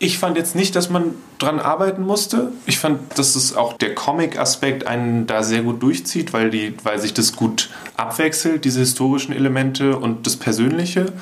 Ich 0.00 0.18
fand 0.18 0.36
jetzt 0.36 0.54
nicht, 0.54 0.76
dass 0.76 0.90
man 0.90 1.14
dran 1.38 1.58
arbeiten 1.58 2.02
musste. 2.02 2.52
Ich 2.66 2.78
fand, 2.78 3.18
dass 3.18 3.34
es 3.34 3.56
auch 3.56 3.72
der 3.72 3.96
Comic-Aspekt 3.96 4.86
einen 4.86 5.26
da 5.26 5.42
sehr 5.42 5.62
gut 5.62 5.82
durchzieht, 5.82 6.32
weil, 6.32 6.50
die, 6.50 6.74
weil 6.84 7.00
sich 7.00 7.14
das 7.14 7.34
gut 7.34 7.70
abwechselt, 7.96 8.64
diese 8.64 8.78
historischen 8.78 9.32
Elemente 9.32 9.96
und 9.98 10.26
das 10.26 10.36
Persönliche. 10.36 11.12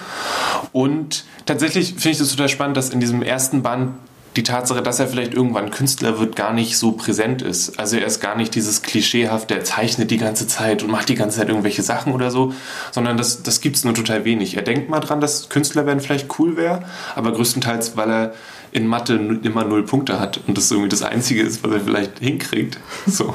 Und 0.72 1.24
tatsächlich 1.46 1.94
finde 1.94 2.10
ich 2.10 2.18
das 2.18 2.30
total 2.30 2.50
spannend, 2.50 2.76
dass 2.76 2.90
in 2.90 3.00
diesem 3.00 3.22
ersten 3.22 3.62
Band 3.62 3.94
die 4.36 4.42
Tatsache, 4.42 4.82
dass 4.82 5.00
er 5.00 5.08
vielleicht 5.08 5.34
irgendwann 5.34 5.70
Künstler 5.70 6.18
wird, 6.18 6.36
gar 6.36 6.52
nicht 6.52 6.76
so 6.76 6.92
präsent 6.92 7.42
ist. 7.42 7.78
Also 7.78 7.96
er 7.96 8.06
ist 8.06 8.20
gar 8.20 8.36
nicht 8.36 8.54
dieses 8.54 8.82
Klischeehaft, 8.82 9.50
der 9.50 9.64
zeichnet 9.64 10.10
die 10.10 10.18
ganze 10.18 10.46
Zeit 10.46 10.82
und 10.82 10.90
macht 10.90 11.08
die 11.08 11.14
ganze 11.14 11.38
Zeit 11.38 11.48
irgendwelche 11.48 11.82
Sachen 11.82 12.12
oder 12.12 12.30
so, 12.30 12.52
sondern 12.92 13.16
das, 13.16 13.42
das 13.42 13.60
gibt 13.60 13.76
es 13.76 13.84
nur 13.84 13.94
total 13.94 14.24
wenig. 14.24 14.56
Er 14.56 14.62
denkt 14.62 14.90
mal 14.90 15.00
dran, 15.00 15.20
dass 15.20 15.48
Künstler 15.48 15.86
werden 15.86 16.00
vielleicht 16.00 16.38
cool 16.38 16.56
wäre, 16.56 16.82
aber 17.14 17.32
größtenteils, 17.32 17.96
weil 17.96 18.10
er 18.10 18.34
in 18.76 18.86
Mathe 18.86 19.14
immer 19.42 19.64
null 19.64 19.84
Punkte 19.84 20.20
hat 20.20 20.38
und 20.46 20.58
das 20.58 20.70
irgendwie 20.70 20.90
das 20.90 21.00
Einzige 21.00 21.40
ist, 21.42 21.64
was 21.64 21.72
er 21.72 21.80
vielleicht 21.80 22.18
hinkriegt. 22.18 22.78
So. 23.06 23.34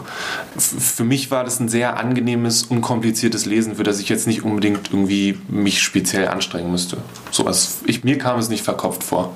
Für 0.55 1.03
mich 1.03 1.31
war 1.31 1.43
das 1.43 1.59
ein 1.59 1.67
sehr 1.67 1.97
angenehmes, 1.97 2.63
unkompliziertes 2.63 3.47
Lesen, 3.47 3.75
für 3.75 3.83
das 3.83 3.99
ich 3.99 4.07
jetzt 4.07 4.27
nicht 4.27 4.43
unbedingt 4.43 4.91
irgendwie 4.91 5.39
mich 5.47 5.81
speziell 5.81 6.27
anstrengen 6.27 6.71
müsste. 6.71 6.97
So 7.31 7.43
was, 7.45 7.81
ich, 7.87 8.03
mir 8.03 8.19
kam 8.19 8.37
es 8.37 8.49
nicht 8.49 8.63
verkopft 8.63 9.03
vor. 9.03 9.33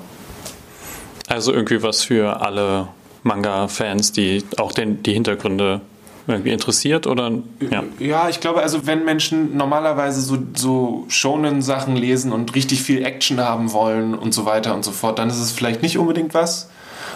Also 1.26 1.52
irgendwie 1.52 1.82
was 1.82 2.04
für 2.04 2.40
alle 2.40 2.86
Manga-Fans, 3.24 4.12
die 4.12 4.44
auch 4.58 4.70
den, 4.70 5.02
die 5.02 5.12
Hintergründe 5.12 5.80
irgendwie 6.26 6.50
interessiert 6.50 7.06
oder 7.06 7.30
ja? 7.70 7.84
Ja, 7.98 8.28
ich 8.28 8.40
glaube, 8.40 8.60
also 8.60 8.86
wenn 8.86 9.04
Menschen 9.04 9.56
normalerweise 9.56 10.20
so, 10.20 10.38
so 10.54 11.04
Shonen-Sachen 11.08 11.96
lesen 11.96 12.32
und 12.32 12.54
richtig 12.54 12.82
viel 12.82 13.04
Action 13.04 13.40
haben 13.40 13.72
wollen 13.72 14.14
und 14.14 14.34
so 14.34 14.44
weiter 14.44 14.74
und 14.74 14.84
so 14.84 14.90
fort, 14.90 15.18
dann 15.18 15.28
ist 15.28 15.38
es 15.38 15.52
vielleicht 15.52 15.82
nicht 15.82 15.98
unbedingt 15.98 16.34
was, 16.34 16.68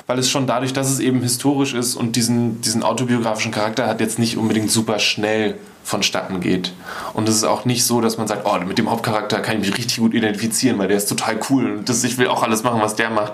weil 0.07 0.19
es 0.19 0.31
schon 0.31 0.47
dadurch, 0.47 0.73
dass 0.73 0.91
es 0.91 1.01
eben 1.01 1.23
historisch 1.23 1.75
ist 1.75 1.97
und 1.97 2.15
diesen, 2.17 2.61
diesen 2.61 2.83
autobiografischen 2.83 3.51
Charakter 3.51 3.87
hat, 3.87 4.01
jetzt 4.01 4.19
nicht 4.19 4.37
unbedingt 4.37 4.71
super 4.71 4.99
schnell 5.01 5.59
vonstatten 5.83 6.41
geht. 6.41 6.73
Und 7.15 7.29
es 7.29 7.37
ist 7.37 7.45
auch 7.45 7.65
nicht 7.65 7.85
so, 7.85 8.01
dass 8.01 8.17
man 8.17 8.29
sagt, 8.29 8.47
oh, 8.47 8.65
mit 8.65 8.79
dem 8.79 8.91
Hauptcharakter 8.91 9.41
kann 9.41 9.61
ich 9.61 9.69
mich 9.69 9.79
richtig 9.79 9.99
gut 9.99 10.15
identifizieren, 10.15 10.79
weil 10.79 10.89
der 10.89 10.99
ist 10.99 11.09
total 11.09 11.41
cool 11.51 11.79
und 11.79 11.89
das, 11.89 12.05
ich 12.05 12.17
will 12.19 12.29
auch 12.29 12.45
alles 12.45 12.63
machen, 12.63 12.81
was 12.81 12.95
der 12.95 13.11
macht, 13.11 13.33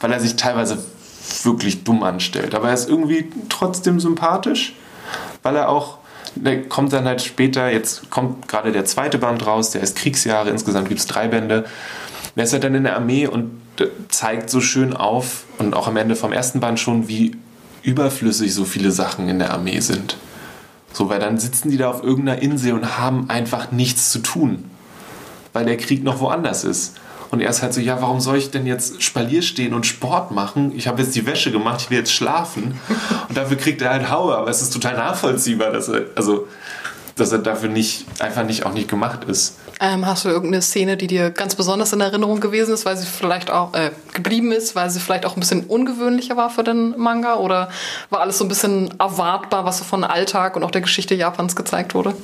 weil 0.00 0.12
er 0.12 0.20
sich 0.20 0.36
teilweise 0.36 0.78
wirklich 1.42 1.82
dumm 1.82 2.04
anstellt. 2.04 2.54
Aber 2.54 2.68
er 2.68 2.74
ist 2.74 2.88
irgendwie 2.88 3.30
trotzdem 3.48 3.98
sympathisch 3.98 4.74
weil 5.48 5.56
er 5.56 5.70
auch, 5.70 5.96
der 6.34 6.68
kommt 6.68 6.92
dann 6.92 7.06
halt 7.06 7.22
später, 7.22 7.72
jetzt 7.72 8.10
kommt 8.10 8.48
gerade 8.48 8.70
der 8.70 8.84
zweite 8.84 9.16
Band 9.16 9.46
raus, 9.46 9.70
der 9.70 9.82
ist 9.82 9.96
Kriegsjahre, 9.96 10.50
insgesamt 10.50 10.88
gibt 10.88 11.00
es 11.00 11.06
drei 11.06 11.26
Bände. 11.26 11.64
Der 12.36 12.44
ist 12.44 12.52
halt 12.52 12.64
dann 12.64 12.74
in 12.74 12.82
der 12.82 12.96
Armee 12.96 13.26
und 13.26 13.50
zeigt 14.10 14.50
so 14.50 14.60
schön 14.60 14.92
auf 14.94 15.44
und 15.56 15.74
auch 15.74 15.88
am 15.88 15.96
Ende 15.96 16.16
vom 16.16 16.34
ersten 16.34 16.60
Band 16.60 16.78
schon, 16.78 17.08
wie 17.08 17.34
überflüssig 17.82 18.52
so 18.52 18.66
viele 18.66 18.90
Sachen 18.90 19.30
in 19.30 19.38
der 19.38 19.54
Armee 19.54 19.80
sind. 19.80 20.18
So, 20.92 21.08
weil 21.08 21.18
dann 21.18 21.38
sitzen 21.38 21.70
die 21.70 21.78
da 21.78 21.88
auf 21.88 22.02
irgendeiner 22.02 22.42
Insel 22.42 22.74
und 22.74 22.98
haben 22.98 23.30
einfach 23.30 23.72
nichts 23.72 24.10
zu 24.12 24.18
tun, 24.18 24.64
weil 25.54 25.64
der 25.64 25.78
Krieg 25.78 26.04
noch 26.04 26.20
woanders 26.20 26.64
ist. 26.64 26.96
Und 27.30 27.40
er 27.40 27.50
ist 27.50 27.62
halt 27.62 27.74
so, 27.74 27.80
ja, 27.80 28.00
warum 28.00 28.20
soll 28.20 28.36
ich 28.36 28.50
denn 28.50 28.66
jetzt 28.66 29.02
Spalier 29.02 29.42
stehen 29.42 29.74
und 29.74 29.86
Sport 29.86 30.30
machen? 30.30 30.72
Ich 30.74 30.88
habe 30.88 31.02
jetzt 31.02 31.14
die 31.14 31.26
Wäsche 31.26 31.52
gemacht, 31.52 31.82
ich 31.82 31.90
will 31.90 31.98
jetzt 31.98 32.12
schlafen. 32.12 32.80
Und 33.28 33.36
dafür 33.36 33.56
kriegt 33.56 33.82
er 33.82 33.90
halt 33.90 34.10
Haue. 34.10 34.36
Aber 34.36 34.48
es 34.48 34.62
ist 34.62 34.72
total 34.72 34.96
nachvollziehbar, 34.96 35.70
dass 35.70 35.88
er, 35.88 36.06
also, 36.14 36.48
dass 37.16 37.32
er 37.32 37.38
dafür 37.38 37.68
nicht, 37.68 38.06
einfach 38.20 38.44
nicht, 38.44 38.64
auch 38.64 38.72
nicht 38.72 38.88
gemacht 38.88 39.24
ist. 39.24 39.56
Ähm, 39.80 40.06
hast 40.06 40.24
du 40.24 40.28
irgendeine 40.28 40.62
Szene, 40.62 40.96
die 40.96 41.06
dir 41.06 41.30
ganz 41.30 41.54
besonders 41.54 41.92
in 41.92 42.00
Erinnerung 42.00 42.40
gewesen 42.40 42.74
ist, 42.74 42.84
weil 42.84 42.96
sie 42.96 43.06
vielleicht 43.06 43.50
auch 43.50 43.74
äh, 43.74 43.90
geblieben 44.12 44.50
ist, 44.50 44.74
weil 44.74 44.90
sie 44.90 44.98
vielleicht 44.98 45.24
auch 45.24 45.36
ein 45.36 45.40
bisschen 45.40 45.64
ungewöhnlicher 45.66 46.36
war 46.36 46.50
für 46.50 46.64
den 46.64 46.98
Manga? 46.98 47.36
Oder 47.36 47.68
war 48.10 48.20
alles 48.20 48.38
so 48.38 48.44
ein 48.44 48.48
bisschen 48.48 48.92
erwartbar, 48.98 49.64
was 49.64 49.78
so 49.78 49.84
von 49.84 50.02
Alltag 50.02 50.56
und 50.56 50.64
auch 50.64 50.72
der 50.72 50.80
Geschichte 50.80 51.14
Japans 51.14 51.54
gezeigt 51.54 51.94
wurde? 51.94 52.14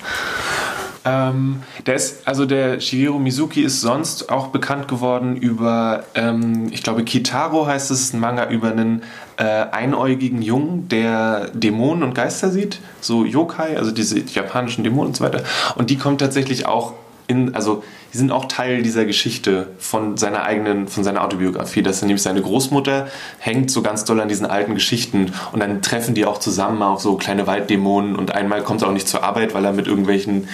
Ähm, 1.04 1.62
der 1.86 1.96
ist, 1.96 2.26
also 2.26 2.46
der 2.46 2.80
Shigeru 2.80 3.18
Mizuki 3.18 3.62
ist 3.62 3.80
sonst 3.80 4.30
auch 4.30 4.48
bekannt 4.48 4.88
geworden 4.88 5.36
über, 5.36 6.04
ähm, 6.14 6.68
ich 6.70 6.82
glaube, 6.82 7.04
Kitaro 7.04 7.66
heißt 7.66 7.90
es, 7.90 8.12
ein 8.12 8.20
Manga 8.20 8.48
über 8.48 8.70
einen 8.70 9.02
äh, 9.36 9.44
einäugigen 9.44 10.40
Jungen, 10.40 10.88
der 10.88 11.50
Dämonen 11.52 12.02
und 12.02 12.14
Geister 12.14 12.50
sieht, 12.50 12.80
so 13.00 13.24
Yokai, 13.24 13.76
also 13.76 13.90
diese 13.90 14.18
japanischen 14.20 14.82
Dämonen 14.82 15.08
und 15.08 15.16
so 15.16 15.24
weiter. 15.24 15.42
Und 15.76 15.90
die 15.90 15.98
kommt 15.98 16.20
tatsächlich 16.20 16.66
auch 16.66 16.94
in, 17.26 17.54
also 17.54 17.82
die 18.12 18.18
sind 18.18 18.30
auch 18.30 18.46
Teil 18.46 18.82
dieser 18.82 19.04
Geschichte 19.04 19.68
von 19.78 20.16
seiner 20.16 20.42
eigenen, 20.42 20.88
von 20.88 21.04
seiner 21.04 21.24
Autobiografie. 21.24 21.82
Das 21.82 21.96
ist 21.96 22.02
nämlich 22.02 22.22
seine 22.22 22.42
Großmutter 22.42 23.08
hängt 23.38 23.70
so 23.70 23.82
ganz 23.82 24.04
doll 24.04 24.20
an 24.20 24.28
diesen 24.28 24.46
alten 24.46 24.74
Geschichten 24.74 25.32
und 25.52 25.60
dann 25.60 25.82
treffen 25.82 26.14
die 26.14 26.26
auch 26.26 26.38
zusammen 26.38 26.82
auf 26.82 27.00
so 27.00 27.16
kleine 27.16 27.46
Walddämonen 27.46 28.16
und 28.16 28.34
einmal 28.34 28.62
kommt 28.62 28.82
er 28.82 28.88
auch 28.88 28.92
nicht 28.92 29.08
zur 29.08 29.24
Arbeit, 29.24 29.54
weil 29.54 29.64
er 29.64 29.72
mit 29.72 29.86
irgendwelchen 29.86 30.48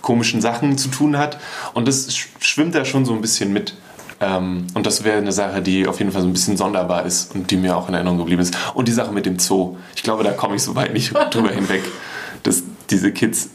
komischen 0.00 0.40
Sachen 0.40 0.78
zu 0.78 0.88
tun 0.88 1.18
hat 1.18 1.38
und 1.74 1.86
das 1.86 2.14
schwimmt 2.38 2.74
da 2.74 2.84
schon 2.84 3.04
so 3.04 3.12
ein 3.12 3.20
bisschen 3.20 3.52
mit. 3.52 3.74
Ähm, 4.20 4.66
und 4.74 4.86
das 4.86 5.04
wäre 5.04 5.18
eine 5.18 5.32
Sache, 5.32 5.62
die 5.62 5.86
auf 5.86 5.98
jeden 5.98 6.12
Fall 6.12 6.20
so 6.22 6.28
ein 6.28 6.32
bisschen 6.32 6.56
sonderbar 6.56 7.06
ist 7.06 7.34
und 7.34 7.50
die 7.50 7.56
mir 7.56 7.76
auch 7.76 7.88
in 7.88 7.94
Erinnerung 7.94 8.18
geblieben 8.18 8.42
ist. 8.42 8.56
Und 8.74 8.86
die 8.86 8.92
Sache 8.92 9.12
mit 9.12 9.24
dem 9.24 9.38
Zoo. 9.38 9.76
Ich 9.96 10.02
glaube, 10.02 10.24
da 10.24 10.32
komme 10.32 10.56
ich 10.56 10.62
so 10.62 10.74
weit 10.76 10.92
nicht 10.92 11.14
drüber 11.30 11.50
hinweg, 11.50 11.82
dass 12.42 12.62
diese 12.90 13.12
Kids 13.12 13.48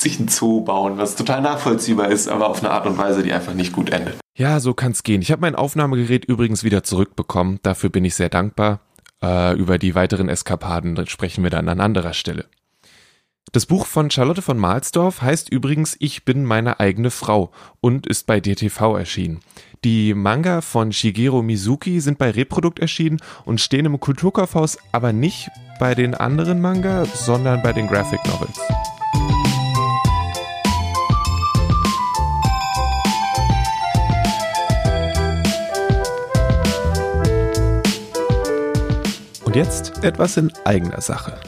sich 0.00 0.18
ein 0.18 0.28
Zoo 0.28 0.60
bauen, 0.62 0.98
was 0.98 1.16
total 1.16 1.40
nachvollziehbar 1.42 2.08
ist, 2.08 2.28
aber 2.28 2.48
auf 2.48 2.60
eine 2.60 2.70
Art 2.70 2.86
und 2.86 2.98
Weise, 2.98 3.22
die 3.22 3.32
einfach 3.32 3.54
nicht 3.54 3.72
gut 3.72 3.90
endet. 3.90 4.16
Ja, 4.36 4.60
so 4.60 4.74
kann's 4.74 5.02
gehen. 5.02 5.22
Ich 5.22 5.30
habe 5.30 5.40
mein 5.40 5.54
Aufnahmegerät 5.54 6.24
übrigens 6.24 6.62
wieder 6.62 6.82
zurückbekommen. 6.82 7.58
Dafür 7.62 7.90
bin 7.90 8.04
ich 8.04 8.14
sehr 8.14 8.28
dankbar. 8.28 8.80
Äh, 9.22 9.56
über 9.56 9.78
die 9.78 9.94
weiteren 9.94 10.28
Eskapaden 10.28 11.06
sprechen 11.06 11.42
wir 11.42 11.50
dann 11.50 11.68
an 11.68 11.80
anderer 11.80 12.12
Stelle. 12.12 12.44
Das 13.52 13.64
Buch 13.64 13.86
von 13.86 14.10
Charlotte 14.10 14.42
von 14.42 14.58
Mahlsdorf 14.58 15.22
heißt 15.22 15.50
übrigens 15.50 15.96
Ich 16.00 16.24
bin 16.24 16.44
meine 16.44 16.80
eigene 16.80 17.10
Frau 17.10 17.52
und 17.80 18.06
ist 18.06 18.26
bei 18.26 18.40
DTV 18.40 18.96
erschienen. 18.96 19.40
Die 19.84 20.14
Manga 20.14 20.60
von 20.60 20.92
Shigeru 20.92 21.42
Mizuki 21.42 22.00
sind 22.00 22.18
bei 22.18 22.30
Reprodukt 22.30 22.80
erschienen 22.80 23.20
und 23.44 23.60
stehen 23.60 23.86
im 23.86 24.00
Kulturkaufhaus, 24.00 24.78
aber 24.92 25.12
nicht 25.12 25.48
bei 25.78 25.94
den 25.94 26.14
anderen 26.14 26.60
Manga, 26.60 27.04
sondern 27.04 27.62
bei 27.62 27.72
den 27.72 27.86
Graphic 27.86 28.20
Novels. 28.26 28.58
Jetzt 39.56 40.04
etwas 40.04 40.36
in 40.36 40.52
eigener 40.64 41.00
Sache. 41.00 41.40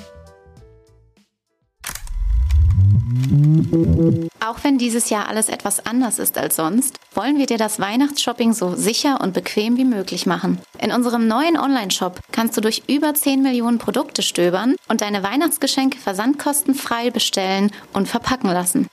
Auch 4.40 4.64
wenn 4.64 4.78
dieses 4.78 5.10
Jahr 5.10 5.28
alles 5.28 5.50
etwas 5.50 5.84
anders 5.84 6.18
ist 6.18 6.38
als 6.38 6.56
sonst, 6.56 6.98
wollen 7.12 7.36
wir 7.36 7.44
dir 7.44 7.58
das 7.58 7.78
Weihnachtsshopping 7.78 8.54
so 8.54 8.74
sicher 8.74 9.20
und 9.20 9.34
bequem 9.34 9.76
wie 9.76 9.84
möglich 9.84 10.24
machen. 10.24 10.58
In 10.80 10.90
unserem 10.90 11.28
neuen 11.28 11.58
Online-Shop 11.58 12.20
kannst 12.32 12.56
du 12.56 12.62
durch 12.62 12.84
über 12.88 13.12
10 13.12 13.42
Millionen 13.42 13.76
Produkte 13.76 14.22
stöbern 14.22 14.76
und 14.88 15.02
deine 15.02 15.22
Weihnachtsgeschenke 15.22 15.98
versandkostenfrei 15.98 17.10
bestellen 17.10 17.70
und 17.92 18.08
verpacken 18.08 18.48
lassen. 18.48 18.86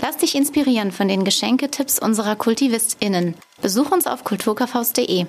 Lass 0.00 0.18
dich 0.18 0.36
inspirieren 0.36 0.92
von 0.92 1.08
den 1.08 1.24
Geschenketipps 1.24 1.98
unserer 1.98 2.36
KultivistInnen. 2.36 3.34
Besuch 3.60 3.90
uns 3.90 4.06
auf 4.06 4.22
kulturkaufhaus.de. 4.22 5.26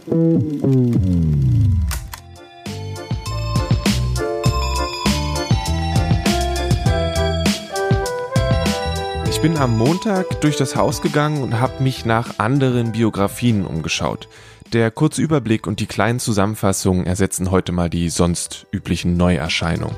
bin 9.47 9.57
am 9.59 9.77
Montag 9.77 10.41
durch 10.41 10.57
das 10.57 10.75
Haus 10.75 11.01
gegangen 11.01 11.41
und 11.41 11.61
habe 11.61 11.81
mich 11.81 12.03
nach 12.03 12.37
anderen 12.37 12.91
Biografien 12.91 13.65
umgeschaut. 13.65 14.27
Der 14.73 14.91
kurze 14.91 15.21
Überblick 15.21 15.67
und 15.67 15.79
die 15.79 15.85
kleinen 15.85 16.19
Zusammenfassungen 16.19 17.05
ersetzen 17.05 17.49
heute 17.49 17.71
mal 17.71 17.89
die 17.89 18.09
sonst 18.09 18.67
üblichen 18.73 19.15
Neuerscheinungen. 19.15 19.95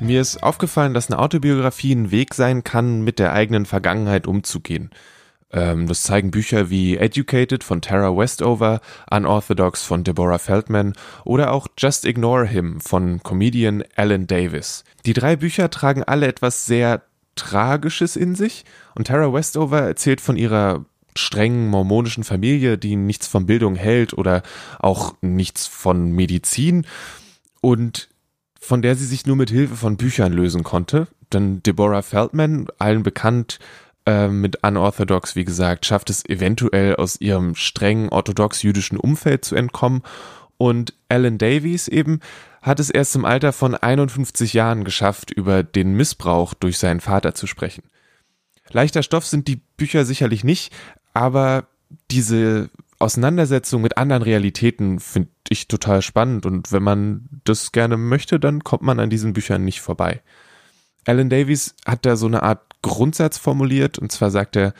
Mir 0.00 0.22
ist 0.22 0.42
aufgefallen, 0.42 0.94
dass 0.94 1.10
eine 1.10 1.18
Autobiografie 1.18 1.94
ein 1.94 2.10
Weg 2.10 2.32
sein 2.32 2.64
kann, 2.64 3.02
mit 3.02 3.18
der 3.18 3.34
eigenen 3.34 3.66
Vergangenheit 3.66 4.26
umzugehen. 4.26 4.88
Ähm, 5.54 5.86
das 5.86 6.02
zeigen 6.02 6.32
Bücher 6.32 6.68
wie 6.68 6.96
Educated 6.96 7.62
von 7.62 7.80
Tara 7.80 8.14
Westover, 8.14 8.80
Unorthodox 9.08 9.84
von 9.84 10.02
Deborah 10.02 10.38
Feldman 10.38 10.94
oder 11.24 11.52
auch 11.52 11.68
Just 11.78 12.04
Ignore 12.04 12.46
Him 12.46 12.80
von 12.80 13.22
Comedian 13.22 13.84
Alan 13.94 14.26
Davis. 14.26 14.82
Die 15.06 15.12
drei 15.12 15.36
Bücher 15.36 15.70
tragen 15.70 16.02
alle 16.02 16.26
etwas 16.26 16.66
sehr 16.66 17.02
Tragisches 17.36 18.16
in 18.16 18.34
sich 18.34 18.64
und 18.94 19.06
Tara 19.06 19.32
Westover 19.32 19.80
erzählt 19.80 20.20
von 20.20 20.36
ihrer 20.36 20.84
strengen 21.16 21.68
mormonischen 21.68 22.24
Familie, 22.24 22.76
die 22.76 22.96
nichts 22.96 23.28
von 23.28 23.46
Bildung 23.46 23.76
hält 23.76 24.12
oder 24.12 24.42
auch 24.80 25.14
nichts 25.20 25.66
von 25.66 26.10
Medizin 26.10 26.86
und 27.60 28.08
von 28.60 28.82
der 28.82 28.96
sie 28.96 29.06
sich 29.06 29.26
nur 29.26 29.36
mit 29.36 29.50
Hilfe 29.50 29.76
von 29.76 29.96
Büchern 29.96 30.32
lösen 30.32 30.64
konnte. 30.64 31.06
Denn 31.32 31.62
Deborah 31.62 32.02
Feldman, 32.02 32.66
allen 32.78 33.02
bekannt, 33.02 33.58
äh, 34.06 34.28
mit 34.28 34.62
Unorthodox, 34.62 35.36
wie 35.36 35.44
gesagt, 35.44 35.86
schafft 35.86 36.10
es 36.10 36.24
eventuell 36.24 36.96
aus 36.96 37.20
ihrem 37.20 37.54
strengen 37.54 38.08
orthodox-jüdischen 38.10 38.98
Umfeld 38.98 39.44
zu 39.44 39.54
entkommen. 39.54 40.02
Und 40.56 40.94
Alan 41.08 41.38
Davies 41.38 41.88
eben 41.88 42.20
hat 42.62 42.80
es 42.80 42.90
erst 42.90 43.14
im 43.16 43.24
Alter 43.24 43.52
von 43.52 43.74
51 43.74 44.52
Jahren 44.52 44.84
geschafft, 44.84 45.30
über 45.30 45.62
den 45.62 45.94
Missbrauch 45.94 46.54
durch 46.54 46.78
seinen 46.78 47.00
Vater 47.00 47.34
zu 47.34 47.46
sprechen. 47.46 47.84
Leichter 48.70 49.02
Stoff 49.02 49.26
sind 49.26 49.48
die 49.48 49.60
Bücher 49.76 50.04
sicherlich 50.04 50.44
nicht, 50.44 50.72
aber 51.12 51.66
diese 52.10 52.70
Auseinandersetzung 52.98 53.82
mit 53.82 53.98
anderen 53.98 54.22
Realitäten 54.22 55.00
finde 55.00 55.28
ich 55.48 55.68
total 55.68 56.00
spannend 56.00 56.46
und 56.46 56.72
wenn 56.72 56.82
man 56.82 57.28
das 57.44 57.72
gerne 57.72 57.96
möchte, 57.96 58.40
dann 58.40 58.64
kommt 58.64 58.82
man 58.82 58.98
an 59.00 59.10
diesen 59.10 59.34
Büchern 59.34 59.64
nicht 59.64 59.80
vorbei. 59.80 60.22
Alan 61.06 61.28
Davies 61.28 61.74
hat 61.86 62.06
da 62.06 62.16
so 62.16 62.26
eine 62.26 62.42
Art 62.42 62.62
Grundsatz 62.82 63.38
formuliert 63.38 63.98
und 63.98 64.12
zwar 64.12 64.30
sagt 64.30 64.56
er, 64.56 64.74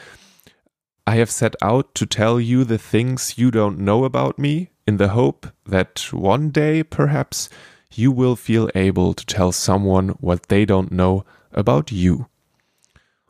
I 1.08 1.12
have 1.18 1.30
set 1.30 1.62
out 1.62 1.94
to 1.94 2.06
tell 2.06 2.38
you 2.38 2.64
the 2.64 2.78
things 2.78 3.36
you 3.36 3.50
don't 3.50 3.76
know 3.76 4.04
about 4.04 4.40
me 4.40 4.68
in 4.86 4.98
the 4.98 5.10
hope 5.10 5.52
that 5.70 6.12
one 6.12 6.50
day 6.50 6.82
perhaps 6.82 7.50
you 7.90 8.14
will 8.16 8.36
feel 8.36 8.68
able 8.74 9.14
to 9.14 9.24
tell 9.26 9.52
someone 9.52 10.14
what 10.20 10.48
they 10.48 10.64
don't 10.64 10.88
know 10.88 11.24
about 11.52 11.94
you. 11.94 12.26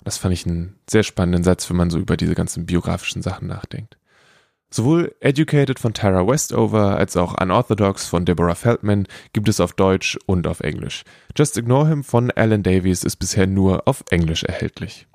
Das 0.05 0.19
fand 0.19 0.35
ich 0.35 0.47
einen 0.47 0.77
sehr 0.89 1.03
spannenden 1.03 1.45
Satz, 1.45 1.69
wenn 1.69 1.77
man 1.77 1.91
so 1.91 1.99
über 1.99 2.17
diese 2.17 2.35
ganzen 2.35 2.67
biografischen 2.67 3.23
Sachen 3.23 3.49
nachdenkt. 3.49 3.97
Sowohl 4.75 5.15
Educated 5.21 5.79
von 5.79 5.95
Tara 5.95 6.27
Westover 6.27 6.97
als 6.97 7.17
auch 7.17 7.41
Unorthodox 7.41 8.09
von 8.09 8.25
Deborah 8.25 8.57
Feldman 8.57 9.07
gibt 9.33 9.49
es 9.49 9.61
auf 9.61 9.73
Deutsch 9.73 10.19
und 10.27 10.49
auf 10.49 10.59
Englisch. 10.59 11.05
Just 11.37 11.57
Ignore 11.57 11.87
Him 11.87 12.03
von 12.03 12.33
Alan 12.33 12.65
Davies 12.65 13.05
ist 13.05 13.15
bisher 13.15 13.47
nur 13.47 13.87
auf 13.87 14.03
Englisch 14.11 14.43
erhältlich. 14.43 15.07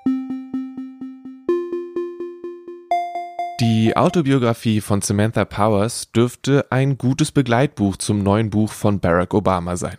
Die 3.60 3.98
Autobiografie 3.98 4.80
von 4.80 5.02
Samantha 5.02 5.44
Powers 5.44 6.10
dürfte 6.14 6.66
ein 6.70 6.98
gutes 6.98 7.34
Begleitbuch 7.34 7.98
zum 7.98 8.24
neuen 8.24 8.50
Buch 8.50 8.72
von 8.72 9.02
Barack 9.02 9.34
Obama 9.34 9.76
sein. 9.76 9.98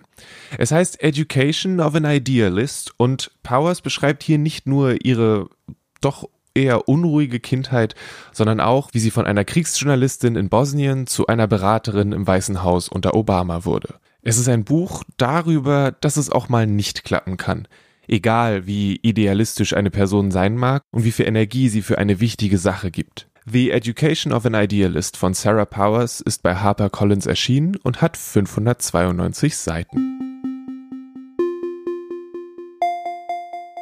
Es 0.57 0.71
heißt 0.73 1.03
Education 1.03 1.81
of 1.81 1.95
an 1.95 2.07
Idealist 2.07 2.95
und 2.97 3.31
Powers 3.43 3.83
beschreibt 3.83 4.23
hier 4.23 4.39
nicht 4.39 4.67
nur 4.67 5.05
ihre 5.05 5.51
doch 6.01 6.31
eher 6.55 6.89
unruhige 6.89 7.41
Kindheit, 7.41 7.95
sondern 8.33 8.61
auch, 8.61 8.91
wie 8.93 8.99
sie 8.99 9.11
von 9.11 9.27
einer 9.27 9.45
Kriegsjournalistin 9.45 10.37
in 10.37 10.49
Bosnien 10.49 11.07
zu 11.07 11.27
einer 11.27 11.47
Beraterin 11.47 12.13
im 12.13 12.27
Weißen 12.27 12.63
Haus 12.63 12.89
unter 12.89 13.15
Obama 13.15 13.65
wurde. 13.65 13.95
Es 14.23 14.37
ist 14.37 14.49
ein 14.49 14.65
Buch 14.65 15.03
darüber, 15.17 15.93
dass 15.93 16.17
es 16.17 16.31
auch 16.31 16.49
mal 16.49 16.67
nicht 16.67 17.05
klappen 17.05 17.37
kann. 17.37 17.67
Egal 18.07 18.67
wie 18.67 18.99
idealistisch 19.03 19.75
eine 19.75 19.91
Person 19.91 20.31
sein 20.31 20.57
mag 20.57 20.83
und 20.91 21.05
wie 21.05 21.13
viel 21.13 21.27
Energie 21.27 21.69
sie 21.69 21.83
für 21.83 21.99
eine 21.99 22.21
wichtige 22.21 22.59
Sache 22.59 22.91
gibt. 22.91 23.29
The 23.47 23.71
Education 23.71 24.33
of 24.33 24.45
an 24.45 24.55
Idealist 24.55 25.17
von 25.17 25.33
Sarah 25.33 25.65
Powers 25.65 26.21
ist 26.21 26.43
bei 26.43 26.57
HarperCollins 26.57 27.27
erschienen 27.27 27.77
und 27.77 28.03
hat 28.03 28.17
592 28.17 29.57
Seiten. 29.57 30.30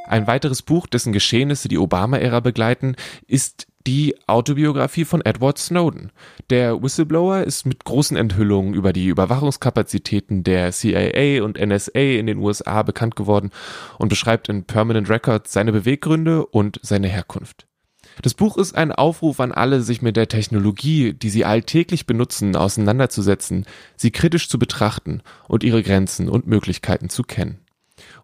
Ein 0.09 0.27
weiteres 0.27 0.63
Buch, 0.63 0.87
dessen 0.87 1.13
Geschehnisse 1.13 1.69
die 1.69 1.77
Obama-Ära 1.77 2.41
begleiten, 2.41 2.97
ist 3.27 3.67
die 3.87 4.17
Autobiografie 4.27 5.05
von 5.05 5.21
Edward 5.23 5.59
Snowden. 5.59 6.13
Der 6.49 6.83
Whistleblower 6.83 7.43
ist 7.43 7.67
mit 7.67 7.85
großen 7.85 8.17
Enthüllungen 8.17 8.73
über 8.73 8.95
die 8.95 9.07
Überwachungskapazitäten 9.09 10.45
der 10.45 10.73
CIA 10.73 11.45
und 11.45 11.61
NSA 11.61 12.01
in 12.01 12.27
den 12.27 12.39
USA 12.39 12.83
bekannt 12.83 13.17
geworden 13.17 13.51
und 13.99 14.09
beschreibt 14.09 14.49
in 14.49 14.65
Permanent 14.65 15.11
Records 15.11 15.53
seine 15.53 15.73
Beweggründe 15.73 16.47
und 16.47 16.81
seine 16.83 17.09
Herkunft. 17.09 17.67
Das 18.23 18.33
Buch 18.33 18.57
ist 18.57 18.75
ein 18.75 18.93
Aufruf 18.93 19.41
an 19.41 19.53
alle, 19.53 19.83
sich 19.83 20.01
mit 20.01 20.17
der 20.17 20.29
Technologie, 20.29 21.13
die 21.13 21.29
sie 21.29 21.45
alltäglich 21.45 22.07
benutzen, 22.07 22.57
auseinanderzusetzen, 22.57 23.67
sie 23.95 24.11
kritisch 24.11 24.49
zu 24.49 24.59
betrachten 24.59 25.21
und 25.49 25.65
ihre 25.65 25.83
Grenzen 25.83 26.31
und 26.31 26.47
Möglichkeiten 26.47 27.11
zu 27.11 27.25
kennen 27.25 27.59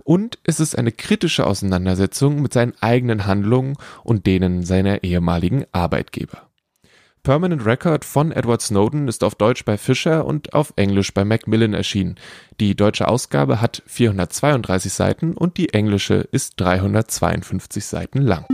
und 0.04 0.38
es 0.44 0.60
ist 0.60 0.78
eine 0.78 0.92
kritische 0.92 1.46
Auseinandersetzung 1.46 2.40
mit 2.40 2.52
seinen 2.52 2.74
eigenen 2.80 3.26
Handlungen 3.26 3.76
und 4.04 4.26
denen 4.26 4.62
seiner 4.62 5.02
ehemaligen 5.02 5.64
Arbeitgeber. 5.72 6.50
Permanent 7.22 7.64
Record 7.64 8.04
von 8.04 8.32
Edward 8.32 8.60
Snowden 8.60 9.08
ist 9.08 9.24
auf 9.24 9.34
Deutsch 9.34 9.64
bei 9.64 9.78
Fischer 9.78 10.26
und 10.26 10.52
auf 10.52 10.74
Englisch 10.76 11.14
bei 11.14 11.24
Macmillan 11.24 11.72
erschienen. 11.72 12.16
Die 12.60 12.76
deutsche 12.76 13.08
Ausgabe 13.08 13.62
hat 13.62 13.82
432 13.86 14.92
Seiten 14.92 15.32
und 15.32 15.56
die 15.56 15.72
englische 15.72 16.16
ist 16.16 16.60
352 16.60 17.86
Seiten 17.86 18.20
lang. 18.20 18.44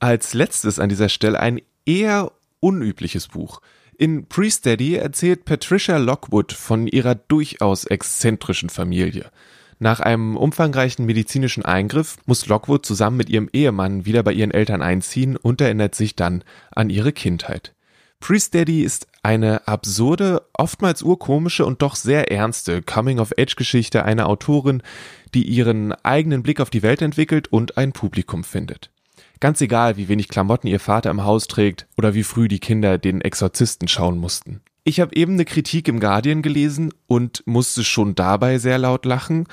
Als 0.00 0.34
letztes 0.34 0.80
an 0.80 0.88
dieser 0.88 1.08
Stelle 1.08 1.38
ein 1.38 1.60
eher 1.86 2.32
unübliches 2.58 3.28
Buch. 3.28 3.60
In 4.00 4.24
Pre-Steady 4.24 4.94
erzählt 4.94 5.44
Patricia 5.44 5.98
Lockwood 5.98 6.52
von 6.54 6.86
ihrer 6.86 7.14
durchaus 7.14 7.84
exzentrischen 7.84 8.70
Familie. 8.70 9.30
Nach 9.78 10.00
einem 10.00 10.38
umfangreichen 10.38 11.04
medizinischen 11.04 11.66
Eingriff 11.66 12.16
muss 12.24 12.46
Lockwood 12.46 12.86
zusammen 12.86 13.18
mit 13.18 13.28
ihrem 13.28 13.50
Ehemann 13.52 14.06
wieder 14.06 14.22
bei 14.22 14.32
ihren 14.32 14.52
Eltern 14.52 14.80
einziehen 14.80 15.36
und 15.36 15.60
erinnert 15.60 15.94
sich 15.94 16.16
dann 16.16 16.44
an 16.70 16.88
ihre 16.88 17.12
Kindheit. 17.12 17.74
Pre-Steady 18.20 18.84
ist 18.84 19.06
eine 19.22 19.68
absurde, 19.68 20.46
oftmals 20.54 21.02
urkomische 21.02 21.66
und 21.66 21.82
doch 21.82 21.94
sehr 21.94 22.32
ernste 22.32 22.80
Coming-of-Age-Geschichte 22.80 24.02
einer 24.06 24.30
Autorin, 24.30 24.82
die 25.34 25.42
ihren 25.42 25.92
eigenen 25.92 26.42
Blick 26.42 26.60
auf 26.60 26.70
die 26.70 26.82
Welt 26.82 27.02
entwickelt 27.02 27.48
und 27.48 27.76
ein 27.76 27.92
Publikum 27.92 28.44
findet. 28.44 28.90
Ganz 29.40 29.60
egal, 29.62 29.96
wie 29.96 30.08
wenig 30.08 30.28
Klamotten 30.28 30.66
ihr 30.66 30.80
Vater 30.80 31.10
im 31.10 31.24
Haus 31.24 31.46
trägt 31.46 31.86
oder 31.96 32.12
wie 32.12 32.24
früh 32.24 32.46
die 32.46 32.58
Kinder 32.58 32.98
den 32.98 33.22
Exorzisten 33.22 33.88
schauen 33.88 34.18
mussten. 34.18 34.60
Ich 34.84 35.00
habe 35.00 35.16
eben 35.16 35.32
eine 35.32 35.46
Kritik 35.46 35.88
im 35.88 35.98
Guardian 35.98 36.42
gelesen 36.42 36.92
und 37.06 37.42
musste 37.46 37.82
schon 37.82 38.14
dabei 38.14 38.58
sehr 38.58 38.78
laut 38.78 39.06
lachen. 39.06 39.46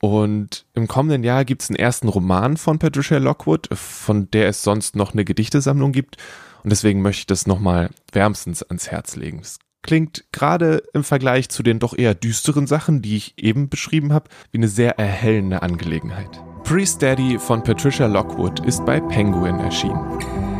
Und 0.00 0.66
im 0.74 0.86
kommenden 0.86 1.24
Jahr 1.24 1.44
gibt 1.44 1.62
es 1.62 1.70
einen 1.70 1.76
ersten 1.76 2.08
Roman 2.08 2.56
von 2.56 2.78
Patricia 2.78 3.18
Lockwood, 3.18 3.68
von 3.72 4.30
der 4.30 4.48
es 4.48 4.62
sonst 4.62 4.96
noch 4.96 5.12
eine 5.12 5.24
Gedichtesammlung 5.24 5.92
gibt. 5.92 6.16
Und 6.62 6.70
deswegen 6.70 7.02
möchte 7.02 7.20
ich 7.20 7.26
das 7.26 7.46
nochmal 7.46 7.90
wärmstens 8.12 8.62
ans 8.62 8.90
Herz 8.90 9.16
legen. 9.16 9.40
Es 9.40 9.58
klingt 9.82 10.24
gerade 10.32 10.82
im 10.94 11.04
Vergleich 11.04 11.48
zu 11.48 11.62
den 11.62 11.78
doch 11.78 11.96
eher 11.96 12.14
düsteren 12.14 12.66
Sachen, 12.66 13.02
die 13.02 13.16
ich 13.16 13.34
eben 13.36 13.68
beschrieben 13.68 14.12
habe, 14.12 14.30
wie 14.50 14.58
eine 14.58 14.68
sehr 14.68 14.98
erhellende 14.98 15.62
Angelegenheit. 15.62 16.40
Priest 16.64 17.02
Daddy 17.02 17.38
von 17.38 17.62
Patricia 17.62 18.06
Lockwood 18.06 18.64
ist 18.64 18.84
bei 18.84 19.00
Penguin 19.00 19.58
erschienen. 19.58 20.51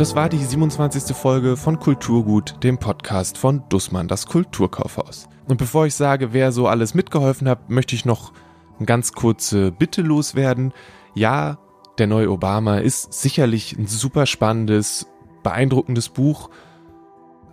Das 0.00 0.14
war 0.14 0.30
die 0.30 0.42
27. 0.42 1.14
Folge 1.14 1.58
von 1.58 1.78
Kulturgut, 1.78 2.54
dem 2.64 2.78
Podcast 2.78 3.36
von 3.36 3.64
Dussmann, 3.68 4.08
das 4.08 4.24
Kulturkaufhaus. 4.24 5.28
Und 5.46 5.58
bevor 5.58 5.84
ich 5.84 5.94
sage, 5.94 6.32
wer 6.32 6.52
so 6.52 6.68
alles 6.68 6.94
mitgeholfen 6.94 7.46
hat, 7.46 7.68
möchte 7.68 7.94
ich 7.94 8.06
noch 8.06 8.32
eine 8.78 8.86
ganz 8.86 9.12
kurze 9.12 9.70
Bitte 9.70 10.00
loswerden. 10.00 10.72
Ja, 11.12 11.58
der 11.98 12.06
neue 12.06 12.30
Obama 12.30 12.78
ist 12.78 13.12
sicherlich 13.12 13.76
ein 13.76 13.86
super 13.86 14.24
spannendes, 14.24 15.06
beeindruckendes 15.42 16.08
Buch, 16.08 16.48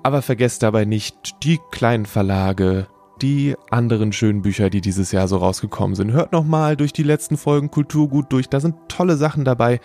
aber 0.02 0.22
vergesst 0.22 0.64
dabei 0.64 0.86
nicht 0.86 1.44
die 1.44 1.60
kleinen 1.72 2.06
Verlage, 2.06 2.88
die 3.22 3.58
anderen 3.72 4.14
schönen 4.14 4.42
Bücher, 4.42 4.70
die 4.70 4.80
dieses 4.80 5.12
Jahr 5.12 5.28
so 5.28 5.36
rausgekommen 5.36 5.98
sind. 5.98 6.14
Hört 6.14 6.32
nochmal 6.32 6.78
durch 6.78 6.94
die 6.94 7.04
letzten 7.04 7.36
Folgen 7.36 7.72
Kulturgut 7.72 8.32
durch, 8.32 8.48
da 8.48 8.62
sind 8.62 8.78
tolle 8.88 9.18
Sachen 9.18 9.44
dabei 9.44 9.82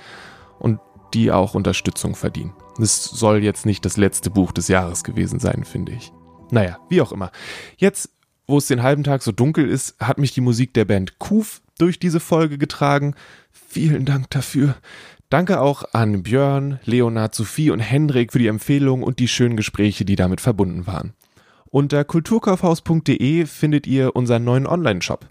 und 0.61 0.79
die 1.15 1.31
auch 1.31 1.55
Unterstützung 1.55 2.15
verdienen. 2.15 2.53
Es 2.81 3.05
soll 3.05 3.43
jetzt 3.43 3.67
nicht 3.67 3.85
das 3.85 3.97
letzte 3.97 4.31
Buch 4.31 4.53
des 4.53 4.69
Jahres 4.69 5.05
gewesen 5.05 5.39
sein, 5.39 5.65
finde 5.65 5.93
ich. 5.93 6.13
Naja, 6.51 6.79
wie 6.89 7.01
auch 7.01 7.13
immer. 7.13 7.31
Jetzt, 7.77 8.11
wo 8.47 8.59
es 8.59 8.67
den 8.67 8.83
halben 8.83 9.05
Tag 9.05 9.23
so 9.23 9.33
dunkel 9.33 9.69
ist, 9.69 9.99
hat 9.99 10.19
mich 10.19 10.33
die 10.33 10.41
Musik 10.41 10.75
der 10.75 10.85
Band 10.85 11.19
Kuf 11.19 11.63
durch 11.79 11.99
diese 11.99 12.21
Folge 12.21 12.59
getragen. 12.59 13.15
Vielen 13.51 14.05
Dank 14.05 14.31
dafür. 14.31 14.77
Danke 15.31 15.61
auch 15.61 15.85
an 15.95 16.23
Björn, 16.23 16.79
Leonard, 16.85 17.35
Sophie 17.35 17.71
und 17.71 17.81
Hendrik 17.81 18.33
für 18.33 18.39
die 18.39 18.49
Empfehlungen 18.49 19.03
und 19.03 19.19
die 19.19 19.29
schönen 19.29 19.57
Gespräche, 19.57 20.05
die 20.05 20.17
damit 20.17 20.43
verbunden 20.43 20.87
waren. 20.87 21.15
Unter 21.71 22.05
kulturkaufhaus.de 22.05 23.47
findet 23.47 23.87
ihr 23.87 24.15
unseren 24.15 24.45
neuen 24.45 24.67
Online-Shop. 24.67 25.27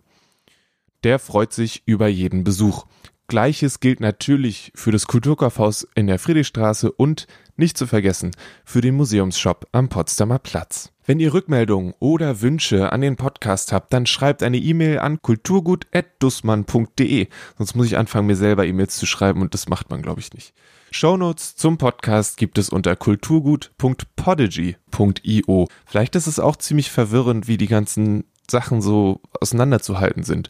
Der 1.03 1.19
freut 1.19 1.53
sich 1.53 1.84
über 1.86 2.07
jeden 2.07 2.43
Besuch. 2.43 2.86
Gleiches 3.32 3.79
gilt 3.79 3.99
natürlich 4.01 4.71
für 4.75 4.91
das 4.91 5.07
Kulturkaufhaus 5.07 5.88
in 5.95 6.07
der 6.07 6.19
Friedrichstraße 6.19 6.91
und 6.91 7.27
nicht 7.55 7.77
zu 7.77 7.88
vergessen 7.88 8.32
für 8.65 8.82
den 8.82 8.95
Museumsshop 8.95 9.69
am 9.71 9.88
Potsdamer 9.88 10.38
Platz. 10.38 10.91
Wenn 11.05 11.21
ihr 11.21 11.34
Rückmeldungen 11.34 11.93
oder 11.99 12.41
Wünsche 12.41 12.91
an 12.91 12.99
den 12.99 13.15
Podcast 13.15 13.71
habt, 13.71 13.93
dann 13.93 14.05
schreibt 14.05 14.43
eine 14.43 14.57
E-Mail 14.57 14.99
an 14.99 15.21
kulturgut.dussmann.de. 15.21 17.29
Sonst 17.57 17.73
muss 17.73 17.86
ich 17.86 17.97
anfangen, 17.97 18.27
mir 18.27 18.36
selber 18.36 18.65
E-Mails 18.65 18.97
zu 18.97 19.05
schreiben 19.05 19.41
und 19.41 19.53
das 19.53 19.69
macht 19.69 19.89
man, 19.89 20.01
glaube 20.01 20.19
ich, 20.19 20.34
nicht. 20.34 20.53
Shownotes 20.91 21.55
zum 21.55 21.77
Podcast 21.77 22.36
gibt 22.36 22.57
es 22.57 22.67
unter 22.67 22.97
kulturgut.podigy.io. 22.97 25.67
Vielleicht 25.86 26.17
ist 26.17 26.27
es 26.27 26.38
auch 26.38 26.57
ziemlich 26.57 26.91
verwirrend, 26.91 27.47
wie 27.47 27.55
die 27.55 27.67
ganzen 27.67 28.25
Sachen 28.49 28.82
so 28.82 29.21
auseinanderzuhalten 29.39 30.23
sind. 30.23 30.49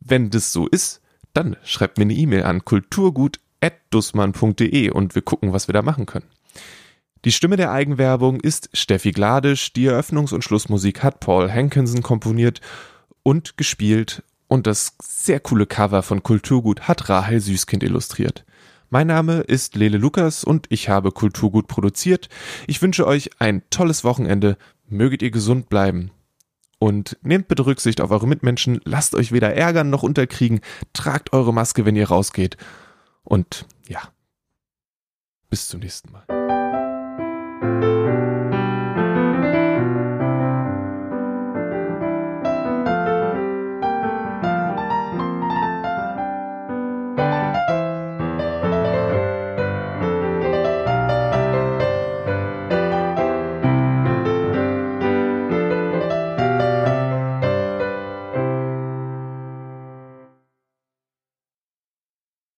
Wenn 0.00 0.30
das 0.30 0.54
so 0.54 0.66
ist, 0.66 1.01
dann 1.32 1.56
schreibt 1.64 1.98
mir 1.98 2.04
eine 2.04 2.14
E-Mail 2.14 2.44
an 2.44 2.64
kulturgut.dussmann.de 2.64 4.90
und 4.90 5.14
wir 5.14 5.22
gucken, 5.22 5.52
was 5.52 5.68
wir 5.68 5.72
da 5.72 5.82
machen 5.82 6.06
können. 6.06 6.26
Die 7.24 7.32
Stimme 7.32 7.56
der 7.56 7.70
Eigenwerbung 7.70 8.40
ist 8.40 8.68
Steffi 8.72 9.12
Gladisch, 9.12 9.72
die 9.72 9.88
Eröffnungs- 9.88 10.34
und 10.34 10.42
Schlussmusik 10.42 11.04
hat 11.04 11.20
Paul 11.20 11.48
Hankinson 11.50 12.02
komponiert 12.02 12.60
und 13.22 13.56
gespielt 13.56 14.24
und 14.48 14.66
das 14.66 14.96
sehr 15.00 15.38
coole 15.38 15.66
Cover 15.66 16.02
von 16.02 16.22
Kulturgut 16.22 16.82
hat 16.82 17.08
Rahel 17.08 17.40
Süßkind 17.40 17.84
illustriert. 17.84 18.44
Mein 18.90 19.06
Name 19.06 19.40
ist 19.40 19.76
Lele 19.76 19.96
Lukas 19.96 20.44
und 20.44 20.66
ich 20.68 20.90
habe 20.90 21.12
Kulturgut 21.12 21.68
produziert. 21.68 22.28
Ich 22.66 22.82
wünsche 22.82 23.06
euch 23.06 23.30
ein 23.38 23.62
tolles 23.70 24.04
Wochenende, 24.04 24.58
möget 24.88 25.22
ihr 25.22 25.30
gesund 25.30 25.70
bleiben 25.70 26.10
und 26.82 27.16
nehmt 27.22 27.46
bitte 27.46 27.64
Rücksicht 27.64 28.00
auf 28.00 28.10
eure 28.10 28.26
Mitmenschen, 28.26 28.80
lasst 28.82 29.14
euch 29.14 29.30
weder 29.30 29.54
ärgern 29.54 29.88
noch 29.88 30.02
unterkriegen, 30.02 30.60
tragt 30.92 31.32
eure 31.32 31.54
Maske, 31.54 31.86
wenn 31.86 31.94
ihr 31.94 32.08
rausgeht. 32.08 32.56
Und 33.22 33.66
ja, 33.86 34.00
bis 35.48 35.68
zum 35.68 35.78
nächsten 35.78 36.10
Mal. 36.10 36.24